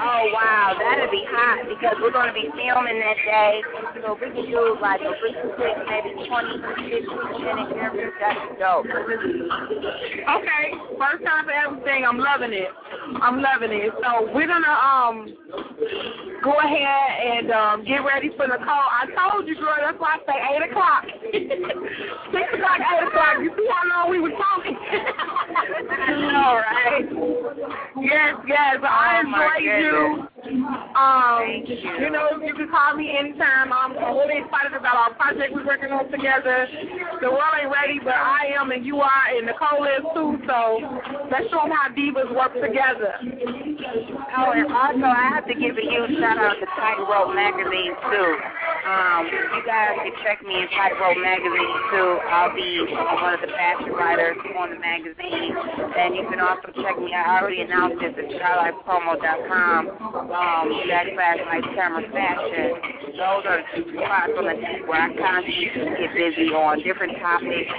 Oh 0.00 0.30
wow, 0.32 0.78
that'd 0.78 1.10
be 1.10 1.26
hot 1.26 1.66
because 1.66 1.96
we're 2.00 2.12
gonna 2.12 2.32
be 2.32 2.46
filming 2.54 3.02
that 3.02 3.18
day. 3.18 3.62
So 3.98 4.14
we 4.14 4.30
can 4.30 4.46
do 4.46 4.78
like 4.80 5.00
a 5.02 5.10
really 5.10 5.34
quick, 5.58 5.74
maybe 5.90 6.14
20, 6.22 6.62
15 6.86 7.42
minute 7.42 7.66
interview, 7.74 8.06
that'd 8.22 8.38
be 8.46 8.62
dope. 8.62 8.86
Okay, 8.86 10.64
first 10.94 11.26
time 11.26 11.50
for 11.50 11.56
everything. 11.56 12.06
I'm 12.06 12.18
loving 12.18 12.54
it. 12.54 12.70
I'm 13.18 13.42
loving 13.42 13.74
it. 13.74 13.90
So 13.98 14.30
we're 14.30 14.46
gonna 14.46 14.70
um 14.70 15.34
go 16.46 16.54
ahead 16.62 17.10
and 17.18 17.50
um 17.50 17.84
get 17.84 18.06
ready 18.06 18.30
for 18.38 18.46
the 18.46 18.62
call. 18.62 18.86
I 18.86 19.10
told 19.18 19.48
you, 19.48 19.56
girl. 19.56 19.82
That's 19.82 19.98
why 19.98 20.14
I 20.14 20.18
say 20.30 20.38
eight 20.38 20.70
o'clock. 20.70 21.10
Six 21.32 22.46
o'clock, 22.54 22.78
eight 22.80 23.06
o'clock. 23.06 23.36
You 23.42 23.50
see 23.56 23.68
how 23.68 23.84
long 24.02 24.10
we 24.10 24.20
were 24.20 24.32
talking? 24.36 24.76
All 26.34 26.56
right. 26.56 27.04
Yes, 28.00 28.34
yes. 28.46 28.76
I 28.82 29.18
Oh, 29.18 29.26
enjoy 29.26 29.58
you. 29.64 30.28
Um, 30.96 31.40
you. 31.66 32.10
know, 32.10 32.30
you 32.40 32.54
can 32.54 32.68
call 32.70 32.94
me 32.96 33.10
anytime. 33.18 33.72
I'm 33.72 33.92
really 34.16 34.40
excited 34.40 34.72
about 34.72 34.96
our 34.96 35.14
project 35.14 35.52
we're 35.52 35.66
working 35.66 35.90
on 35.92 36.10
together. 36.10 36.66
The 37.20 37.28
world 37.28 37.54
ain't 37.60 37.70
ready, 37.72 37.98
but 38.02 38.14
I 38.14 38.54
am, 38.58 38.70
and 38.70 38.84
you 38.86 39.00
are, 39.00 39.24
and 39.36 39.46
Nicole 39.46 39.84
is 39.84 40.04
too. 40.14 40.38
So 40.46 40.78
let's 41.30 41.50
show 41.50 41.66
them 41.66 41.74
how 41.74 41.90
divas 41.92 42.32
work 42.34 42.54
together. 42.54 43.14
Oh, 44.38 44.52
and 44.54 44.70
also 44.72 45.04
I 45.10 45.28
have 45.34 45.46
to 45.48 45.54
give 45.54 45.76
a 45.76 45.82
huge 45.84 46.18
shout 46.20 46.38
out 46.38 46.56
to 46.60 46.66
Tightrope 46.78 47.34
Magazine 47.34 47.92
too. 48.08 48.30
Um, 48.88 49.26
you 49.28 49.62
guys 49.66 49.98
can 50.00 50.12
check 50.24 50.40
me 50.46 50.62
in 50.62 50.68
Tightrope 50.72 51.17
Magazine 51.20 51.74
too. 51.90 52.10
I'll 52.30 52.54
be 52.54 52.80
one 52.88 53.34
of 53.34 53.40
the 53.40 53.48
fashion 53.48 53.92
writers 53.92 54.36
on 54.58 54.70
the 54.70 54.80
magazine, 54.80 55.52
and 55.54 56.14
you 56.14 56.24
can 56.30 56.40
also 56.40 56.70
check 56.82 56.98
me. 56.98 57.14
I 57.14 57.40
already 57.40 57.62
announced 57.62 58.00
this 58.00 58.14
at 58.16 58.28
ChildLifePromo.com. 58.30 59.88
Um, 60.28 60.66
backslash 60.88 61.40
my 61.46 61.60
camera 61.74 62.04
fashion. 62.12 62.98
Those 63.18 63.42
are 63.50 63.58
the 63.58 63.82
two 63.82 63.98
spots 63.98 64.32
on 64.38 64.44
the 64.46 64.54
net 64.54 64.86
where 64.86 65.02
I 65.02 65.10
constantly 65.16 65.70
get 65.74 66.14
busy 66.14 66.54
on 66.54 66.82
different 66.82 67.18
topics. 67.18 67.70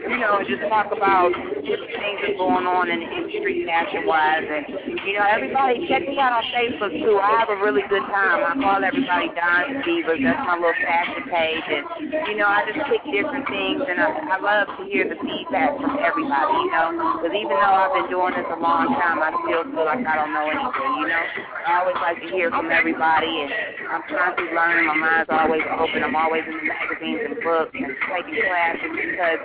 You 0.00 0.16
know, 0.16 0.40
just 0.48 0.64
talk 0.68 0.88
about 0.92 1.32
different 1.60 1.92
things 1.92 2.18
that's 2.24 2.38
going 2.40 2.64
on 2.64 2.88
in 2.88 3.00
the 3.00 3.08
industry 3.08 3.64
fashion 3.68 4.06
wise 4.06 4.44
and 4.48 4.64
you 5.04 5.14
know, 5.16 5.24
everybody 5.28 5.86
check 5.88 6.06
me 6.08 6.18
out 6.18 6.32
on 6.32 6.44
Facebook 6.52 6.92
too. 6.92 7.16
I 7.20 7.40
have 7.40 7.48
a 7.48 7.58
really 7.60 7.82
good 7.88 8.04
time. 8.08 8.44
I 8.44 8.52
call 8.60 8.84
everybody 8.84 9.28
Don 9.32 9.82
Divas. 9.84 10.20
That's 10.22 10.44
my 10.44 10.56
little 10.56 10.76
fashion 10.80 11.24
page 11.28 11.64
and 11.68 11.84
you 12.30 12.38
know, 12.38 12.46
I 12.46 12.62
just 12.62 12.78
pick 12.86 13.02
different 13.10 13.42
things 13.50 13.82
and 13.82 13.98
I, 13.98 14.06
I 14.06 14.38
love 14.38 14.70
to 14.78 14.86
hear 14.86 15.02
the 15.02 15.18
feedback 15.18 15.74
from 15.82 15.98
everybody, 15.98 16.54
you 16.62 16.70
know. 16.70 17.18
Because 17.18 17.34
even 17.34 17.58
though 17.58 17.74
I've 17.74 17.90
been 17.90 18.06
doing 18.06 18.38
this 18.38 18.46
a 18.46 18.54
long 18.54 18.94
time, 18.94 19.18
I 19.18 19.34
still 19.42 19.66
feel 19.66 19.82
like 19.82 20.06
I 20.06 20.14
don't 20.14 20.30
know 20.30 20.46
anything, 20.46 20.92
you 21.02 21.10
know. 21.10 21.24
I 21.66 21.82
always 21.82 21.98
like 21.98 22.22
to 22.22 22.28
hear 22.30 22.54
from 22.54 22.70
everybody 22.70 23.26
and 23.26 23.50
I'm 23.90 24.06
constantly 24.06 24.54
learning. 24.54 24.86
My 24.86 24.94
mind's 24.94 25.30
always 25.34 25.66
open. 25.74 26.06
I'm 26.06 26.14
always 26.14 26.46
in 26.46 26.54
the 26.54 26.70
magazines 26.70 27.34
and 27.34 27.36
books 27.42 27.74
and 27.74 27.98
taking 28.14 28.38
classes 28.46 28.94
because 28.94 29.40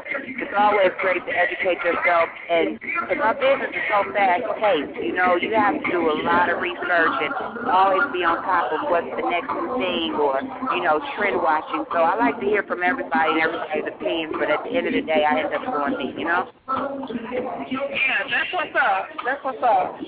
it's 0.45 0.53
always 0.53 0.93
great 1.01 1.25
to 1.25 1.33
educate 1.33 1.81
yourself 1.81 2.29
and 2.53 2.77
because 2.77 3.17
our 3.17 3.33
business 3.33 3.73
is 3.73 3.85
so 3.89 4.05
fast 4.13 4.45
paced, 4.61 4.93
you 5.01 5.17
know, 5.17 5.33
you 5.41 5.49
have 5.57 5.73
to 5.73 5.85
do 5.89 6.05
a 6.05 6.17
lot 6.21 6.53
of 6.53 6.61
research 6.61 7.17
and 7.17 7.33
always 7.65 8.05
be 8.13 8.21
on 8.21 8.45
top 8.45 8.69
of 8.69 8.93
what's 8.93 9.09
the 9.17 9.25
next 9.25 9.49
thing 9.81 10.13
or, 10.21 10.37
you 10.77 10.85
know, 10.85 11.01
trend 11.17 11.41
watching. 11.41 11.81
So 11.89 12.05
I 12.05 12.13
like 12.13 12.37
to 12.39 12.45
hear 12.45 12.61
from 12.61 12.74
everybody 12.83 13.31
and 13.31 13.41
everybody's 13.41 13.87
opinion, 13.93 14.31
but 14.39 14.49
at 14.49 14.63
the 14.63 14.75
end 14.77 14.87
of 14.87 14.93
the 14.93 15.01
day, 15.01 15.25
I 15.25 15.39
end 15.39 15.53
up 15.53 15.61
doing 15.63 15.97
me, 15.97 16.13
you 16.17 16.25
know? 16.25 16.49
Yeah, 16.67 18.27
that's 18.29 18.51
what's 18.53 18.75
up. 18.75 19.07
That's 19.25 19.43
what's 19.43 19.63
up. 19.63 19.99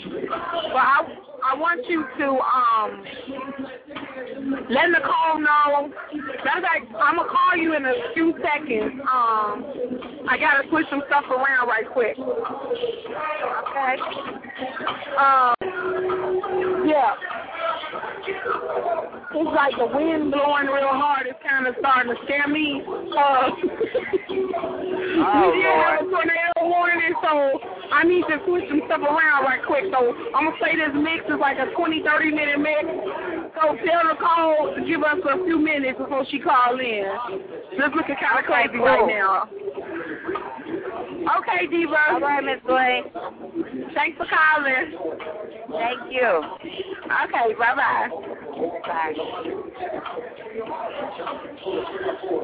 Well, 0.73 0.77
I 0.77 1.17
I 1.43 1.55
want 1.55 1.85
you 1.87 2.05
to 2.17 2.27
um 2.41 3.05
let 4.69 4.89
Nicole 4.89 5.39
know. 5.39 5.91
That's 6.43 6.61
like 6.63 6.83
I'm 6.99 7.17
gonna 7.17 7.29
call 7.29 7.55
you 7.55 7.75
in 7.75 7.85
a 7.85 7.93
few 8.13 8.33
seconds. 8.41 8.99
Um, 9.01 9.65
I 10.27 10.37
gotta 10.39 10.67
push 10.69 10.85
some 10.89 11.03
stuff 11.07 11.25
around 11.29 11.67
right 11.67 11.89
quick. 11.91 12.17
Okay. 12.17 13.97
Um. 15.17 15.55
Yeah. 16.87 17.13
It's 19.37 19.55
like 19.55 19.75
the 19.77 19.85
wind 19.85 20.31
blowing 20.31 20.67
real 20.67 20.89
hard. 20.89 21.27
It's 21.27 21.39
kind 21.47 21.67
of 21.67 21.75
starting 21.79 22.15
to 22.15 22.17
scare 22.25 22.47
me. 22.47 22.81
Uh, 23.15 23.51
Oh, 25.19 25.49
we 25.49 25.57
did 25.57 25.65
have 25.65 26.01
a 26.01 26.09
tornado 26.09 26.61
warning, 26.61 27.13
so 27.23 27.59
I 27.91 28.03
need 28.03 28.21
to 28.29 28.37
switch 28.45 28.69
some 28.69 28.81
stuff 28.85 29.01
around 29.01 29.43
right 29.45 29.61
quick. 29.65 29.85
So 29.89 30.13
I'm 30.35 30.45
gonna 30.45 30.61
say 30.61 30.77
this 30.77 30.93
mix 30.93 31.25
is 31.25 31.39
like 31.39 31.57
a 31.57 31.73
20, 31.73 32.03
30 32.03 32.31
minute 32.31 32.59
mix. 32.59 32.85
So 33.57 33.73
tell 33.81 34.03
Nicole 34.05 34.75
to 34.77 34.81
give 34.85 35.01
us 35.01 35.17
a 35.25 35.43
few 35.43 35.57
minutes 35.57 35.97
before 35.97 36.25
she 36.29 36.39
calls 36.39 36.79
in. 36.79 37.09
This 37.73 37.89
looking 37.95 38.15
kind 38.21 38.37
of 38.37 38.45
crazy 38.45 38.77
right 38.77 39.07
now. 39.09 39.49
Okay, 41.41 41.65
Diva. 41.67 41.97
All 42.11 42.19
right, 42.21 42.43
Miss 42.43 42.61
Bling. 42.61 43.09
Thanks 43.95 44.17
for 44.17 44.27
calling. 44.29 44.93
Thank 45.71 46.13
you. 46.13 46.96
Okay, 47.07 47.53
bye 47.57 47.75
bye. 47.75 48.09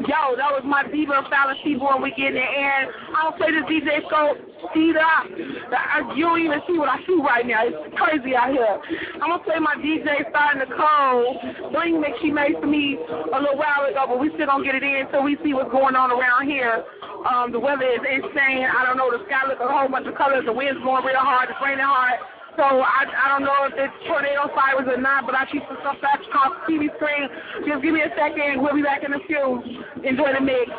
Yo, 0.07 0.36
that 0.38 0.51
was 0.51 0.64
my 0.66 0.84
Diva 0.88 1.24
Fallacy 1.30 1.76
boy. 1.76 1.97
We 2.01 2.11
getting 2.16 2.38
it 2.39 2.51
in. 2.53 2.82
I 3.16 3.24
don't 3.24 3.36
play 3.38 3.51
this 3.51 3.66
DJ 3.68 4.05
scope. 4.07 4.38
See 4.74 4.91
that? 4.93 5.28
that- 5.72 6.16
You 6.16 6.26
don't 6.26 6.39
even 6.39 6.61
see 6.68 6.78
what 6.78 6.89
I 6.89 6.97
see 7.05 7.20
right 7.20 7.45
now. 7.45 7.66
It's 7.66 7.95
crazy 7.99 8.36
out 8.36 8.51
here. 8.51 8.80
I'm 9.20 9.32
gonna 9.36 9.43
play 9.43 9.59
my 9.59 9.76
DJ 9.82 10.24
starting 10.30 10.61
to 10.64 10.70
cold. 10.72 11.72
Bling 11.74 11.99
mix 11.99 12.20
she 12.22 12.32
made 12.32 12.55
for 12.59 12.68
me 12.68 12.97
a 12.99 13.39
little 13.39 13.57
while 13.57 13.84
ago, 13.89 14.05
but 14.07 14.20
we 14.20 14.30
still 14.36 14.47
gonna 14.47 14.64
get 14.64 14.76
it 14.76 14.84
in 14.84 15.07
until 15.07 15.24
we 15.24 15.36
see 15.43 15.53
what's 15.53 15.72
going 15.72 15.95
on 15.95 16.11
around 16.11 16.47
here. 16.47 16.84
Um, 17.28 17.51
the 17.51 17.59
weather 17.59 17.88
is 17.88 18.03
insane. 18.03 18.68
I 18.68 18.86
don't 18.86 18.97
know. 18.97 19.09
The 19.11 19.24
sky 19.26 19.47
looks 19.47 19.61
a 19.61 19.68
whole 19.68 19.88
bunch 19.89 20.07
of 20.07 20.16
colors. 20.16 20.45
The 20.45 20.53
wind's 20.53 20.82
blowing 20.84 21.03
real 21.05 21.20
hard. 21.20 21.49
It's 21.49 21.59
raining 21.64 21.84
hard. 21.86 22.20
So 22.56 22.64
I 22.64 23.06
I 23.10 23.30
don't 23.30 23.43
know 23.43 23.66
if 23.66 23.74
it's 23.74 23.93
tornado 24.06 24.45
oh 24.45 24.54
sirens 24.54 24.88
or 24.88 25.01
not, 25.01 25.26
but 25.26 25.34
I 25.34 25.45
see 25.51 25.60
some 25.68 25.78
stuff 25.82 25.97
that's 26.01 26.22
the 26.22 26.70
TV 26.70 26.93
screen. 26.97 27.30
Just 27.66 27.82
give 27.82 27.93
me 27.93 28.01
a 28.01 28.14
second. 28.14 28.62
We'll 28.62 28.76
be 28.76 28.84
back 28.84 29.04
in 29.04 29.14
a 29.14 29.20
few. 29.26 29.64
Enjoy 30.06 30.34
the 30.34 30.41
mix. 30.41 30.70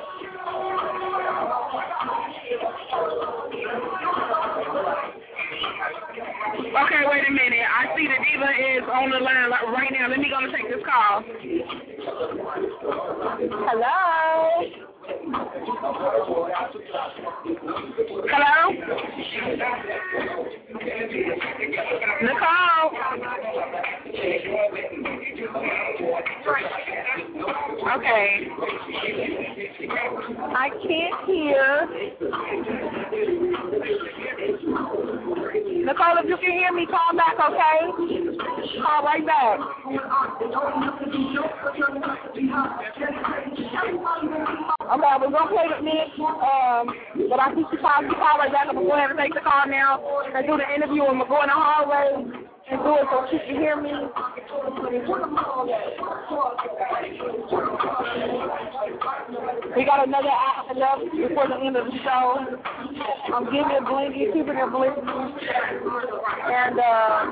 Okay, 6.74 7.02
wait 7.10 7.24
a 7.26 7.32
minute. 7.32 7.66
I 7.66 7.90
see 7.96 8.06
the 8.06 8.18
diva 8.22 8.50
is 8.54 8.84
on 8.92 9.10
the 9.10 9.18
line 9.18 9.50
right 9.74 9.90
now. 9.92 10.08
Let 10.08 10.18
me 10.18 10.30
go 10.30 10.38
and 10.38 10.52
take 10.54 10.70
this 10.70 10.84
call. 10.86 11.22
Hello. 13.66 14.90
Hello. 18.26 18.70
Nicole. 22.22 22.64
Okay. 27.96 28.48
I 30.56 30.70
can't 30.82 31.26
hear. 31.26 31.88
Nicole, 35.84 36.16
if 36.18 36.28
you 36.28 36.36
can 36.38 36.52
hear 36.52 36.72
me, 36.72 36.86
call 36.86 37.14
back, 37.14 37.34
okay? 37.38 37.92
Call 38.82 39.04
right 39.04 39.26
back. 39.26 39.60
Okay, 44.80 45.08
I 45.08 45.16
was 45.18 45.30
gonna 45.30 45.50
play 45.50 45.66
with 45.68 45.84
mix, 45.84 46.10
um, 46.20 46.88
but 47.28 47.40
I 47.40 47.52
think 47.54 47.66
she 47.70 47.76
called, 47.76 48.04
she 48.08 48.14
called 48.14 48.38
right 48.38 48.52
back. 48.52 48.68
I'm 48.68 48.76
gonna 48.76 48.86
go 48.86 48.94
ahead 48.94 49.10
and 49.10 49.18
take 49.18 49.34
the 49.34 49.40
call 49.40 49.66
now 49.68 50.00
and 50.34 50.46
do 50.46 50.56
the 50.56 50.74
interview. 50.74 51.04
I'm 51.04 51.18
gonna 51.18 51.28
go 51.28 51.42
in 51.42 51.48
the 51.48 51.54
hallway 51.54 52.53
and 52.70 52.80
do 52.82 52.94
it 52.94 53.06
so 53.10 53.26
she 53.30 53.38
can 53.38 53.56
hear 53.56 53.80
me. 53.80 53.92
We 59.76 59.84
got 59.84 60.06
another 60.06 60.30
hour 60.30 60.74
left 60.74 61.02
before 61.12 61.48
the 61.48 61.56
end 61.56 61.76
of 61.76 61.86
the 61.86 61.92
show. 62.02 62.58
I'm 63.34 63.44
giving 63.46 63.70
it 63.70 63.84
blinky, 63.84 64.26
keeping 64.32 64.56
it 64.56 64.70
blinky, 64.72 65.00
and 66.52 66.78
uh, 66.78 67.24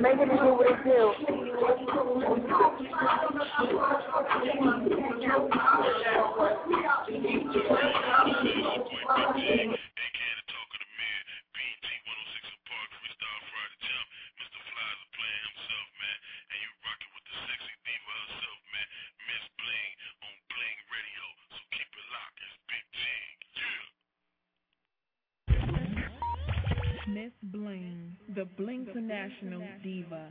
making 0.00 0.30
it 0.30 0.40
do 0.40 0.54
what 0.54 0.66
it 0.70 0.84
do. 0.84 1.14
Miss 27.08 27.32
Bling, 27.42 28.16
the 28.36 28.44
Bling 28.44 28.86
International 28.86 29.62
Diva. 29.82 30.28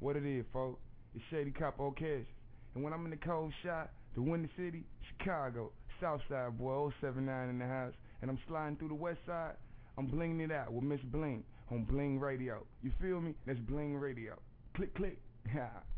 What 0.00 0.16
it 0.16 0.26
is, 0.26 0.44
folks? 0.52 0.80
It's 1.14 1.24
Shady 1.30 1.52
Cop 1.52 1.78
Occasion. 1.78 2.26
And 2.74 2.82
when 2.82 2.92
I'm 2.92 3.04
in 3.04 3.12
the 3.12 3.18
cold 3.18 3.52
shot, 3.64 3.90
the 4.16 4.22
Windy 4.22 4.50
City, 4.56 4.82
Chicago, 5.08 5.70
Southside 6.00 6.58
boy, 6.58 6.90
079 7.00 7.48
in 7.50 7.58
the 7.60 7.66
house, 7.66 7.94
and 8.20 8.30
I'm 8.30 8.38
sliding 8.48 8.76
through 8.78 8.88
the 8.88 8.94
west 8.94 9.20
side, 9.26 9.54
I'm 9.96 10.08
blinging 10.08 10.40
it 10.40 10.50
out 10.50 10.72
with 10.72 10.82
Miss 10.82 11.00
Bling 11.12 11.44
on 11.70 11.84
Bling 11.84 12.18
Radio. 12.18 12.66
You 12.82 12.90
feel 13.00 13.20
me? 13.20 13.34
That's 13.46 13.60
Bling 13.60 13.96
Radio. 13.96 14.34
Click, 14.74 14.92
click. 14.96 15.18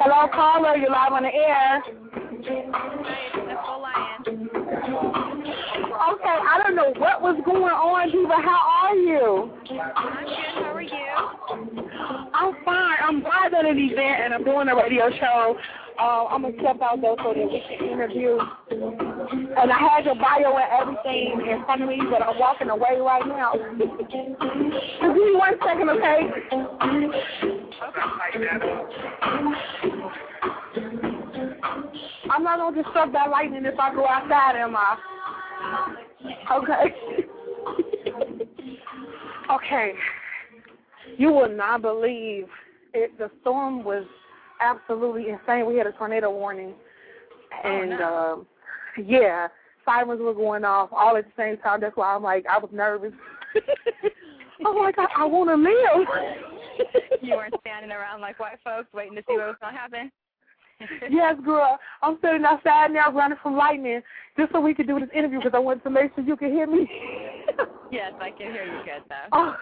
Hello, 0.00 0.28
caller. 0.34 0.76
You're 0.76 0.90
live 0.90 1.12
on 1.12 1.22
the 1.22 1.32
air. 1.32 1.82
Okay, 6.08 6.36
I 6.48 6.60
don't 6.62 6.74
know 6.74 6.92
what 6.98 7.22
was 7.22 7.40
going 7.44 7.62
on, 7.62 8.10
Diva. 8.10 8.34
How 8.44 8.60
are 8.84 8.94
you? 8.94 9.50
I'm 9.96 10.24
good. 10.24 10.36
How 10.54 10.72
are 10.74 10.82
you? 10.82 11.16
I'm 12.34 12.54
fine. 12.64 12.98
I'm 13.02 13.22
live 13.22 13.54
at 13.54 13.64
an 13.64 13.78
event 13.78 14.20
and 14.24 14.34
I'm 14.34 14.44
doing 14.44 14.68
a 14.68 14.76
radio 14.76 15.10
show. 15.18 15.56
Uh, 15.98 16.26
I'm 16.26 16.42
gonna 16.42 16.54
step 16.60 16.80
out 16.80 17.00
though 17.00 17.16
so 17.24 17.34
that 17.34 17.44
we 17.44 17.60
can 17.66 17.88
interview. 17.88 18.38
And 18.70 19.72
I 19.72 19.78
had 19.78 20.04
your 20.04 20.14
bio 20.14 20.56
and 20.56 20.70
everything 20.80 21.44
in 21.50 21.64
front 21.64 21.82
of 21.82 21.88
me, 21.88 22.00
but 22.08 22.22
I'm 22.22 22.38
walking 22.38 22.70
away 22.70 23.00
right 23.00 23.26
now. 23.26 23.52
Give 23.52 25.14
me 25.14 25.34
one 25.34 25.54
second, 25.66 25.90
okay? 25.90 26.20
I'm 32.30 32.44
not 32.44 32.58
gonna 32.58 32.82
struck 32.90 33.12
by 33.12 33.26
lightning 33.26 33.64
if 33.64 33.78
I 33.78 33.92
go 33.92 34.06
outside, 34.06 34.54
am 34.56 34.76
I? 34.76 34.96
Okay. 36.52 36.94
okay. 39.50 39.92
You 41.16 41.32
will 41.32 41.48
not 41.48 41.82
believe 41.82 42.46
it. 42.94 43.18
The 43.18 43.30
storm 43.40 43.82
was 43.82 44.04
absolutely 44.60 45.28
insane. 45.28 45.66
We 45.66 45.76
had 45.76 45.86
a 45.86 45.92
tornado 45.92 46.30
warning, 46.30 46.74
and 47.64 48.00
um, 48.00 48.46
yeah, 49.04 49.48
sirens 49.84 50.20
were 50.20 50.34
going 50.34 50.64
off 50.64 50.90
all 50.92 51.16
at 51.16 51.24
the 51.24 51.32
same 51.36 51.58
time. 51.58 51.80
That's 51.80 51.96
why 51.96 52.14
I'm 52.14 52.22
like, 52.22 52.46
I 52.46 52.58
was 52.58 52.70
nervous. 52.72 53.12
I'm 54.66 54.76
like, 54.76 54.98
I, 54.98 55.06
I 55.18 55.24
want 55.24 55.50
to 55.50 55.56
live. 55.56 57.22
you 57.22 57.34
weren't 57.34 57.54
standing 57.60 57.90
around 57.90 58.20
like 58.20 58.38
white 58.38 58.58
folks 58.64 58.92
waiting 58.92 59.14
to 59.16 59.22
see 59.28 59.36
what 59.36 59.46
was 59.46 59.56
going 59.60 59.74
to 59.74 59.78
happen? 59.78 60.12
yes, 61.10 61.34
girl. 61.44 61.78
I'm 62.02 62.18
sitting 62.22 62.44
outside 62.44 62.92
now 62.92 63.10
running 63.10 63.38
from 63.42 63.56
lightning 63.56 64.00
just 64.36 64.52
so 64.52 64.60
we 64.60 64.74
could 64.74 64.86
do 64.86 65.00
this 65.00 65.08
interview 65.14 65.38
because 65.38 65.52
I 65.54 65.58
wanted 65.58 65.82
to 65.84 65.90
make 65.90 66.14
sure 66.14 66.24
you 66.24 66.36
could 66.36 66.50
hear 66.50 66.66
me. 66.66 66.88
yes, 67.90 68.12
I 68.20 68.30
can 68.30 68.52
hear 68.52 68.64
you 68.64 68.80
good, 68.84 69.02
though. 69.08 69.28
Oh, 69.32 69.56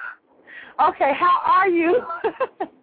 okay, 0.80 1.12
how 1.18 1.40
are 1.44 1.68
you? 1.68 2.02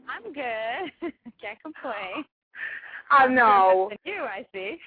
I'm 0.08 0.34
good. 0.34 1.12
Can't 1.42 1.62
complain. 1.62 2.26
I 3.10 3.28
know. 3.28 3.90
You, 4.06 4.22
I 4.22 4.46
see. 4.54 4.78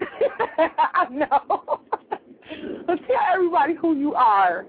I 0.94 1.08
know. 1.10 1.80
Let's 2.88 3.02
tell 3.06 3.34
everybody 3.34 3.74
who 3.74 3.96
you 3.96 4.14
are. 4.14 4.66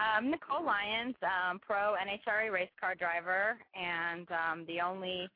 Um, 0.00 0.30
Nicole 0.30 0.64
Lyons, 0.64 1.14
um, 1.22 1.58
pro 1.58 1.94
NHRA 1.94 2.52
race 2.52 2.68
car 2.80 2.94
driver, 2.94 3.58
and 3.74 4.28
um, 4.30 4.64
the 4.66 4.80
only 4.80 5.28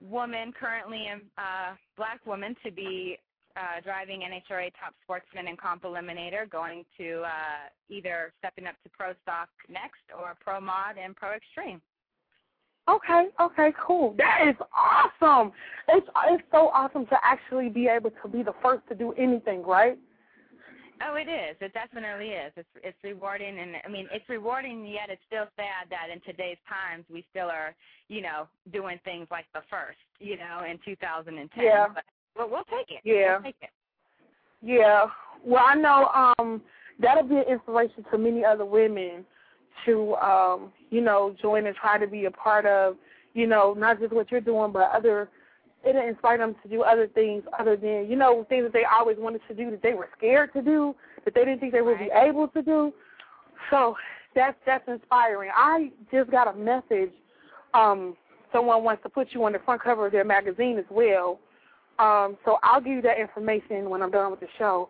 woman 0.00 0.52
currently, 0.58 1.06
uh, 1.36 1.74
black 1.96 2.24
woman, 2.26 2.56
to 2.64 2.70
be 2.70 3.18
uh, 3.56 3.80
driving 3.82 4.20
NHRA 4.20 4.72
Top 4.80 4.94
Sportsman 5.02 5.48
and 5.48 5.58
Comp 5.58 5.82
Eliminator, 5.82 6.48
going 6.50 6.84
to 6.98 7.22
uh, 7.22 7.68
either 7.88 8.32
stepping 8.38 8.66
up 8.66 8.74
to 8.82 8.90
Pro 8.90 9.12
Stock 9.22 9.48
next 9.68 10.02
or 10.16 10.36
Pro 10.40 10.60
Mod 10.60 10.96
and 11.02 11.14
Pro 11.14 11.32
Extreme. 11.32 11.80
Okay, 12.88 13.28
okay, 13.40 13.72
cool. 13.80 14.14
That 14.18 14.46
is 14.46 14.56
awesome. 14.76 15.52
It's 15.88 16.06
it's 16.28 16.42
so 16.52 16.68
awesome 16.68 17.06
to 17.06 17.16
actually 17.24 17.70
be 17.70 17.88
able 17.88 18.10
to 18.22 18.28
be 18.28 18.42
the 18.42 18.52
first 18.62 18.86
to 18.88 18.94
do 18.94 19.12
anything, 19.12 19.62
right? 19.62 19.98
Oh, 21.02 21.16
it 21.16 21.28
is. 21.28 21.56
It 21.60 21.72
definitely 21.72 22.28
is. 22.28 22.52
It's 22.56 22.68
it's 22.82 22.98
rewarding, 23.02 23.58
and 23.58 23.76
I 23.84 23.88
mean, 23.88 24.06
it's 24.12 24.28
rewarding. 24.28 24.86
Yet 24.86 25.08
it's 25.08 25.22
still 25.26 25.46
sad 25.56 25.88
that 25.90 26.12
in 26.12 26.20
today's 26.20 26.58
times 26.68 27.04
we 27.10 27.24
still 27.30 27.48
are, 27.48 27.74
you 28.08 28.20
know, 28.20 28.48
doing 28.72 29.00
things 29.04 29.26
like 29.30 29.46
the 29.54 29.62
first, 29.70 29.98
you 30.20 30.36
know, 30.36 30.64
in 30.68 30.78
2010. 30.84 31.48
Yeah. 31.64 31.86
But, 31.92 32.04
but 32.36 32.50
we'll 32.50 32.64
take 32.64 32.90
it. 32.90 33.00
Yeah. 33.04 33.34
We'll 33.34 33.44
take 33.44 33.56
it. 33.62 33.70
Yeah. 34.62 35.06
Well, 35.44 35.64
I 35.66 35.74
know 35.74 36.34
um 36.38 36.62
that'll 37.00 37.24
be 37.24 37.36
an 37.36 37.44
inspiration 37.48 38.04
to 38.10 38.18
many 38.18 38.44
other 38.44 38.64
women 38.64 39.24
to 39.84 40.14
um, 40.16 40.72
you 40.90 41.00
know, 41.00 41.34
join 41.42 41.66
and 41.66 41.74
try 41.76 41.98
to 41.98 42.06
be 42.06 42.26
a 42.26 42.30
part 42.30 42.64
of, 42.64 42.96
you 43.34 43.46
know, 43.46 43.74
not 43.76 44.00
just 44.00 44.12
what 44.12 44.30
you're 44.30 44.40
doing 44.40 44.72
but 44.72 44.90
other 44.92 45.28
it'll 45.86 46.06
inspire 46.06 46.38
them 46.38 46.56
to 46.62 46.68
do 46.68 46.82
other 46.82 47.06
things 47.06 47.42
other 47.58 47.76
than, 47.76 48.06
you 48.08 48.16
know, 48.16 48.46
things 48.48 48.64
that 48.64 48.72
they 48.72 48.84
always 48.84 49.18
wanted 49.18 49.40
to 49.48 49.54
do 49.54 49.70
that 49.70 49.82
they 49.82 49.92
were 49.92 50.08
scared 50.16 50.52
to 50.54 50.62
do, 50.62 50.94
that 51.24 51.34
they 51.34 51.44
didn't 51.44 51.60
think 51.60 51.72
they 51.72 51.82
would 51.82 51.98
be 51.98 52.10
able 52.14 52.48
to 52.48 52.62
do. 52.62 52.92
So 53.70 53.94
that's 54.34 54.56
that's 54.66 54.86
inspiring. 54.88 55.50
I 55.54 55.90
just 56.12 56.30
got 56.30 56.48
a 56.48 56.56
message. 56.56 57.12
Um, 57.72 58.16
someone 58.52 58.84
wants 58.84 59.02
to 59.02 59.08
put 59.08 59.28
you 59.32 59.44
on 59.44 59.52
the 59.52 59.58
front 59.60 59.82
cover 59.82 60.06
of 60.06 60.12
their 60.12 60.24
magazine 60.24 60.78
as 60.78 60.84
well. 60.90 61.38
Um, 61.98 62.36
so 62.44 62.58
I'll 62.62 62.80
give 62.80 62.92
you 62.94 63.02
that 63.02 63.18
information 63.20 63.88
when 63.90 64.02
I'm 64.02 64.10
done 64.10 64.30
with 64.30 64.40
the 64.40 64.48
show. 64.58 64.88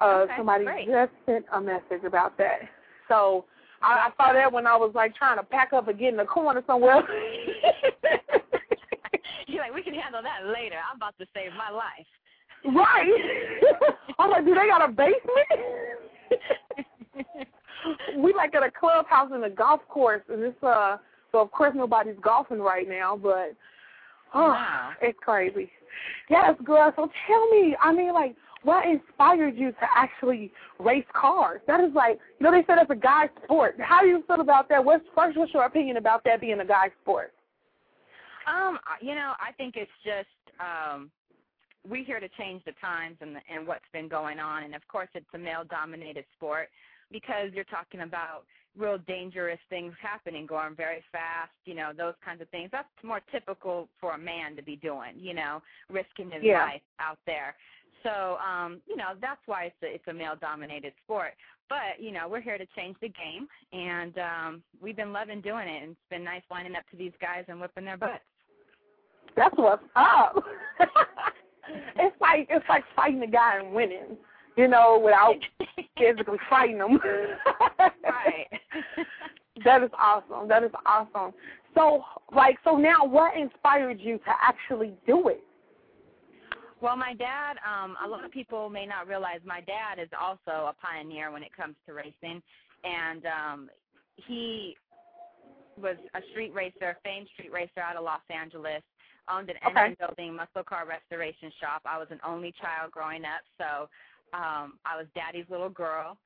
Uh, 0.00 0.24
Okay, 0.24 0.34
somebody 0.36 0.64
great. 0.64 0.86
just 0.86 1.10
sent 1.26 1.44
a 1.52 1.60
message 1.60 2.04
about 2.06 2.36
that. 2.38 2.60
So 3.08 3.44
I, 3.82 4.08
I 4.08 4.10
saw 4.16 4.32
that 4.32 4.52
when 4.52 4.66
I 4.66 4.76
was 4.76 4.92
like 4.94 5.14
trying 5.16 5.38
to 5.38 5.42
pack 5.42 5.72
up 5.72 5.88
and 5.88 5.98
get 5.98 6.08
in 6.10 6.16
the 6.16 6.24
corner 6.24 6.62
somewhere. 6.66 7.02
You're 9.46 9.62
like, 9.62 9.74
we 9.74 9.82
can 9.82 9.94
handle 9.94 10.22
that 10.22 10.46
later. 10.46 10.76
I'm 10.90 10.96
about 10.98 11.16
to 11.18 11.26
save 11.34 11.52
my 11.56 11.70
life. 11.70 12.06
right. 12.76 13.12
I'm 14.18 14.30
like, 14.30 14.44
do 14.44 14.54
they 14.54 14.66
got 14.66 14.88
a 14.88 14.92
basement? 14.92 15.18
we 18.18 18.32
like 18.34 18.54
at 18.54 18.62
a 18.62 18.70
clubhouse 18.70 19.30
in 19.34 19.42
a 19.44 19.50
golf 19.50 19.80
course, 19.88 20.22
and 20.28 20.42
it's 20.42 20.62
uh. 20.62 20.98
So 21.30 21.40
of 21.40 21.50
course 21.50 21.74
nobody's 21.76 22.16
golfing 22.22 22.58
right 22.58 22.88
now, 22.88 23.14
but 23.14 23.54
oh, 24.34 24.48
Wow. 24.48 24.92
it's 25.00 25.18
crazy. 25.20 25.70
Yes, 26.30 26.54
girl. 26.64 26.92
So 26.96 27.08
tell 27.26 27.48
me, 27.50 27.76
I 27.82 27.92
mean, 27.92 28.12
like, 28.12 28.34
what 28.62 28.86
inspired 28.86 29.56
you 29.56 29.72
to 29.72 29.86
actually 29.94 30.52
race 30.78 31.04
cars? 31.12 31.60
That 31.66 31.80
is 31.80 31.92
like, 31.94 32.18
you 32.38 32.44
know, 32.44 32.50
they 32.50 32.64
said 32.66 32.78
it's 32.80 32.90
a 32.90 32.94
guy's 32.96 33.30
sport. 33.44 33.76
How 33.80 34.00
do 34.00 34.08
you 34.08 34.22
feel 34.26 34.40
about 34.40 34.68
that? 34.68 34.84
What's 34.84 35.04
first? 35.14 35.38
What's 35.38 35.54
your 35.54 35.64
opinion 35.64 35.96
about 35.96 36.24
that 36.24 36.40
being 36.40 36.60
a 36.60 36.64
guy's 36.64 36.90
sport? 37.02 37.32
Um, 38.46 38.78
you 39.00 39.14
know, 39.14 39.34
I 39.40 39.52
think 39.52 39.76
it's 39.76 39.90
just 40.04 40.28
um 40.60 41.10
we're 41.88 42.04
here 42.04 42.20
to 42.20 42.28
change 42.30 42.62
the 42.64 42.72
times 42.80 43.16
and 43.20 43.36
the, 43.36 43.40
and 43.52 43.66
what's 43.66 43.84
been 43.92 44.08
going 44.08 44.38
on, 44.38 44.64
and 44.64 44.74
of 44.74 44.86
course, 44.88 45.08
it's 45.14 45.26
a 45.34 45.38
male-dominated 45.38 46.24
sport 46.36 46.68
because 47.10 47.50
you're 47.54 47.64
talking 47.64 48.00
about 48.00 48.44
real 48.78 48.98
dangerous 49.06 49.58
things 49.68 49.92
happening, 50.00 50.46
going 50.46 50.74
very 50.74 51.02
fast, 51.12 51.52
you 51.64 51.74
know, 51.74 51.90
those 51.96 52.14
kinds 52.24 52.40
of 52.40 52.48
things. 52.50 52.68
That's 52.72 52.88
more 53.02 53.20
typical 53.32 53.88
for 54.00 54.12
a 54.12 54.18
man 54.18 54.56
to 54.56 54.62
be 54.62 54.76
doing, 54.76 55.12
you 55.16 55.34
know, 55.34 55.62
risking 55.90 56.30
his 56.30 56.42
Yeah. 56.44 56.64
life 56.64 56.82
out 57.00 57.18
there. 57.26 57.56
So, 58.02 58.38
um, 58.38 58.80
you 58.86 58.96
know, 58.96 59.14
that's 59.20 59.40
why 59.46 59.64
it's 59.64 59.82
a, 59.82 59.94
it's 59.94 60.06
a 60.08 60.12
male-dominated 60.12 60.92
sport. 61.04 61.34
But 61.68 62.00
you 62.00 62.12
know, 62.12 62.28
we're 62.28 62.40
here 62.40 62.56
to 62.56 62.66
change 62.76 62.96
the 63.00 63.08
game, 63.08 63.46
and 63.72 64.14
um, 64.18 64.62
we've 64.80 64.96
been 64.96 65.12
loving 65.12 65.40
doing 65.40 65.68
it. 65.68 65.82
And 65.82 65.90
it's 65.92 66.08
been 66.10 66.24
nice 66.24 66.42
lining 66.50 66.74
up 66.76 66.84
to 66.90 66.96
these 66.96 67.12
guys 67.20 67.44
and 67.48 67.60
whipping 67.60 67.84
their 67.84 67.96
butts. 67.98 68.24
That's 69.36 69.54
what's 69.56 69.84
up. 69.94 70.42
it's 71.96 72.16
like 72.20 72.46
it's 72.50 72.64
like 72.68 72.84
fighting 72.96 73.22
a 73.22 73.26
guy 73.26 73.58
and 73.58 73.72
winning, 73.74 74.16
you 74.58 74.66
know, 74.66 75.00
without 75.02 75.36
physically 75.98 76.38
fighting 76.50 76.78
them. 76.78 76.98
right. 78.02 78.46
that 79.64 79.82
is 79.84 79.90
awesome. 79.96 80.48
That 80.48 80.64
is 80.64 80.72
awesome. 80.84 81.32
So, 81.74 82.02
like, 82.34 82.58
so 82.64 82.76
now, 82.76 83.04
what 83.04 83.36
inspired 83.36 84.00
you 84.00 84.18
to 84.18 84.30
actually 84.42 84.94
do 85.06 85.28
it? 85.28 85.42
Well, 86.80 86.96
my 86.96 87.14
dad, 87.14 87.56
um, 87.66 87.96
a 88.04 88.08
lot 88.08 88.24
of 88.24 88.32
people 88.32 88.68
may 88.68 88.84
not 88.84 89.06
realize 89.06 89.38
my 89.44 89.60
dad 89.60 90.02
is 90.02 90.08
also 90.20 90.68
a 90.68 90.74
pioneer 90.80 91.30
when 91.30 91.42
it 91.42 91.54
comes 91.56 91.76
to 91.86 91.94
racing, 91.94 92.42
and 92.84 93.22
um, 93.26 93.70
he 94.16 94.76
was 95.80 95.96
a 96.14 96.20
street 96.32 96.52
racer, 96.52 96.96
famed 97.04 97.28
street 97.34 97.52
racer 97.52 97.80
out 97.80 97.96
of 97.96 98.02
Los 98.04 98.20
Angeles. 98.28 98.82
Owned 99.30 99.50
an 99.50 99.56
Okay. 99.66 99.80
engine 99.80 99.96
building 100.00 100.34
muscle 100.34 100.64
car 100.64 100.86
restoration 100.88 101.52
shop. 101.60 101.82
I 101.84 101.98
was 101.98 102.08
an 102.10 102.18
only 102.26 102.52
child 102.62 102.90
growing 102.90 103.24
up, 103.24 103.42
so 103.58 103.88
um, 104.34 104.78
I 104.84 104.96
was 104.96 105.06
daddy's 105.14 105.46
little 105.50 105.70
girl. 105.70 106.16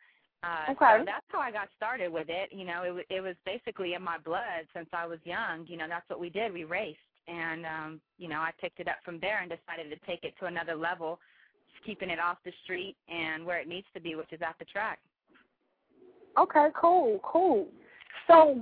Uh, 0.42 0.72
Okay. 0.72 0.98
So 0.98 1.04
that's 1.04 1.26
how 1.28 1.38
I 1.40 1.52
got 1.52 1.68
started 1.76 2.12
with 2.12 2.28
it. 2.28 2.50
You 2.52 2.64
know, 2.64 2.82
it, 2.82 3.06
it 3.08 3.20
was 3.20 3.36
basically 3.46 3.94
in 3.94 4.02
my 4.02 4.18
blood 4.18 4.66
since 4.74 4.88
I 4.92 5.06
was 5.06 5.18
young. 5.24 5.66
You 5.68 5.76
know, 5.76 5.86
that's 5.88 6.08
what 6.10 6.18
we 6.18 6.30
did. 6.30 6.52
We 6.52 6.64
raced, 6.64 6.98
and 7.28 7.64
um, 7.64 8.00
you 8.18 8.28
know, 8.28 8.40
I 8.40 8.50
picked 8.60 8.80
it 8.80 8.88
up 8.88 8.96
from 9.04 9.20
there 9.20 9.40
and 9.40 9.50
decided 9.50 9.90
to 9.90 10.06
take 10.06 10.24
it 10.24 10.34
to 10.40 10.46
another 10.46 10.74
level, 10.74 11.20
keeping 11.86 12.10
it 12.10 12.18
off 12.18 12.38
the 12.44 12.52
street 12.64 12.96
and 13.08 13.46
where 13.46 13.60
it 13.60 13.68
needs 13.68 13.86
to 13.94 14.00
be, 14.00 14.16
which 14.16 14.32
is 14.32 14.40
at 14.42 14.56
the 14.58 14.64
track. 14.64 14.98
Okay, 16.38 16.68
cool, 16.74 17.20
cool. 17.22 17.68
So, 18.26 18.60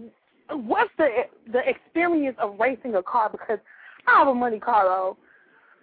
what's 0.51 0.91
the 0.99 1.09
the 1.51 1.67
experience 1.67 2.37
of 2.41 2.59
racing 2.59 2.95
a 2.95 3.03
car? 3.03 3.31
Because 3.31 3.59
I 4.07 4.19
have 4.19 4.29
a 4.29 4.35
money 4.35 4.59
car 4.59 4.85
though, 4.85 5.17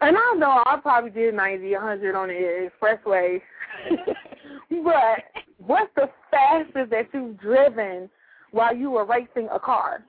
and 0.01 0.17
I 0.17 0.33
know 0.37 0.63
I 0.65 0.77
probably 0.81 1.11
did 1.11 1.33
ninety, 1.33 1.73
hundred 1.73 2.15
on 2.15 2.27
the 2.27 2.69
expressway. 2.69 3.41
but 4.83 5.43
what's 5.57 5.91
the 5.95 6.09
fastest 6.31 6.91
that 6.91 7.07
you've 7.13 7.39
driven 7.39 8.09
while 8.51 8.75
you 8.75 8.91
were 8.91 9.05
racing 9.05 9.47
a 9.51 9.59
car? 9.59 10.03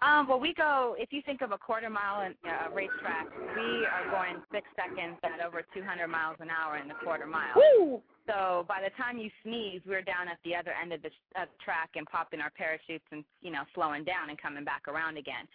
Um, 0.00 0.28
well, 0.28 0.38
we 0.38 0.54
go. 0.54 0.94
If 0.96 1.12
you 1.12 1.22
think 1.26 1.42
of 1.42 1.50
a 1.50 1.58
quarter 1.58 1.90
mile 1.90 2.22
in 2.22 2.34
uh, 2.48 2.70
racetrack, 2.72 3.26
we 3.56 3.82
are 3.82 4.06
going 4.10 4.40
six 4.52 4.68
seconds 4.78 5.18
at 5.24 5.44
over 5.44 5.62
200 5.74 6.06
miles 6.06 6.36
an 6.38 6.50
hour 6.50 6.78
in 6.78 6.86
the 6.86 6.94
quarter 7.02 7.26
mile. 7.26 7.50
Woo! 7.56 8.00
So 8.28 8.64
by 8.68 8.78
the 8.78 8.94
time 8.94 9.18
you 9.18 9.30
sneeze, 9.42 9.80
we're 9.86 10.02
down 10.02 10.28
at 10.28 10.38
the 10.44 10.54
other 10.54 10.70
end 10.70 10.92
of 10.92 11.02
the 11.02 11.10
uh, 11.34 11.46
track 11.64 11.90
and 11.96 12.06
popping 12.06 12.40
our 12.40 12.50
parachutes 12.50 13.04
and 13.10 13.24
you 13.42 13.50
know 13.50 13.62
slowing 13.74 14.04
down 14.04 14.30
and 14.30 14.38
coming 14.40 14.64
back 14.64 14.86
around 14.86 15.16
again. 15.16 15.48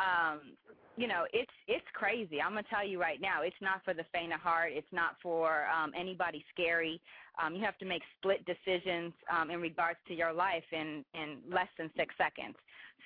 Um, 0.00 0.56
you 0.96 1.08
know, 1.08 1.24
it's 1.32 1.52
it's 1.68 1.86
crazy. 1.94 2.40
I'm 2.40 2.52
gonna 2.52 2.64
tell 2.68 2.86
you 2.86 3.00
right 3.00 3.20
now, 3.20 3.42
it's 3.42 3.56
not 3.60 3.82
for 3.84 3.94
the 3.94 4.04
faint 4.12 4.32
of 4.32 4.40
heart. 4.40 4.72
It's 4.74 4.92
not 4.92 5.16
for 5.22 5.66
um, 5.68 5.92
anybody 5.98 6.44
scary. 6.52 7.00
Um, 7.42 7.54
you 7.54 7.64
have 7.64 7.78
to 7.78 7.86
make 7.86 8.02
split 8.18 8.44
decisions 8.44 9.12
um, 9.32 9.50
in 9.50 9.60
regards 9.60 9.98
to 10.08 10.14
your 10.14 10.32
life 10.32 10.64
in 10.70 11.04
in 11.14 11.38
less 11.50 11.68
than 11.78 11.90
six 11.96 12.14
seconds. 12.18 12.56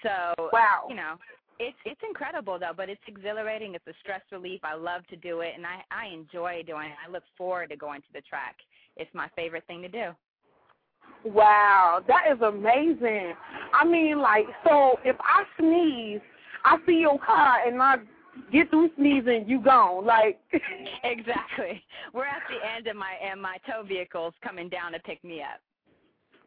So 0.03 0.49
Wow. 0.53 0.87
you 0.89 0.97
know, 0.97 1.15
it's 1.61 1.77
it's 1.85 2.01
incredible 2.07 2.59
though, 2.59 2.75
but 2.77 2.89
it's 2.89 3.01
exhilarating. 3.07 3.75
It's 3.75 3.87
a 3.87 3.95
stress 4.01 4.23
relief. 4.33 4.61
I 4.65 4.75
love 4.75 5.07
to 5.09 5.17
do 5.17 5.41
it, 5.41 5.53
and 5.55 5.65
I 5.65 5.83
I 5.91 6.07
enjoy 6.13 6.65
doing 6.67 6.91
it. 6.91 6.97
I 7.07 7.11
look 7.11 7.25
forward 7.39 7.71
to 7.71 7.77
going 7.77 8.01
to 8.03 8.13
the 8.13 8.21
track. 8.23 8.57
It's 8.97 9.11
my 9.15 9.29
favorite 9.37 9.65
thing 9.67 9.83
to 9.83 9.89
do. 9.89 10.11
Wow, 11.25 12.03
that 12.09 12.25
is 12.33 12.41
amazing. 12.41 13.35
I 13.73 13.85
mean, 13.85 14.19
like, 14.21 14.47
so 14.65 14.99
if 15.05 15.17
I 15.21 15.45
sneeze, 15.59 16.21
I 16.67 16.77
see 16.87 16.99
your 17.01 17.19
car 17.19 17.59
and 17.67 17.81
I 17.81 17.97
get 18.53 18.71
through 18.71 18.91
sneezing, 18.97 19.45
you 19.49 19.61
gone. 19.61 20.05
Like, 20.05 20.41
exactly. 21.05 21.83
We're 22.13 22.27
at 22.27 22.43
the 22.51 22.59
end 22.77 22.89
of 22.89 22.97
my 22.97 23.13
and 23.25 23.41
my 23.41 23.57
tow 23.67 23.83
vehicle's 23.87 24.35
coming 24.43 24.69
down 24.69 24.93
to 24.93 24.99
pick 24.99 25.23
me 25.25 25.43
up. 25.43 25.61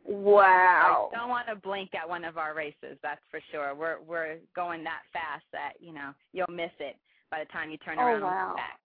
wow. 0.06 1.10
I 1.14 1.18
don't 1.18 1.30
want 1.30 1.48
to 1.48 1.56
blink 1.56 1.92
at 1.96 2.08
one 2.08 2.26
of 2.26 2.38
our 2.38 2.54
races. 2.54 2.98
That's 3.02 3.22
for 3.32 3.40
sure. 3.52 3.74
We're 3.76 3.98
we're 4.08 4.38
going 4.56 4.84
that 4.84 5.02
fast 5.14 5.46
that 5.54 5.74
you 5.80 5.94
know 5.94 6.12
you'll 6.34 6.48
miss 6.54 6.72
it 6.80 6.96
by 7.32 7.40
the 7.40 7.52
time 7.52 7.70
you 7.70 7.78
turn 7.78 7.98
Oh, 8.00 8.04
around 8.04 8.22
wow. 8.22 8.54
back. 8.56 8.80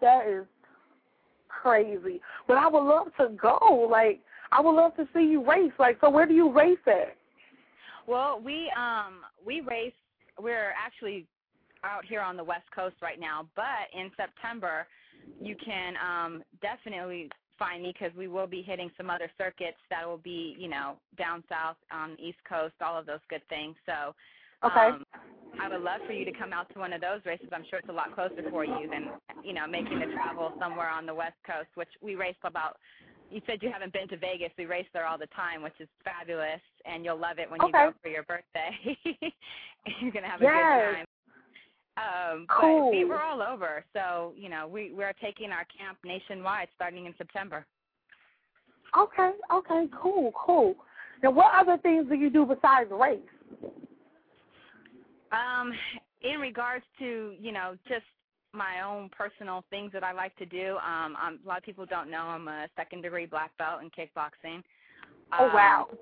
That 0.00 0.28
is 0.28 0.44
crazy. 1.48 2.20
But 2.46 2.58
I 2.58 2.68
would 2.68 2.84
love 2.84 3.08
to 3.18 3.30
go. 3.40 3.88
Like, 3.90 4.20
I 4.52 4.60
would 4.60 4.76
love 4.76 4.94
to 4.96 5.08
see 5.14 5.24
you 5.24 5.44
race. 5.44 5.72
Like, 5.78 5.98
so 6.00 6.08
where 6.08 6.26
do 6.26 6.34
you 6.34 6.52
race 6.52 6.78
at? 6.86 7.16
Well, 8.08 8.40
we 8.42 8.72
um 8.76 9.20
we 9.44 9.60
race. 9.60 9.92
We're 10.40 10.72
actually 10.72 11.26
out 11.84 12.04
here 12.06 12.22
on 12.22 12.36
the 12.36 12.44
West 12.44 12.64
Coast 12.74 12.96
right 13.02 13.20
now, 13.20 13.46
but 13.54 13.86
in 13.92 14.10
September, 14.16 14.86
you 15.42 15.54
can 15.62 15.94
um 15.96 16.42
definitely 16.62 17.28
find 17.58 17.82
me 17.82 17.92
because 17.92 18.16
we 18.16 18.28
will 18.28 18.46
be 18.46 18.62
hitting 18.62 18.90
some 18.96 19.10
other 19.10 19.30
circuits 19.36 19.78
that 19.90 20.06
will 20.06 20.18
be, 20.18 20.56
you 20.58 20.68
know, 20.68 20.94
down 21.18 21.44
south 21.48 21.76
on 21.92 22.16
the 22.16 22.28
East 22.28 22.38
Coast, 22.48 22.74
all 22.80 22.96
of 22.96 23.04
those 23.04 23.20
good 23.28 23.42
things. 23.48 23.74
So, 23.84 24.14
Okay. 24.64 24.88
um, 24.88 25.04
I 25.60 25.68
would 25.68 25.82
love 25.82 26.00
for 26.06 26.12
you 26.12 26.24
to 26.24 26.32
come 26.32 26.52
out 26.52 26.72
to 26.72 26.78
one 26.78 26.92
of 26.92 27.00
those 27.00 27.20
races. 27.26 27.48
I'm 27.52 27.64
sure 27.68 27.80
it's 27.80 27.88
a 27.88 27.92
lot 27.92 28.14
closer 28.14 28.48
for 28.48 28.64
you 28.64 28.88
than, 28.88 29.10
you 29.44 29.52
know, 29.52 29.66
making 29.66 29.98
the 29.98 30.06
travel 30.14 30.52
somewhere 30.58 30.88
on 30.88 31.04
the 31.04 31.14
West 31.14 31.36
Coast, 31.44 31.68
which 31.74 31.88
we 32.00 32.14
race 32.14 32.36
about. 32.44 32.78
You 33.30 33.42
said 33.46 33.58
you 33.62 33.70
haven't 33.70 33.92
been 33.92 34.08
to 34.08 34.16
Vegas. 34.16 34.50
We 34.56 34.66
race 34.66 34.86
there 34.92 35.06
all 35.06 35.18
the 35.18 35.26
time, 35.28 35.62
which 35.62 35.74
is 35.80 35.88
fabulous, 36.04 36.60
and 36.86 37.04
you'll 37.04 37.18
love 37.18 37.38
it 37.38 37.50
when 37.50 37.60
you 37.66 37.72
go 37.72 37.92
for 38.02 38.08
your 38.08 38.22
birthday. 38.22 38.70
You're 40.00 40.12
gonna 40.12 40.28
have 40.28 40.40
a 40.40 40.44
Yes. 40.44 40.54
good 40.54 40.82
time. 40.82 41.06
Um, 41.98 42.46
Cool. 42.48 42.90
But 42.90 42.96
we, 42.96 43.04
we're 43.04 43.20
all 43.20 43.42
over. 43.42 43.84
So, 43.92 44.32
you 44.36 44.48
know, 44.48 44.66
we, 44.68 44.92
we're 44.92 45.12
taking 45.14 45.50
our 45.50 45.66
camp 45.76 45.98
nationwide 46.04 46.68
starting 46.74 47.06
in 47.06 47.14
September. 47.18 47.66
Okay, 48.96 49.32
okay, 49.52 49.86
cool, 50.00 50.32
cool. 50.32 50.74
Now, 51.22 51.32
what 51.32 51.52
other 51.54 51.76
things 51.78 52.08
do 52.08 52.14
you 52.14 52.30
do 52.30 52.46
besides 52.46 52.90
race? 52.90 53.18
Um, 55.32 55.72
in 56.22 56.40
regards 56.40 56.84
to, 57.00 57.34
you 57.38 57.52
know, 57.52 57.76
just 57.88 58.04
my 58.58 58.82
own 58.82 59.08
personal 59.08 59.64
things 59.70 59.92
that 59.92 60.04
I 60.04 60.12
like 60.12 60.36
to 60.36 60.46
do, 60.46 60.76
um, 60.78 61.16
I'm, 61.18 61.38
a 61.44 61.48
lot 61.48 61.58
of 61.58 61.64
people 61.64 61.86
don't 61.86 62.10
know 62.10 62.22
I'm 62.22 62.48
a 62.48 62.66
second 62.76 63.02
degree 63.02 63.24
black 63.24 63.56
belt 63.56 63.80
in 63.80 63.88
kickboxing. 63.90 64.62
Oh, 65.38 65.50
wow. 65.54 65.86
Um, 65.90 65.96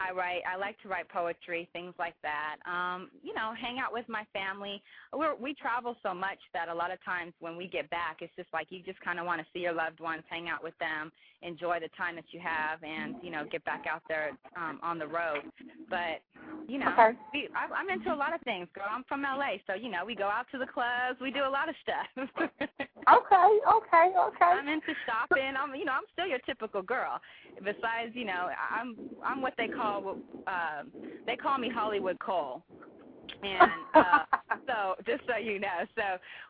I 0.00 0.12
write. 0.12 0.42
I 0.50 0.56
like 0.56 0.80
to 0.82 0.88
write 0.88 1.08
poetry, 1.08 1.68
things 1.72 1.94
like 1.98 2.14
that. 2.22 2.56
Um, 2.64 3.10
you 3.22 3.34
know, 3.34 3.52
hang 3.60 3.78
out 3.78 3.92
with 3.92 4.08
my 4.08 4.24
family. 4.32 4.82
We're, 5.12 5.36
we 5.36 5.54
travel 5.54 5.96
so 6.02 6.14
much 6.14 6.38
that 6.54 6.68
a 6.68 6.74
lot 6.74 6.90
of 6.90 7.02
times 7.04 7.34
when 7.40 7.56
we 7.56 7.68
get 7.68 7.90
back, 7.90 8.18
it's 8.20 8.32
just 8.36 8.48
like 8.52 8.68
you 8.70 8.80
just 8.82 9.00
kind 9.00 9.18
of 9.20 9.26
want 9.26 9.40
to 9.40 9.46
see 9.52 9.60
your 9.60 9.74
loved 9.74 10.00
ones, 10.00 10.22
hang 10.28 10.48
out 10.48 10.62
with 10.64 10.76
them, 10.78 11.12
enjoy 11.42 11.78
the 11.80 11.90
time 11.96 12.16
that 12.16 12.24
you 12.32 12.40
have, 12.40 12.82
and 12.82 13.14
you 13.22 13.30
know, 13.30 13.44
get 13.50 13.64
back 13.64 13.84
out 13.90 14.02
there 14.08 14.30
um, 14.56 14.80
on 14.82 14.98
the 14.98 15.06
road. 15.06 15.42
But 15.90 16.22
you 16.66 16.78
know, 16.78 16.88
Okay. 16.92 17.18
we, 17.34 17.48
I, 17.54 17.72
I'm 17.74 17.90
into 17.90 18.14
a 18.14 18.16
lot 18.16 18.34
of 18.34 18.40
things, 18.42 18.68
girl. 18.74 18.86
I'm 18.90 19.04
from 19.04 19.22
LA, 19.22 19.60
so 19.66 19.74
you 19.74 19.90
know, 19.90 20.04
we 20.06 20.14
go 20.14 20.26
out 20.26 20.46
to 20.52 20.58
the 20.58 20.66
clubs, 20.66 21.20
we 21.20 21.30
do 21.30 21.44
a 21.44 21.50
lot 21.50 21.68
of 21.68 21.74
stuff. 21.82 22.48
Okay, 23.08 23.50
okay, 23.66 24.06
okay. 24.14 24.44
I'm 24.44 24.68
into 24.68 24.94
shopping. 25.06 25.56
I'm, 25.58 25.74
you 25.74 25.84
know, 25.84 25.92
I'm 25.92 26.06
still 26.12 26.26
your 26.26 26.38
typical 26.46 26.82
girl. 26.82 27.18
Besides, 27.58 28.14
you 28.14 28.24
know, 28.24 28.50
I'm, 28.70 28.94
I'm 29.26 29.42
what 29.42 29.54
they 29.56 29.66
call, 29.66 29.89
uh, 30.46 30.82
they 31.26 31.36
call 31.36 31.58
me 31.58 31.70
Hollywood 31.72 32.18
Cole. 32.18 32.62
And 33.42 33.70
uh, 33.94 34.18
so, 34.66 34.94
just 35.06 35.22
so 35.26 35.36
you 35.36 35.58
know, 35.58 35.86
so 35.96 36.02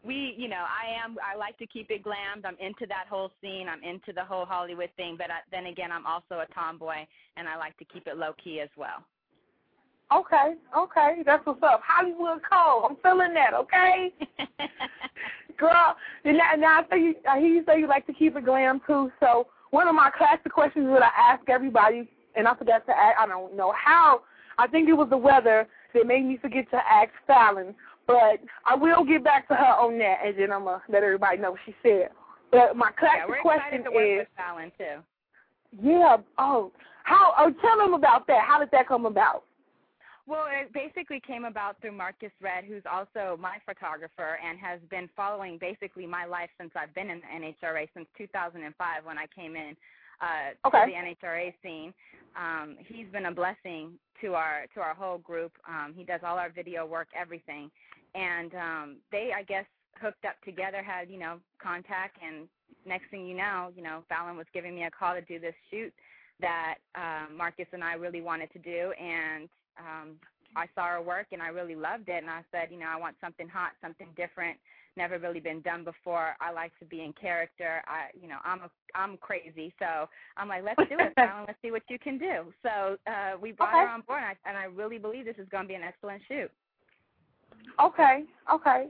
we, 0.04 0.34
you 0.36 0.48
know, 0.48 0.64
I 0.66 1.02
am. 1.04 1.16
I 1.22 1.36
like 1.36 1.56
to 1.58 1.66
keep 1.66 1.90
it 1.90 2.02
glammed. 2.02 2.44
I'm 2.44 2.56
into 2.58 2.86
that 2.88 3.04
whole 3.08 3.30
scene. 3.40 3.68
I'm 3.68 3.82
into 3.82 4.12
the 4.12 4.24
whole 4.24 4.44
Hollywood 4.44 4.90
thing. 4.96 5.16
But 5.16 5.30
I, 5.30 5.38
then 5.50 5.66
again, 5.66 5.92
I'm 5.92 6.06
also 6.06 6.40
a 6.40 6.46
tomboy, 6.54 7.06
and 7.36 7.48
I 7.48 7.56
like 7.56 7.76
to 7.78 7.84
keep 7.84 8.06
it 8.06 8.16
low 8.16 8.32
key 8.42 8.60
as 8.60 8.70
well. 8.76 9.04
Okay, 10.12 10.54
okay, 10.76 11.22
that's 11.24 11.46
what's 11.46 11.62
up. 11.62 11.82
Hollywood 11.86 12.40
Cole, 12.50 12.88
I'm 12.90 12.96
feeling 12.96 13.32
that. 13.34 13.54
Okay, 13.54 14.12
girl. 15.56 15.94
Now, 16.24 16.50
now 16.58 16.80
I 16.80 16.82
say 16.90 17.00
you, 17.00 17.14
I 17.30 17.38
hear 17.38 17.48
you 17.48 17.64
say 17.64 17.78
you 17.78 17.86
like 17.86 18.06
to 18.08 18.12
keep 18.12 18.36
it 18.36 18.44
glam 18.44 18.80
too. 18.88 19.12
So 19.20 19.46
one 19.70 19.86
of 19.86 19.94
my 19.94 20.10
classic 20.10 20.52
questions 20.52 20.88
that 20.88 21.02
I 21.02 21.32
ask 21.32 21.48
everybody, 21.48 22.08
and 22.36 22.46
I 22.48 22.54
forgot 22.54 22.86
to 22.86 22.92
ask. 22.92 23.18
I 23.18 23.26
don't 23.26 23.56
know 23.56 23.72
how. 23.76 24.22
I 24.58 24.66
think 24.66 24.88
it 24.88 24.92
was 24.94 25.08
the 25.10 25.16
weather 25.16 25.66
that 25.94 26.06
made 26.06 26.24
me 26.24 26.36
forget 26.40 26.70
to 26.70 26.76
ask 26.76 27.10
Fallon, 27.26 27.74
but 28.06 28.40
I 28.64 28.74
will 28.74 29.04
get 29.04 29.24
back 29.24 29.48
to 29.48 29.54
her 29.54 29.64
on 29.64 29.98
that, 29.98 30.18
and 30.24 30.38
then 30.38 30.52
I'm 30.52 30.64
gonna 30.64 30.82
let 30.88 31.02
everybody 31.02 31.38
know 31.38 31.52
what 31.52 31.60
she 31.66 31.74
said. 31.82 32.10
But 32.50 32.76
my 32.76 32.88
Yeah, 32.90 32.98
classic 32.98 33.28
we're 33.28 33.40
question 33.42 33.80
excited 33.80 33.84
to 33.84 33.90
work 33.90 34.20
is, 34.22 34.26
Fallon 34.36 34.72
too. 34.76 35.02
yeah, 35.82 36.16
oh, 36.38 36.72
how? 37.04 37.34
Oh, 37.38 37.52
tell 37.62 37.78
them 37.78 37.94
about 37.94 38.26
that. 38.26 38.44
How 38.46 38.58
did 38.58 38.70
that 38.72 38.88
come 38.88 39.06
about? 39.06 39.44
Well, 40.26 40.46
it 40.48 40.72
basically 40.72 41.18
came 41.18 41.44
about 41.44 41.80
through 41.80 41.92
Marcus 41.92 42.30
Red, 42.40 42.64
who's 42.64 42.84
also 42.86 43.36
my 43.40 43.56
photographer 43.66 44.38
and 44.46 44.58
has 44.60 44.78
been 44.88 45.08
following 45.16 45.58
basically 45.58 46.06
my 46.06 46.24
life 46.24 46.50
since 46.58 46.70
I've 46.76 46.94
been 46.94 47.10
in 47.10 47.20
the 47.20 47.46
NHRA 47.66 47.88
since 47.94 48.06
2005 48.16 49.04
when 49.04 49.18
I 49.18 49.26
came 49.34 49.56
in 49.56 49.76
uh, 50.20 50.68
Okay. 50.68 50.84
to 50.84 50.86
the 50.86 51.26
NHRA 51.26 51.54
scene. 51.62 51.92
Um, 52.36 52.76
he's 52.78 53.06
been 53.08 53.26
a 53.26 53.32
blessing 53.32 53.98
to 54.20 54.34
our 54.34 54.66
to 54.74 54.80
our 54.80 54.94
whole 54.94 55.18
group. 55.18 55.52
Um, 55.68 55.94
he 55.96 56.04
does 56.04 56.20
all 56.24 56.38
our 56.38 56.50
video 56.50 56.86
work, 56.86 57.08
everything, 57.18 57.70
and 58.14 58.54
um, 58.54 58.96
they, 59.10 59.30
I 59.36 59.42
guess, 59.42 59.64
hooked 60.00 60.24
up 60.24 60.36
together, 60.44 60.82
had 60.82 61.10
you 61.10 61.18
know 61.18 61.38
contact, 61.60 62.18
and 62.24 62.48
next 62.86 63.10
thing 63.10 63.26
you 63.26 63.36
know, 63.36 63.72
you 63.76 63.82
know, 63.82 64.04
Fallon 64.08 64.36
was 64.36 64.46
giving 64.54 64.74
me 64.74 64.84
a 64.84 64.90
call 64.90 65.14
to 65.14 65.20
do 65.22 65.38
this 65.38 65.54
shoot 65.70 65.92
that 66.40 66.76
uh, 66.94 67.32
Marcus 67.36 67.66
and 67.72 67.84
I 67.84 67.94
really 67.94 68.20
wanted 68.20 68.52
to 68.52 68.58
do, 68.58 68.92
and 68.92 69.48
um, 69.78 70.16
I 70.56 70.66
saw 70.74 70.86
her 70.88 71.02
work 71.02 71.28
and 71.32 71.42
I 71.42 71.48
really 71.48 71.74
loved 71.74 72.08
it. 72.08 72.22
And 72.22 72.30
I 72.30 72.42
said, 72.50 72.68
you 72.70 72.78
know, 72.78 72.88
I 72.88 72.96
want 72.96 73.16
something 73.20 73.48
hot, 73.48 73.72
something 73.80 74.08
different, 74.16 74.58
never 74.96 75.18
really 75.18 75.40
been 75.40 75.60
done 75.60 75.84
before. 75.84 76.36
I 76.40 76.52
like 76.52 76.72
to 76.80 76.84
be 76.84 77.02
in 77.02 77.12
character. 77.12 77.82
I, 77.86 78.08
you 78.20 78.28
know, 78.28 78.38
I'm 78.44 78.60
a, 78.60 78.70
I'm 78.94 79.16
crazy, 79.18 79.72
so 79.78 80.08
I'm 80.36 80.48
like, 80.48 80.64
let's 80.64 80.88
do 80.88 80.96
it, 80.98 81.12
Fallon. 81.14 81.44
Let's 81.46 81.58
see 81.62 81.70
what 81.70 81.82
you 81.88 81.98
can 81.98 82.18
do. 82.18 82.52
So 82.62 82.96
uh, 83.06 83.38
we 83.40 83.52
brought 83.52 83.72
her 83.72 83.88
on 83.88 84.02
board, 84.06 84.20
and 84.22 84.36
I, 84.44 84.48
and 84.48 84.58
I 84.58 84.64
really 84.64 84.98
believe 84.98 85.24
this 85.24 85.36
is 85.38 85.48
going 85.50 85.64
to 85.64 85.68
be 85.68 85.74
an 85.74 85.82
excellent 85.82 86.22
shoot. 86.28 86.50
Okay, 87.82 88.24
okay. 88.52 88.86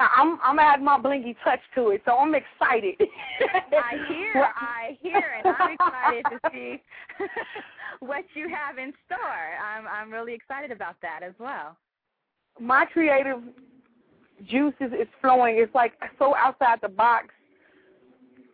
I'm 0.00 0.38
I'm 0.44 0.58
adding 0.60 0.84
my 0.84 0.98
blingy 0.98 1.34
touch 1.42 1.60
to 1.74 1.90
it, 1.90 2.02
so 2.04 2.16
I'm 2.16 2.34
excited. 2.34 2.94
I 3.00 3.96
hear, 4.08 4.48
I 4.54 4.96
hear, 5.02 5.22
and 5.44 5.56
I'm 5.58 5.72
excited 5.72 6.24
to 6.30 6.50
see 6.52 6.82
what 7.98 8.24
you 8.34 8.48
have 8.48 8.78
in 8.78 8.92
store. 9.06 9.18
I'm 9.18 9.86
I'm 9.88 10.12
really 10.12 10.34
excited 10.34 10.70
about 10.70 10.94
that 11.02 11.20
as 11.24 11.34
well. 11.40 11.76
my 12.60 12.84
creative 12.84 13.40
juices 14.46 14.92
is 14.92 15.08
flowing. 15.20 15.56
It's 15.58 15.74
like 15.74 15.92
so 16.18 16.34
outside 16.36 16.78
the 16.82 16.88
box. 16.88 17.28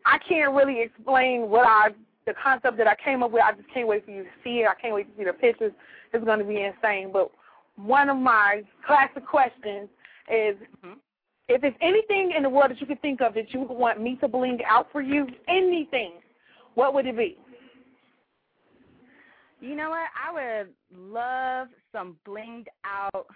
I 0.07 0.19
can't 0.29 0.53
really 0.53 0.83
explain 0.83 1.49
what 1.49 1.67
I 1.67 1.89
the 2.27 2.35
concept 2.43 2.79
that 2.79 2.87
I 2.87 2.95
came 3.05 3.23
up 3.23 3.31
with. 3.31 3.43
I 3.43 3.53
just 3.53 3.73
can't 3.73 3.87
wait 3.87 4.05
for 4.05 4.11
you 4.11 4.23
to 4.23 4.29
see 4.43 4.61
it. 4.61 4.69
I 4.69 4.81
can't 4.81 4.95
wait 4.95 5.11
to 5.11 5.19
see 5.19 5.25
the 5.25 5.33
pictures. 5.33 5.73
It's 6.13 6.25
going 6.25 6.39
to 6.39 6.45
be 6.45 6.63
insane. 6.63 7.11
But 7.13 7.31
one 7.77 8.09
of 8.09 8.17
my 8.17 8.63
classic 8.87 9.27
questions 9.27 9.89
is 10.31 10.57
mm-hmm. 10.85 10.95
if 11.49 11.61
there's 11.61 11.75
anything 11.81 12.33
in 12.37 12.43
the 12.43 12.49
world 12.49 12.71
that 12.71 12.81
you 12.81 12.87
could 12.87 13.03
think 13.03 13.21
of 13.21 13.35
that 13.35 13.53
you 13.53 13.61
would 13.61 13.71
want 13.71 14.01
me 14.01 14.17
to 14.21 14.29
bling 14.29 14.59
out 14.67 14.89
for 14.93 15.03
you, 15.03 15.27
anything, 15.49 16.13
what 16.75 16.95
would 16.95 17.07
it 17.07 17.17
be? 17.17 17.37
You 19.61 19.77
know 19.77 19.91
what? 19.91 20.09
I 20.15 20.33
would 20.63 20.69
love 20.97 21.69
some 21.93 22.17
blinged 22.27 22.67
out 22.85 23.27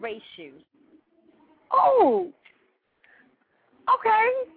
race 0.00 0.22
shoes. 0.36 0.62
Oh, 1.72 2.30
okay. 3.92 4.50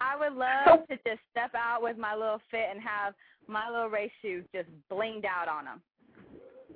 I 0.00 0.16
would 0.16 0.34
love 0.34 0.86
to 0.88 0.96
just 1.06 1.20
step 1.30 1.52
out 1.54 1.82
with 1.82 1.98
my 1.98 2.14
little 2.14 2.40
fit 2.50 2.66
and 2.70 2.80
have 2.80 3.14
my 3.48 3.68
little 3.70 3.88
race 3.88 4.10
shoes 4.22 4.44
just 4.54 4.68
blinged 4.90 5.24
out 5.24 5.48
on 5.48 5.64
them. 5.64 5.80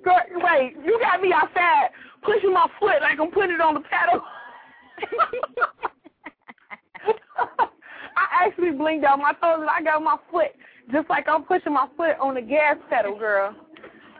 Girl, 0.02 0.18
wait, 0.36 0.74
you 0.84 0.98
got 1.00 1.20
me 1.20 1.32
outside 1.32 1.90
pushing 2.22 2.52
my 2.52 2.66
foot 2.80 3.00
like 3.02 3.20
I'm 3.20 3.30
putting 3.30 3.52
it 3.52 3.60
on 3.60 3.74
the 3.74 3.80
pedal. 3.80 4.22
I 8.16 8.46
actually 8.46 8.72
blinked 8.72 9.04
out 9.04 9.18
my 9.18 9.32
toes 9.32 9.60
and 9.60 9.70
I 9.70 9.82
got 9.82 10.02
my 10.02 10.16
foot 10.30 10.52
just 10.90 11.08
like 11.08 11.28
I'm 11.28 11.44
pushing 11.44 11.72
my 11.72 11.86
foot 11.96 12.18
on 12.20 12.34
the 12.34 12.40
gas 12.40 12.76
pedal, 12.90 13.16
girl. 13.18 13.54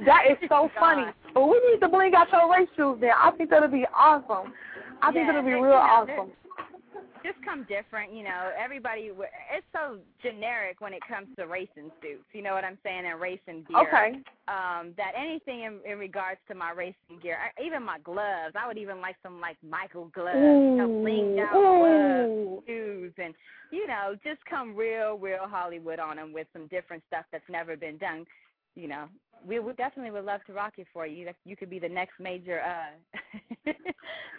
That 0.05 0.25
is 0.31 0.39
so 0.49 0.71
funny. 0.79 1.11
But 1.35 1.47
we 1.47 1.61
need 1.71 1.81
to 1.81 1.89
blink 1.89 2.15
out 2.15 2.29
your 2.33 2.51
race 2.51 2.69
shoes 2.77 2.99
then. 3.01 3.11
I 3.17 3.31
think 3.33 3.51
that'll 3.51 3.69
be 3.69 3.87
awesome. 3.97 4.53
I 5.01 5.13
think 5.13 5.27
Yeah, 5.27 5.31
it'll 5.31 5.43
be 5.43 5.53
real 5.53 5.65
you 5.65 5.73
awesome. 5.73 6.31
Just 7.25 7.39
come 7.45 7.65
different, 7.69 8.13
you 8.13 8.25
know. 8.25 8.51
Everybody, 8.59 9.13
it's 9.55 9.67
so 9.73 9.99
generic 10.23 10.81
when 10.81 10.93
it 10.93 11.03
comes 11.09 11.29
to 11.39 11.47
racing 11.47 11.91
suits. 12.03 12.27
You 12.33 12.43
know 12.43 12.53
what 12.53 12.65
I'm 12.65 12.79
saying? 12.83 13.05
And 13.07 13.21
racing 13.21 13.65
gear. 13.69 13.79
Okay. 13.79 14.19
Um, 14.49 14.93
that 14.97 15.13
anything 15.17 15.63
in, 15.63 15.79
in 15.89 15.99
regards 15.99 16.41
to 16.49 16.57
my 16.57 16.73
racing 16.73 17.23
gear, 17.23 17.39
I, 17.39 17.63
even 17.63 17.85
my 17.85 18.01
gloves. 18.01 18.57
I 18.61 18.67
would 18.67 18.77
even 18.77 19.01
like 19.01 19.15
some 19.23 19.41
like 19.41 19.57
Michael 19.63 20.11
gloves, 20.13 20.37
you 20.37 20.77
know, 20.77 20.89
blinged 20.89 21.39
out 21.39 21.53
gloves, 21.53 22.67
shoes, 22.67 23.13
and 23.19 23.35
you 23.71 23.87
know, 23.87 24.17
just 24.25 24.45
come 24.51 24.75
real, 24.75 25.17
real 25.17 25.47
Hollywood 25.47 26.01
on 26.01 26.17
them 26.17 26.33
with 26.33 26.49
some 26.53 26.67
different 26.67 27.05
stuff 27.07 27.25
that's 27.31 27.49
never 27.49 27.77
been 27.77 27.99
done. 27.99 28.27
You 28.75 28.89
know, 28.89 29.05
we 29.47 29.59
we 29.59 29.73
definitely 29.75 30.11
would 30.13 30.25
love 30.25 30.41
to 30.47 30.53
rock 30.53 30.75
it 30.79 30.87
for 30.93 31.07
you. 31.07 31.27
You- 31.27 31.35
You 31.45 31.57
could 31.57 31.71
be 31.71 31.79
the 31.79 31.89
next 31.89 32.19
major 32.21 32.61
uh 32.63 33.73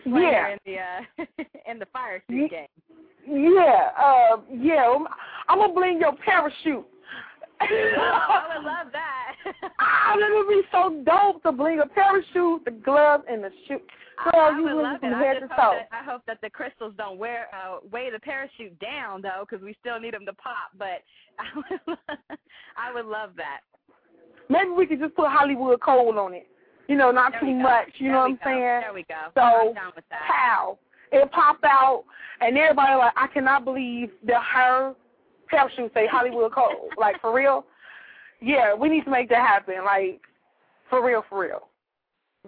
player 0.04 0.32
Yeah. 0.32 0.50
in 0.54 0.60
the 0.66 0.80
uh 0.80 1.26
in 1.72 1.80
the 1.80 1.86
fire 1.88 2.22
suit 2.30 2.36
Ye- 2.44 2.50
game. 2.50 2.68
Yeah, 3.26 3.90
uh, 3.98 4.38
yeah. 4.52 4.84
I'm, 4.96 5.08
I'm 5.48 5.60
gonna 5.60 5.74
bling 5.74 6.00
your 6.00 6.14
parachute. 6.18 6.86
I 7.62 8.56
would 8.58 8.66
love 8.66 8.88
that. 8.92 9.36
ah, 9.80 10.16
that 10.20 10.30
would 10.34 10.50
be 10.50 10.62
so 10.72 11.02
dope 11.06 11.42
to 11.44 11.52
bling 11.54 11.80
a 11.80 11.86
parachute, 11.86 12.66
the 12.66 12.72
gloves, 12.72 13.24
and 13.30 13.44
the 13.44 13.50
shoe. 13.68 13.80
Girl, 14.24 14.42
I 14.42 14.58
you 14.58 14.64
would 14.64 14.74
love 14.84 14.98
it. 15.02 15.14
I 15.14 15.40
just 15.40 15.52
hope 15.54 15.74
that, 15.74 15.88
I 15.92 16.04
hope 16.04 16.22
that 16.28 16.40
the 16.42 16.50
crystals 16.50 16.94
don't 16.98 17.18
wear 17.18 17.48
uh, 17.54 17.78
weigh 17.92 18.10
the 18.12 18.20
parachute 18.20 18.78
down 18.80 19.22
though, 19.22 19.46
because 19.50 19.64
we 19.64 19.76
still 19.80 20.00
need 20.00 20.14
them 20.14 20.26
to 20.26 20.34
pop. 20.34 20.72
But 20.78 21.02
I 21.40 21.46
would, 21.56 21.98
I 22.78 22.94
would 22.94 23.06
love 23.06 23.32
that. 23.38 23.62
Maybe 24.54 24.70
we 24.70 24.86
could 24.86 25.00
just 25.00 25.16
put 25.16 25.30
Hollywood 25.30 25.82
Cole 25.82 26.18
on 26.20 26.34
it. 26.34 26.48
You 26.88 26.96
know, 26.96 27.10
not 27.12 27.32
There 27.32 27.42
too 27.42 27.54
much. 27.56 27.88
You 27.98 28.08
There 28.08 28.14
know 28.14 28.20
what 28.20 28.26
I'm 28.26 28.36
go. 28.36 28.40
saying? 28.46 28.60
There 28.60 28.94
we 28.94 29.04
go. 29.10 29.16
So, 29.36 29.42
I'm 29.70 29.74
down 29.74 29.92
with 29.96 30.06
that. 30.12 30.22
pow. 30.30 30.78
It 31.12 31.32
pop 31.32 31.58
out, 31.64 32.04
and 32.42 32.58
everybody 32.58 32.96
like, 32.96 33.14
I 33.16 33.28
cannot 33.28 33.66
believe 33.66 34.10
that 34.28 34.42
her 34.54 34.94
parachute 35.50 35.92
say 35.94 36.08
Hollywood 36.08 36.52
Cole. 36.52 36.90
like, 36.98 37.20
for 37.22 37.34
real? 37.34 37.66
Yeah, 38.42 38.74
we 38.74 38.90
need 38.90 39.06
to 39.06 39.10
make 39.12 39.30
that 39.30 39.48
happen. 39.48 39.76
Like, 39.86 40.22
for 40.90 41.06
real, 41.06 41.24
for 41.30 41.40
real. 41.40 41.68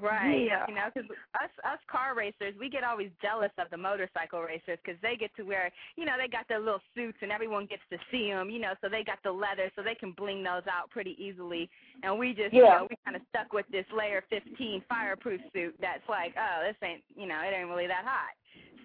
Right. 0.01 0.47
Yeah. 0.47 0.65
You 0.67 0.75
know, 0.75 0.87
because 0.93 1.09
us 1.35 1.49
us 1.63 1.79
car 1.89 2.15
racers, 2.15 2.53
we 2.59 2.69
get 2.69 2.83
always 2.83 3.09
jealous 3.21 3.51
of 3.57 3.69
the 3.71 3.77
motorcycle 3.77 4.41
racers 4.41 4.77
because 4.83 4.99
they 5.01 5.15
get 5.15 5.31
to 5.37 5.43
wear, 5.43 5.71
you 5.95 6.03
know, 6.03 6.13
they 6.19 6.27
got 6.27 6.47
their 6.49 6.59
little 6.59 6.81
suits 6.93 7.17
and 7.21 7.31
everyone 7.31 7.65
gets 7.65 7.81
to 7.91 7.97
see 8.11 8.27
them, 8.29 8.49
you 8.49 8.59
know, 8.59 8.73
so 8.81 8.89
they 8.89 9.03
got 9.03 9.19
the 9.23 9.31
leather, 9.31 9.71
so 9.75 9.81
they 9.81 9.95
can 9.95 10.11
bling 10.11 10.43
those 10.43 10.67
out 10.67 10.89
pretty 10.89 11.15
easily. 11.17 11.69
And 12.03 12.19
we 12.19 12.33
just, 12.33 12.53
you 12.53 12.63
Yeah. 12.63 12.79
know, 12.79 12.87
we 12.89 12.97
kind 13.05 13.15
of 13.15 13.21
stuck 13.29 13.53
with 13.53 13.65
this 13.71 13.85
layer 13.95 14.21
15 14.29 14.83
fireproof 14.89 15.39
suit 15.53 15.75
that's 15.79 16.03
like, 16.09 16.35
oh, 16.37 16.63
this 16.67 16.75
ain't, 16.83 17.01
you 17.15 17.27
know, 17.27 17.39
it 17.39 17.55
ain't 17.55 17.69
really 17.69 17.87
that 17.87 18.03
hot. 18.03 18.35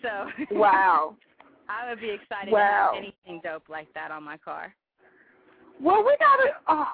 So. 0.03 0.57
Wow. 0.57 1.17
I 1.71 1.89
would 1.89 2.01
be 2.01 2.11
excited 2.11 2.53
Wow. 2.53 2.59
to 2.59 2.97
have 2.97 3.05
anything 3.05 3.41
dope 3.45 3.69
like 3.69 3.87
that 3.95 4.11
on 4.11 4.25
my 4.25 4.37
car. 4.37 4.75
Well, 5.81 6.05
we 6.05 6.17
gotta. 6.19 6.51
Oh, 6.67 6.89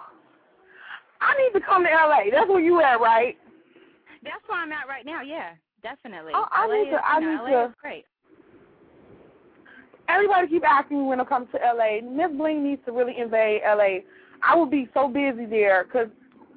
I 1.21 1.35
need 1.39 1.59
to 1.59 1.65
come 1.65 1.83
to 1.85 1.91
LA. 1.91 2.31
That's 2.31 2.49
where 2.49 2.61
you 2.61 2.81
at, 2.83 3.01
right? 3.01 3.39
That's 4.27 4.45
where 4.49 4.59
I'm 4.61 4.73
at 4.73 4.87
right 4.89 5.07
now. 5.07 5.23
Yeah, 5.23 5.55
definitely. 5.83 6.33
Oh, 6.35 6.47
I 6.53 6.67
LA 6.67 6.75
need 6.77 6.91
to- 6.91 6.97
is, 6.97 7.03
I 7.05 7.21
know, 7.21 7.31
need 7.47 7.53
LA 7.53 7.67
to- 7.69 7.75
great. 7.81 8.05
Everybody 10.09 10.49
keep 10.49 10.65
asking 10.65 10.99
me 10.99 11.05
when 11.07 11.19
it 11.21 11.29
comes 11.29 11.49
to 11.53 11.59
LA. 11.59 12.01
Miss 12.01 12.31
Bling 12.37 12.63
needs 12.63 12.81
to 12.87 12.93
really 12.93 13.19
invade 13.19 13.63
LA. 13.65 14.01
I 14.43 14.55
would 14.55 14.71
be 14.71 14.89
so 14.95 15.09
busy 15.09 15.47
there 15.47 15.85
because 15.85 16.09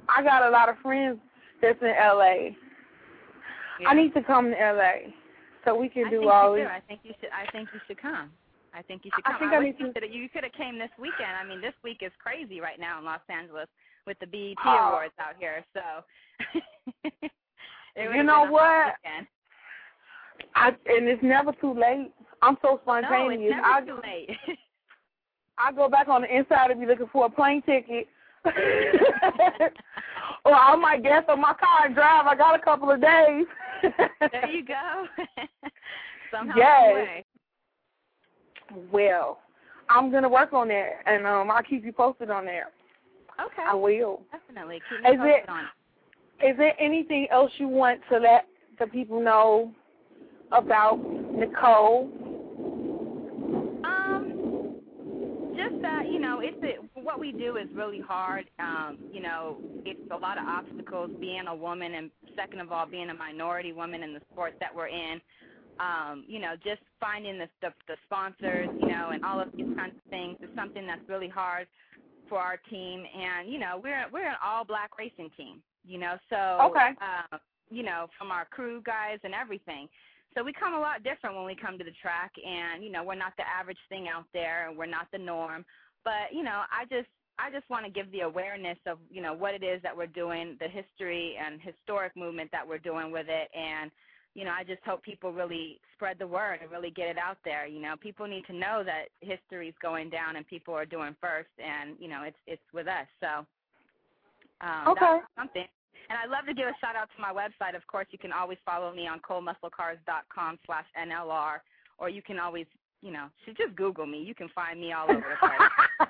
I 0.07 0.21
got 0.21 0.43
a 0.45 0.49
lot 0.51 0.69
of 0.69 0.77
friends 0.79 1.17
that's 1.61 1.81
in 1.81 1.87
LA. 1.97 2.53
I 3.87 3.93
need 3.95 4.13
to 4.13 4.21
come 4.21 4.51
to 4.51 4.55
LA 4.57 5.13
so 5.65 5.75
we 5.75 5.89
can 5.89 6.07
I 6.07 6.09
do 6.11 6.29
all 6.29 6.55
do. 6.55 6.63
I 6.63 6.81
think 6.87 6.99
you 7.03 7.13
should. 7.19 7.29
I 7.31 7.49
think 7.51 7.69
you 7.73 7.79
should 7.87 7.99
come. 8.01 8.29
I 8.73 8.83
think 8.83 9.03
you 9.03 9.11
should 9.15 9.23
come. 9.23 9.35
I 9.35 9.39
think 9.39 9.51
I 9.53 9.57
wish 9.59 9.65
need 9.73 9.79
you 9.79 9.87
to- 9.87 9.93
could 9.93 10.03
have 10.03 10.11
you 10.11 10.29
could 10.29 10.43
have 10.43 10.53
came 10.53 10.77
this 10.77 10.91
weekend. 10.99 11.31
I 11.41 11.43
mean, 11.43 11.59
this 11.61 11.73
week 11.83 12.03
is 12.03 12.11
crazy 12.19 12.61
right 12.61 12.79
now 12.79 12.99
in 12.99 13.05
Los 13.05 13.21
Angeles 13.29 13.67
with 14.05 14.19
the 14.19 14.27
BET 14.27 14.57
Oh. 14.63 14.89
awards 14.89 15.13
out 15.19 15.35
here. 15.39 15.63
So. 15.73 15.81
You 17.95 18.03
know 18.05 18.11
been 18.11 18.29
a 18.29 18.33
hot 18.33 18.51
what? 18.51 18.95
I 20.55 20.67
and 20.69 21.07
it's 21.07 21.23
never 21.23 21.51
too 21.53 21.73
late. 21.73 22.11
I'm 22.41 22.57
so 22.61 22.79
spontaneous. 22.83 23.51
No, 23.51 23.57
it's 23.57 23.63
never 23.63 23.67
I 23.67 23.81
too 23.81 23.99
late. 24.03 24.29
I 25.57 25.71
go 25.73 25.89
back 25.89 26.07
on 26.07 26.21
the 26.21 26.33
inside 26.35 26.71
and 26.71 26.79
be 26.79 26.85
looking 26.87 27.09
for 27.11 27.25
a 27.25 27.29
plane 27.29 27.61
ticket. 27.63 28.07
or 30.45 30.53
I 30.53 30.75
might 30.77 31.03
gas 31.03 31.25
up 31.27 31.37
my 31.37 31.53
car 31.53 31.85
and 31.85 31.93
drive. 31.95 32.25
I 32.25 32.35
got 32.35 32.55
a 32.57 32.63
couple 32.63 32.89
of 32.89 33.01
days. 33.01 33.45
there 34.31 34.49
you 34.49 34.65
go. 34.65 35.05
Somehow, 36.31 36.55
Yes. 36.55 37.23
Well, 38.91 39.39
I'm 39.89 40.11
gonna 40.11 40.29
work 40.29 40.53
on 40.53 40.67
that, 40.69 40.89
and 41.05 41.25
um, 41.25 41.49
I'll 41.51 41.63
keep 41.63 41.83
you 41.83 41.91
posted 41.91 42.29
on 42.29 42.45
there. 42.45 42.67
Okay. 43.43 43.63
I 43.67 43.73
will. 43.73 44.21
Definitely. 44.31 44.79
Keep 44.89 45.03
me 45.03 45.09
Is 45.09 45.17
posted 45.17 45.35
it- 45.43 45.49
on 45.49 45.63
it. 45.65 45.69
Is 46.45 46.55
there 46.57 46.73
anything 46.79 47.27
else 47.31 47.51
you 47.57 47.67
want 47.67 47.99
to 48.09 48.17
let 48.17 48.45
the 48.79 48.87
people 48.87 49.21
know 49.21 49.73
about 50.53 50.97
Nicole? 51.33 52.09
Um, 53.83 54.79
just 55.57 55.81
that 55.81 56.03
you 56.09 56.19
know, 56.19 56.39
it's 56.41 56.57
a, 56.63 56.99
what 57.01 57.19
we 57.19 57.33
do 57.33 57.57
is 57.57 57.67
really 57.75 57.99
hard. 57.99 58.45
Um, 58.57 58.97
you 59.11 59.21
know, 59.21 59.57
it's 59.85 59.99
a 60.11 60.17
lot 60.17 60.37
of 60.37 60.47
obstacles 60.47 61.11
being 61.19 61.47
a 61.47 61.55
woman, 61.55 61.95
and 61.95 62.11
second 62.37 62.61
of 62.61 62.71
all, 62.71 62.85
being 62.85 63.09
a 63.09 63.13
minority 63.13 63.73
woman 63.73 64.01
in 64.01 64.13
the 64.13 64.21
sport 64.31 64.53
that 64.61 64.73
we're 64.73 64.87
in. 64.87 65.19
Um, 65.81 66.23
you 66.27 66.39
know, 66.39 66.55
just 66.63 66.81
finding 67.01 67.37
the, 67.37 67.49
the 67.61 67.73
the 67.87 67.95
sponsors, 68.05 68.69
you 68.79 68.87
know, 68.87 69.09
and 69.13 69.25
all 69.25 69.41
of 69.41 69.49
these 69.53 69.67
kinds 69.75 69.95
of 69.95 70.09
things 70.09 70.37
is 70.41 70.49
something 70.55 70.87
that's 70.87 71.07
really 71.09 71.29
hard 71.29 71.67
for 72.29 72.37
our 72.39 72.57
team. 72.69 73.03
And 73.13 73.51
you 73.51 73.59
know, 73.59 73.79
we're 73.83 74.05
we're 74.13 74.29
an 74.29 74.35
all 74.41 74.63
black 74.63 74.97
racing 74.97 75.29
team. 75.35 75.61
You 75.89 75.97
know, 75.97 76.15
so 76.29 76.69
Okay. 76.69 76.91
uh, 77.01 77.37
you 77.71 77.83
know, 77.83 78.07
from 78.17 78.31
our 78.31 78.45
crew 78.45 78.81
guys 78.85 79.19
and 79.23 79.33
everything. 79.33 79.89
So 80.35 80.43
we 80.43 80.53
come 80.53 80.75
a 80.75 80.79
lot 80.79 81.03
different 81.03 81.35
when 81.35 81.45
we 81.45 81.55
come 81.55 81.77
to 81.79 81.83
the 81.83 81.95
track, 82.01 82.31
and 82.45 82.83
you 82.83 82.91
know 82.91 83.03
we're 83.03 83.15
not 83.15 83.33
the 83.37 83.47
average 83.47 83.81
thing 83.89 84.07
out 84.07 84.25
there, 84.31 84.69
and 84.69 84.77
we're 84.77 84.85
not 84.85 85.07
the 85.11 85.17
norm. 85.17 85.65
But 86.03 86.31
you 86.31 86.43
know, 86.43 86.61
I 86.71 86.85
just 86.85 87.09
I 87.39 87.49
just 87.49 87.67
want 87.69 87.85
to 87.85 87.91
give 87.91 88.11
the 88.11 88.21
awareness 88.21 88.77
of 88.85 88.99
you 89.09 89.21
know 89.21 89.33
what 89.33 89.55
it 89.55 89.63
is 89.63 89.81
that 89.81 89.95
we're 89.97 90.05
doing, 90.07 90.55
the 90.59 90.67
history 90.67 91.35
and 91.43 91.59
historic 91.59 92.15
movement 92.15 92.51
that 92.51 92.67
we're 92.67 92.77
doing 92.77 93.11
with 93.11 93.25
it, 93.27 93.49
and 93.57 93.89
you 94.35 94.45
know 94.45 94.51
I 94.51 94.63
just 94.63 94.83
hope 94.85 95.01
people 95.01 95.33
really 95.33 95.81
spread 95.95 96.19
the 96.19 96.27
word 96.27 96.59
and 96.61 96.69
really 96.69 96.91
get 96.91 97.07
it 97.07 97.17
out 97.17 97.37
there. 97.43 97.65
You 97.65 97.81
know, 97.81 97.95
people 97.99 98.27
need 98.27 98.45
to 98.45 98.53
know 98.53 98.83
that 98.85 99.05
history's 99.21 99.73
going 99.81 100.11
down 100.11 100.35
and 100.35 100.45
people 100.45 100.75
are 100.75 100.85
doing 100.85 101.15
first, 101.19 101.49
and 101.57 101.95
you 101.99 102.07
know 102.07 102.21
it's 102.23 102.37
it's 102.45 102.73
with 102.73 102.87
us. 102.87 103.07
So 103.19 103.45
um, 104.61 104.89
Okay. 104.89 105.19
that's 105.19 105.25
something. 105.35 105.65
And 106.09 106.17
I'd 106.17 106.29
love 106.29 106.45
to 106.47 106.53
give 106.53 106.65
a 106.65 106.73
shout 106.81 106.95
out 106.95 107.09
to 107.15 107.21
my 107.21 107.31
website. 107.31 107.75
Of 107.75 107.85
course, 107.85 108.07
you 108.11 108.17
can 108.17 108.31
always 108.31 108.57
follow 108.65 108.93
me 108.93 109.07
on 109.07 109.19
coldmusclecars.com 109.19 110.59
slash 110.65 110.85
NLR, 110.97 111.57
or 111.99 112.09
you 112.09 112.23
can 112.23 112.39
always, 112.39 112.65
you 113.01 113.11
know, 113.11 113.27
just 113.45 113.75
Google 113.75 114.07
me. 114.07 114.23
You 114.23 114.33
can 114.33 114.49
find 114.55 114.79
me 114.79 114.91
all 114.91 115.05
over 115.09 115.21
the 115.21 115.37
place. 115.39 115.69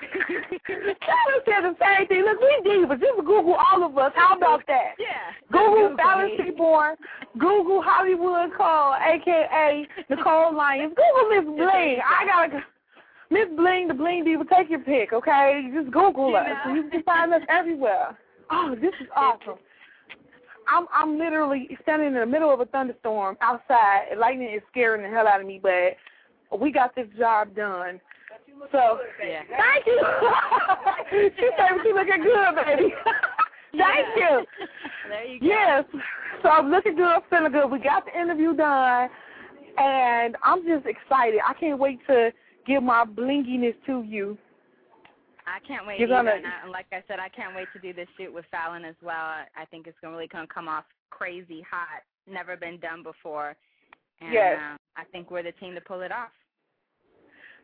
Tyler 0.00 1.40
said 1.44 1.62
the 1.62 1.76
same 1.80 2.08
thing. 2.08 2.24
Look, 2.24 2.40
we 2.40 2.60
divas. 2.68 3.00
Just 3.00 3.18
Google 3.18 3.54
all 3.54 3.84
of 3.84 3.96
us. 3.96 4.12
How 4.16 4.36
about 4.36 4.66
that? 4.66 4.94
Yeah. 4.98 5.30
Google 5.52 5.90
Google. 5.90 6.36
Seaborn. 6.44 6.96
Google 7.38 7.82
Hollywood 7.82 8.50
Cole, 8.56 8.94
aka 8.94 9.86
Nicole 10.08 10.54
Lyons. 10.54 10.94
Google 10.96 11.28
Miss 11.30 11.44
Bling. 11.56 11.98
I 12.02 12.26
gotta. 12.26 12.64
Miss 13.30 13.46
Bling, 13.56 13.86
the 13.86 13.94
Bling 13.94 14.24
Diva. 14.24 14.44
Take 14.52 14.70
your 14.70 14.80
pick, 14.80 15.12
okay? 15.12 15.70
Just 15.72 15.92
Google 15.92 16.30
You 16.30 16.36
us. 16.36 16.48
You 16.66 16.90
can 16.90 17.02
find 17.04 17.32
us 17.32 17.42
everywhere. 17.48 18.18
Oh, 18.50 18.74
this 18.80 18.92
is 19.00 19.06
awesome. 19.16 19.58
I'm 20.68 20.86
I'm 20.92 21.18
literally 21.18 21.76
standing 21.82 22.08
in 22.08 22.14
the 22.14 22.26
middle 22.26 22.52
of 22.52 22.60
a 22.60 22.66
thunderstorm 22.66 23.36
outside. 23.40 24.08
Lightning 24.18 24.52
is 24.54 24.62
scaring 24.70 25.02
the 25.02 25.08
hell 25.08 25.26
out 25.26 25.40
of 25.40 25.46
me, 25.46 25.60
but 25.62 25.96
we 26.58 26.70
got 26.70 26.94
this 26.94 27.08
job 27.18 27.54
done. 27.54 28.00
So 28.72 28.98
Yeah. 29.26 29.42
thank 29.56 29.86
you. 29.86 30.00
she 31.38 31.48
said 31.56 31.68
she 31.82 31.92
looking 31.92 32.22
good, 32.22 32.54
baby. 32.64 32.94
thank 33.76 34.06
you. 34.16 34.44
There 35.08 35.24
you 35.24 35.40
go. 35.40 35.46
Yes. 35.46 35.84
So 36.42 36.48
I'm 36.48 36.70
looking 36.70 36.96
good, 36.96 37.20
feeling 37.30 37.52
good. 37.52 37.70
We 37.70 37.78
got 37.78 38.04
the 38.04 38.18
interview 38.18 38.54
done, 38.54 39.08
and 39.78 40.36
I'm 40.42 40.64
just 40.66 40.86
excited. 40.86 41.40
I 41.46 41.54
can't 41.54 41.78
wait 41.78 41.98
to 42.06 42.30
give 42.66 42.82
my 42.82 43.04
blinginess 43.04 43.74
to 43.86 44.02
you. 44.02 44.36
I 45.50 45.58
can't 45.66 45.86
wait. 45.86 45.98
You're 45.98 46.08
gonna- 46.08 46.30
And 46.32 46.46
I, 46.46 46.66
like 46.68 46.86
I 46.92 47.02
said, 47.08 47.18
I 47.18 47.28
can't 47.28 47.54
wait 47.54 47.68
to 47.72 47.78
do 47.80 47.92
this 47.92 48.08
shoot 48.16 48.32
with 48.32 48.44
Fallon 48.50 48.84
as 48.84 48.94
well. 49.02 49.16
I, 49.16 49.46
I 49.56 49.64
think 49.66 49.86
it's 49.86 49.98
gonna 50.00 50.14
really 50.14 50.28
gonna 50.28 50.46
come 50.46 50.68
off 50.68 50.84
crazy 51.10 51.60
hot, 51.68 52.02
never 52.26 52.56
been 52.56 52.78
done 52.78 53.02
before. 53.02 53.56
And 54.20 54.32
Yes. 54.32 54.58
uh, 54.60 54.76
I 54.96 55.04
think 55.12 55.30
we're 55.30 55.42
the 55.42 55.52
team 55.52 55.74
to 55.74 55.80
pull 55.80 56.02
it 56.02 56.12
off. 56.12 56.30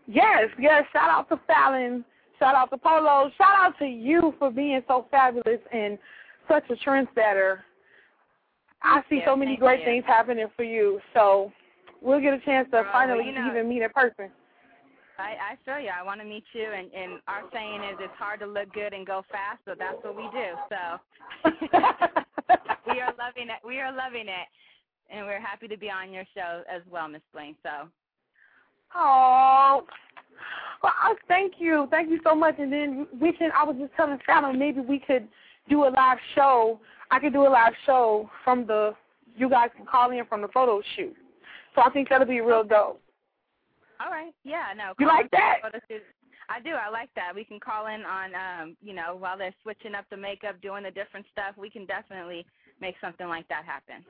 Yes, 0.07 0.49
yes. 0.59 0.85
Shout 0.93 1.11
out 1.11 1.29
to 1.31 1.37
Fallon. 1.47 2.05
Shout 2.39 2.55
out 2.55 2.71
to 2.71 2.79
Polo. 2.79 3.31
Shout 3.39 3.55
out 3.57 3.79
to 3.79 3.87
you 3.87 4.35
for 4.39 4.51
being 4.51 4.83
so 4.87 5.07
fabulous 5.11 5.61
and 5.73 5.99
such 6.49 6.65
a 6.71 6.75
trendsetter. 6.77 7.59
I 8.83 9.03
see 9.09 9.23
so 9.25 9.35
many 9.35 9.57
great 9.57 9.81
you. 9.81 9.87
things 9.87 10.05
happening 10.07 10.47
for 10.57 10.63
you. 10.63 11.01
So 11.15 11.53
we'll 12.01 12.21
get 12.21 12.35
a 12.35 12.41
chance 12.41 12.67
to 12.67 12.83
Girl, 12.83 12.93
finally 12.93 13.27
you 13.27 13.33
know- 13.33 13.49
even 13.51 13.69
meet 13.69 13.83
in 13.83 13.91
person. 13.91 14.31
I, 15.18 15.52
I 15.52 15.56
feel 15.64 15.82
you. 15.82 15.90
I 15.90 16.02
want 16.02 16.20
to 16.20 16.26
meet 16.26 16.44
you, 16.52 16.64
and, 16.64 16.93
and 16.93 17.20
our 17.26 17.43
saying 17.52 17.82
is 17.84 17.97
it's 18.01 18.12
hard 18.18 18.40
to 18.40 18.47
look 18.47 18.72
good 18.72 18.93
and 18.93 19.06
go 19.06 19.24
fast, 19.30 19.60
so 19.64 19.74
that's 19.78 20.02
what 20.02 20.16
we 20.16 20.28
do. 20.32 20.55
So 20.68 21.51
we 22.86 23.01
are 23.01 23.14
loving 23.18 23.48
it. 23.48 23.60
We 23.64 23.80
are 23.80 23.94
loving 23.94 24.28
it, 24.28 24.48
and 25.10 25.26
we're 25.26 25.40
happy 25.40 25.68
to 25.68 25.76
be 25.76 25.90
on 25.90 26.12
your 26.12 26.24
show 26.34 26.62
as 26.70 26.82
well, 26.90 27.09
Miss 27.09 27.22
Bling. 27.32 27.56
So 27.62 27.88
Oh, 28.94 29.84
well, 30.82 30.93
I 30.97 31.14
thank 31.28 31.55
you, 31.59 31.88
thank 31.90 32.10
you 32.10 32.20
so 32.22 32.34
much. 32.34 32.56
And 32.59 32.72
then 32.72 33.06
we 33.20 33.32
can. 33.32 33.51
I 33.52 33.64
was 33.64 33.76
just 33.78 33.93
telling 33.94 34.18
Fallon 34.26 34.59
maybe 34.59 34.80
we 34.80 34.98
could 34.98 35.28
do 35.68 35.84
a 35.84 35.90
live 35.90 36.18
show. 36.34 36.80
I 37.10 37.18
could 37.18 37.32
do 37.32 37.47
a 37.47 37.48
live 37.48 37.74
show 37.84 38.30
from 38.44 38.66
the. 38.66 38.94
You 39.36 39.51
guys 39.51 39.68
can 39.76 39.84
call 39.84 40.10
in 40.10 40.24
from 40.26 40.40
the 40.43 40.48
photo 40.48 40.80
shoot. 40.97 41.14
So 41.74 41.82
I 41.84 41.90
think 41.90 42.09
that'll 42.09 42.26
be 42.26 42.40
real 42.40 42.64
dope. 42.64 43.02
All 44.01 44.10
right, 44.10 44.32
yeah, 44.44 44.73
no. 44.77 44.93
You 44.98 45.06
like 45.06 45.31
that? 45.31 45.59
I 46.48 46.60
do. 46.60 46.70
I 46.70 46.90
like 46.90 47.09
that. 47.16 47.35
We 47.35 47.44
can 47.44 47.59
call 47.59 47.86
in 47.86 48.02
on, 48.05 48.31
um, 48.35 48.77
you 48.81 48.94
know, 48.94 49.16
while 49.18 49.36
they're 49.36 49.55
switching 49.62 49.94
up 49.94 50.05
the 50.10 50.16
makeup, 50.16 50.60
doing 50.62 50.85
the 50.85 50.90
different 50.90 51.27
stuff. 51.32 51.56
We 51.59 51.70
can 51.70 51.86
definitely 51.86 52.47
make 52.81 52.94
something 53.01 53.27
like 53.27 53.48
that 53.48 53.64
happen. 53.64 54.05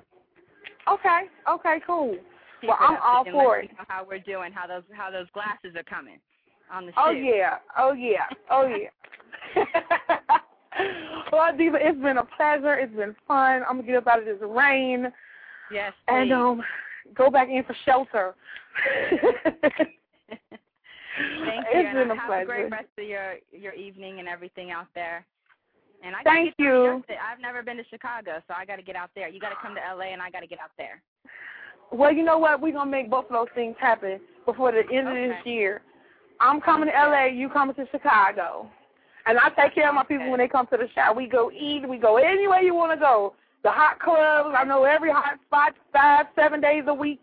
Okay. 0.88 1.22
Okay. 1.48 1.78
Cool. 1.86 2.16
Keep 2.60 2.68
Well, 2.68 2.78
I'm 2.80 2.98
all 3.02 3.24
for 3.24 3.58
it. 3.60 3.70
how 3.88 4.04
we're 4.06 4.18
doing, 4.18 4.52
how 4.52 4.66
those 4.66 4.82
how 4.92 5.10
those 5.10 5.26
glasses 5.32 5.76
are 5.76 5.82
coming 5.82 6.18
on 6.70 6.86
the 6.86 6.92
Oh 6.96 7.10
yeah. 7.10 7.56
Oh 7.78 7.92
yeah. 7.92 8.26
Oh 8.50 8.66
yeah. 8.66 9.64
well, 11.32 11.56
Diva, 11.56 11.78
it's 11.80 12.00
been 12.00 12.18
a 12.18 12.26
pleasure. 12.36 12.74
It's 12.74 12.94
been 12.94 13.16
fun. 13.26 13.62
I'm 13.68 13.76
gonna 13.76 13.82
get 13.84 13.96
up 13.96 14.06
out 14.06 14.18
of 14.18 14.24
this 14.26 14.36
rain 14.42 15.10
Yes, 15.70 15.92
and 16.08 16.32
um 16.32 16.62
go 17.14 17.30
back 17.30 17.48
in 17.48 17.62
for 17.64 17.76
shelter. 17.84 18.34
Thank 21.44 21.64
you. 21.72 21.80
It's 21.80 21.94
been 21.94 22.10
a 22.10 22.14
have 22.14 22.26
pleasure. 22.26 22.42
a 22.42 22.46
great 22.46 22.70
rest 22.70 22.88
of 22.98 23.04
your 23.04 23.36
your 23.52 23.72
evening 23.72 24.18
and 24.18 24.28
everything 24.28 24.70
out 24.70 24.88
there. 24.94 25.24
And 26.04 26.14
I 26.14 26.22
Thank 26.22 26.54
you. 26.58 27.02
I've 27.08 27.40
never 27.40 27.62
been 27.62 27.78
to 27.78 27.84
Chicago, 27.88 28.42
so 28.46 28.54
I 28.56 28.66
got 28.66 28.76
to 28.76 28.82
get 28.82 28.96
out 28.96 29.10
there. 29.14 29.28
You 29.28 29.40
got 29.40 29.48
to 29.48 29.56
come 29.62 29.74
to 29.74 29.80
LA, 29.80 30.12
and 30.12 30.20
I 30.20 30.30
got 30.30 30.40
to 30.40 30.46
get 30.46 30.60
out 30.60 30.70
there. 30.76 31.02
Well, 31.90 32.12
you 32.12 32.22
know 32.22 32.38
what? 32.38 32.60
We're 32.60 32.72
gonna 32.72 32.90
make 32.90 33.10
both 33.10 33.26
of 33.26 33.32
those 33.32 33.48
things 33.54 33.76
happen 33.78 34.20
before 34.44 34.72
the 34.72 34.82
end 34.94 35.08
of 35.08 35.14
this 35.14 35.36
year. 35.44 35.82
I'm 36.40 36.60
coming 36.60 36.88
to 36.88 36.94
LA, 36.94 37.26
you 37.26 37.48
coming 37.48 37.74
to 37.76 37.86
Chicago. 37.90 38.68
And 39.26 39.38
I 39.38 39.48
take 39.50 39.74
care 39.74 39.88
of 39.88 39.94
my 39.94 40.04
people 40.04 40.30
when 40.30 40.38
they 40.38 40.48
come 40.48 40.66
to 40.68 40.76
the 40.76 40.88
show. 40.94 41.12
We 41.12 41.26
go 41.26 41.50
eat, 41.50 41.88
we 41.88 41.98
go 41.98 42.16
anywhere 42.16 42.60
you 42.60 42.74
want 42.74 42.92
to 42.92 42.98
go. 42.98 43.34
The 43.62 43.70
hot 43.70 43.98
clubs, 43.98 44.54
I 44.56 44.64
know 44.64 44.84
every 44.84 45.10
hot 45.10 45.38
spot, 45.46 45.74
five, 45.92 46.26
seven 46.36 46.60
days 46.60 46.84
a 46.86 46.94
week. 46.94 47.20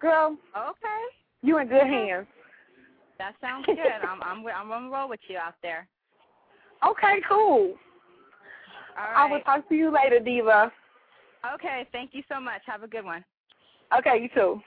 Girl, 0.00 0.36
Okay. 0.56 1.02
you 1.42 1.58
in 1.58 1.68
good 1.68 1.86
hands. 1.86 2.26
That 3.18 3.34
sounds 3.40 3.66
good. 3.66 3.78
I'm 3.78 4.22
I'm 4.22 4.46
I'm 4.46 4.68
gonna 4.68 4.90
roll 4.90 5.08
with 5.08 5.20
you 5.28 5.38
out 5.38 5.54
there. 5.62 5.88
Okay, 6.88 7.20
cool. 7.28 7.74
All 8.98 9.06
I 9.16 9.30
will 9.30 9.40
talk 9.40 9.68
to 9.68 9.74
you 9.74 9.92
later, 9.92 10.20
Diva. 10.20 10.72
Okay. 11.54 11.86
Thank 11.92 12.10
you 12.14 12.22
so 12.30 12.40
much. 12.40 12.62
Have 12.66 12.82
a 12.82 12.88
good 12.88 13.04
one. 13.04 13.24
Okay, 13.96 14.20
you 14.22 14.28
too. 14.34 14.60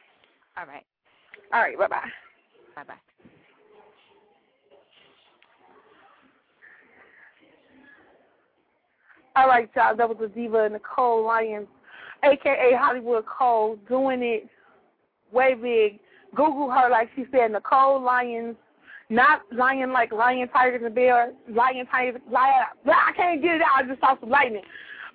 All 0.58 0.66
right. 0.66 0.86
All 1.54 1.62
right, 1.62 1.78
bye 1.78 1.88
bye. 1.88 2.10
Bye 2.76 2.84
bye. 2.84 3.11
All 9.36 9.48
right, 9.48 9.70
y'all. 9.76 9.96
That 9.96 10.10
was 10.10 10.18
the 10.20 10.28
diva 10.28 10.70
Nicole 10.70 11.26
Lyons, 11.26 11.68
aka 12.24 12.74
Hollywood 12.78 13.24
Cole, 13.26 13.78
doing 13.88 14.22
it 14.22 14.50
way 15.32 15.54
big. 15.54 16.00
Google 16.36 16.70
her, 16.70 16.90
like 16.90 17.10
she 17.16 17.26
said, 17.32 17.52
Nicole 17.52 18.02
Lyons, 18.02 18.56
not 19.10 19.42
lion 19.52 19.92
like 19.92 20.12
lion, 20.12 20.48
tigers, 20.50 20.82
and 20.84 20.96
bear, 20.96 21.34
lion, 21.50 21.86
tigers, 21.88 22.22
lion. 22.30 22.66
I 22.86 23.12
can't 23.16 23.42
get 23.42 23.56
it 23.56 23.62
out. 23.62 23.84
I 23.84 23.88
just 23.88 24.00
saw 24.00 24.20
some 24.20 24.30
lightning. 24.30 24.64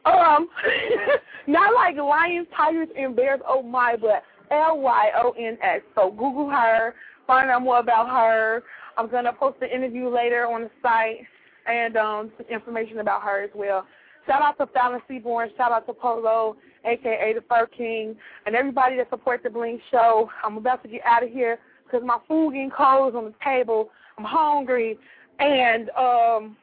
Um, 0.05 0.49
not 1.47 1.75
like 1.75 1.97
lions, 1.97 2.47
tigers, 2.57 2.89
and 2.97 3.17
bears. 3.17 3.41
Oh 3.47 3.63
my, 3.63 3.97
but 4.01 4.23
L 4.51 4.79
Y 4.79 5.11
O 5.17 5.33
N 5.39 5.59
S. 5.63 5.81
So 5.95 6.11
Google 6.11 6.49
her, 6.49 6.95
find 7.27 7.51
out 7.51 7.63
more 7.63 7.81
about 7.81 8.09
her. 8.09 8.63
I'm 8.97 9.11
gonna 9.11 9.33
post 9.33 9.61
the 9.61 9.75
interview 9.75 10.09
later 10.09 10.47
on 10.47 10.63
the 10.63 10.71
site 10.83 11.27
and 11.67 11.97
um 11.97 12.33
information 12.51 12.99
about 12.99 13.23
her 13.23 13.43
as 13.43 13.51
well. 13.55 13.87
Shout 14.27 14.43
out 14.43 14.59
to 14.59 14.67
Fallon 14.73 15.01
Seaborn, 15.09 15.51
shout 15.57 15.71
out 15.71 15.87
to 15.87 15.93
Polo, 15.93 16.57
aka 16.85 17.33
the 17.33 17.43
Fur 17.49 17.67
King, 17.67 18.17
and 18.45 18.57
everybody 18.57 18.97
that 18.97 19.09
supports 19.11 19.45
the 19.45 19.51
Bling 19.51 19.81
Show. 19.91 20.29
I'm 20.45 20.57
about 20.57 20.83
to 20.83 20.89
get 20.89 21.03
out 21.05 21.23
of 21.23 21.31
here 21.31 21.59
because 21.85 22.05
my 22.05 22.19
food 22.27 22.53
getting 22.53 22.71
cold 22.71 23.15
on 23.15 23.27
the 23.27 23.35
table. 23.45 23.91
I'm 24.19 24.25
hungry, 24.25 24.99
and 25.39 25.91
um, 25.91 26.57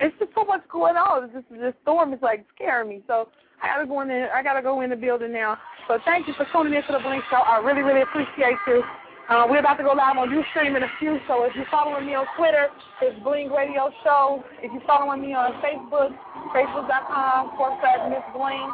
it's 0.00 0.14
just 0.18 0.32
so 0.34 0.44
much 0.44 0.62
going 0.70 0.96
on. 0.96 1.24
It's 1.24 1.32
just 1.32 1.46
this 1.50 1.74
storm 1.82 2.12
is 2.12 2.20
like 2.20 2.44
scaring 2.54 2.88
me. 2.88 3.02
So 3.06 3.28
I 3.62 3.68
gotta 3.68 3.86
go 3.86 4.00
in. 4.02 4.08
There, 4.08 4.34
I 4.34 4.42
gotta 4.42 4.62
go 4.62 4.80
in 4.82 4.90
the 4.90 4.96
building 4.96 5.32
now. 5.32 5.56
So 5.88 5.98
thank 6.04 6.28
you 6.28 6.34
for 6.34 6.46
tuning 6.52 6.74
in 6.74 6.82
to 6.82 6.92
the 6.92 6.98
Bling 6.98 7.22
Show. 7.30 7.36
I 7.36 7.58
really, 7.58 7.82
really 7.82 8.02
appreciate 8.02 8.58
you. 8.66 8.82
Uh, 9.32 9.46
we're 9.48 9.60
about 9.60 9.78
to 9.78 9.82
go 9.82 9.92
live 9.92 10.18
on 10.18 10.28
Ustream 10.28 10.76
in 10.76 10.82
a 10.82 10.92
few. 10.98 11.16
So 11.26 11.44
if 11.44 11.56
you're 11.56 11.64
following 11.70 12.04
me 12.04 12.12
on 12.14 12.26
Twitter, 12.36 12.68
it's 13.00 13.18
Bling 13.24 13.48
Radio 13.48 13.88
Show. 14.04 14.44
If 14.60 14.70
you're 14.70 14.84
following 14.84 15.22
me 15.22 15.32
on 15.32 15.56
Facebook, 15.64 16.12
facebook.com 16.52 17.56
forward 17.56 17.78
slash 17.80 18.12
Miss 18.12 18.20
Bling. 18.36 18.68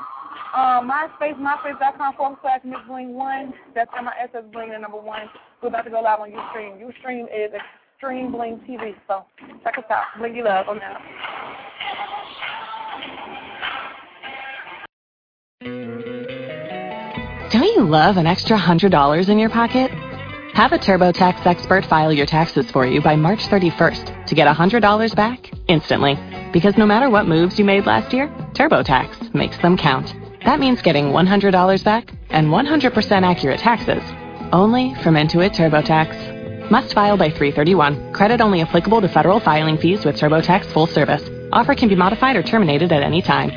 Um, 0.59 0.91
MySpace, 0.91 1.39
MySpace.com 1.39 2.15
forward 2.17 2.39
slash 2.43 2.59
Miss 2.65 2.81
Bling 2.89 3.15
one. 3.15 3.55
That's 3.73 3.89
M-I-S-S 3.97 4.51
Bling, 4.53 4.71
the 4.71 4.79
number 4.79 4.99
one. 4.99 5.31
We're 5.63 5.69
about 5.69 5.85
to 5.85 5.91
go 5.91 6.01
live 6.01 6.19
on 6.19 6.33
Ustream. 6.33 6.83
Ustream 6.83 7.27
is 7.27 7.55
Extreme 7.95 8.33
Bling 8.33 8.59
TV. 8.69 8.97
So 9.07 9.27
check 9.63 9.79
us 9.79 9.85
out. 9.91 10.07
Blingy 10.19 10.43
love 10.43 10.67
on 10.69 10.81
that. 10.81 10.99
Don't 17.53 17.63
you 17.63 17.85
love 17.85 18.17
an 18.17 18.27
extra 18.27 18.59
$100 18.59 19.29
in 19.29 19.39
your 19.39 19.51
pocket? 19.51 19.93
Have 20.59 20.73
a 20.73 20.77
TurboTax 20.77 21.47
expert 21.47 21.87
file 21.87 22.13
your 22.13 22.27
taxes 22.27 22.69
for 22.73 22.85
you 22.85 23.01
by 23.01 23.15
March 23.15 23.47
31st 23.47 24.27
to 24.27 24.35
get 24.35 24.53
$100 24.53 25.15
back 25.15 25.53
instantly. 25.69 26.19
Because 26.53 26.77
no 26.77 26.85
matter 26.85 27.09
what 27.09 27.29
moves 27.29 27.61
you 27.61 27.65
made 27.65 27.87
last 27.87 28.13
year, 28.13 28.27
TurboTax 28.55 29.33
makes 29.37 29.57
them 29.59 29.77
count. 29.77 30.17
That 30.45 30.59
means 30.59 30.83
getting 30.83 31.13
$100 31.13 31.85
back 31.85 32.13
and 32.31 32.49
100% 32.49 33.23
accurate 33.23 33.61
taxes 33.61 34.03
only 34.53 34.97
from 34.97 35.15
Intuit 35.15 35.55
TurboTax. 35.55 36.73
Must 36.73 36.93
file 36.93 37.17
by 37.17 37.31
331. 37.31 38.13
Credit 38.13 38.41
only 38.41 38.61
applicable 38.61 39.01
to 39.03 39.09
federal 39.09 39.39
filing 39.39 39.79
fees 39.79 40.05
with 40.05 40.17
TurboTax 40.17 40.73
full 40.73 40.89
service. 40.89 41.23
Offer 41.53 41.77
can 41.77 41.89
be 41.89 41.95
modified 41.95 42.35
or 42.35 42.43
terminated 42.43 42.91
at 42.91 43.05
any 43.05 43.23
time. 43.23 43.53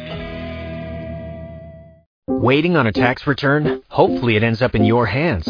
Waiting 2.28 2.78
on 2.78 2.86
a 2.86 2.92
tax 2.92 3.26
return? 3.26 3.82
Hopefully 3.90 4.36
it 4.36 4.44
ends 4.44 4.62
up 4.62 4.76
in 4.76 4.86
your 4.86 5.08
hands. 5.08 5.50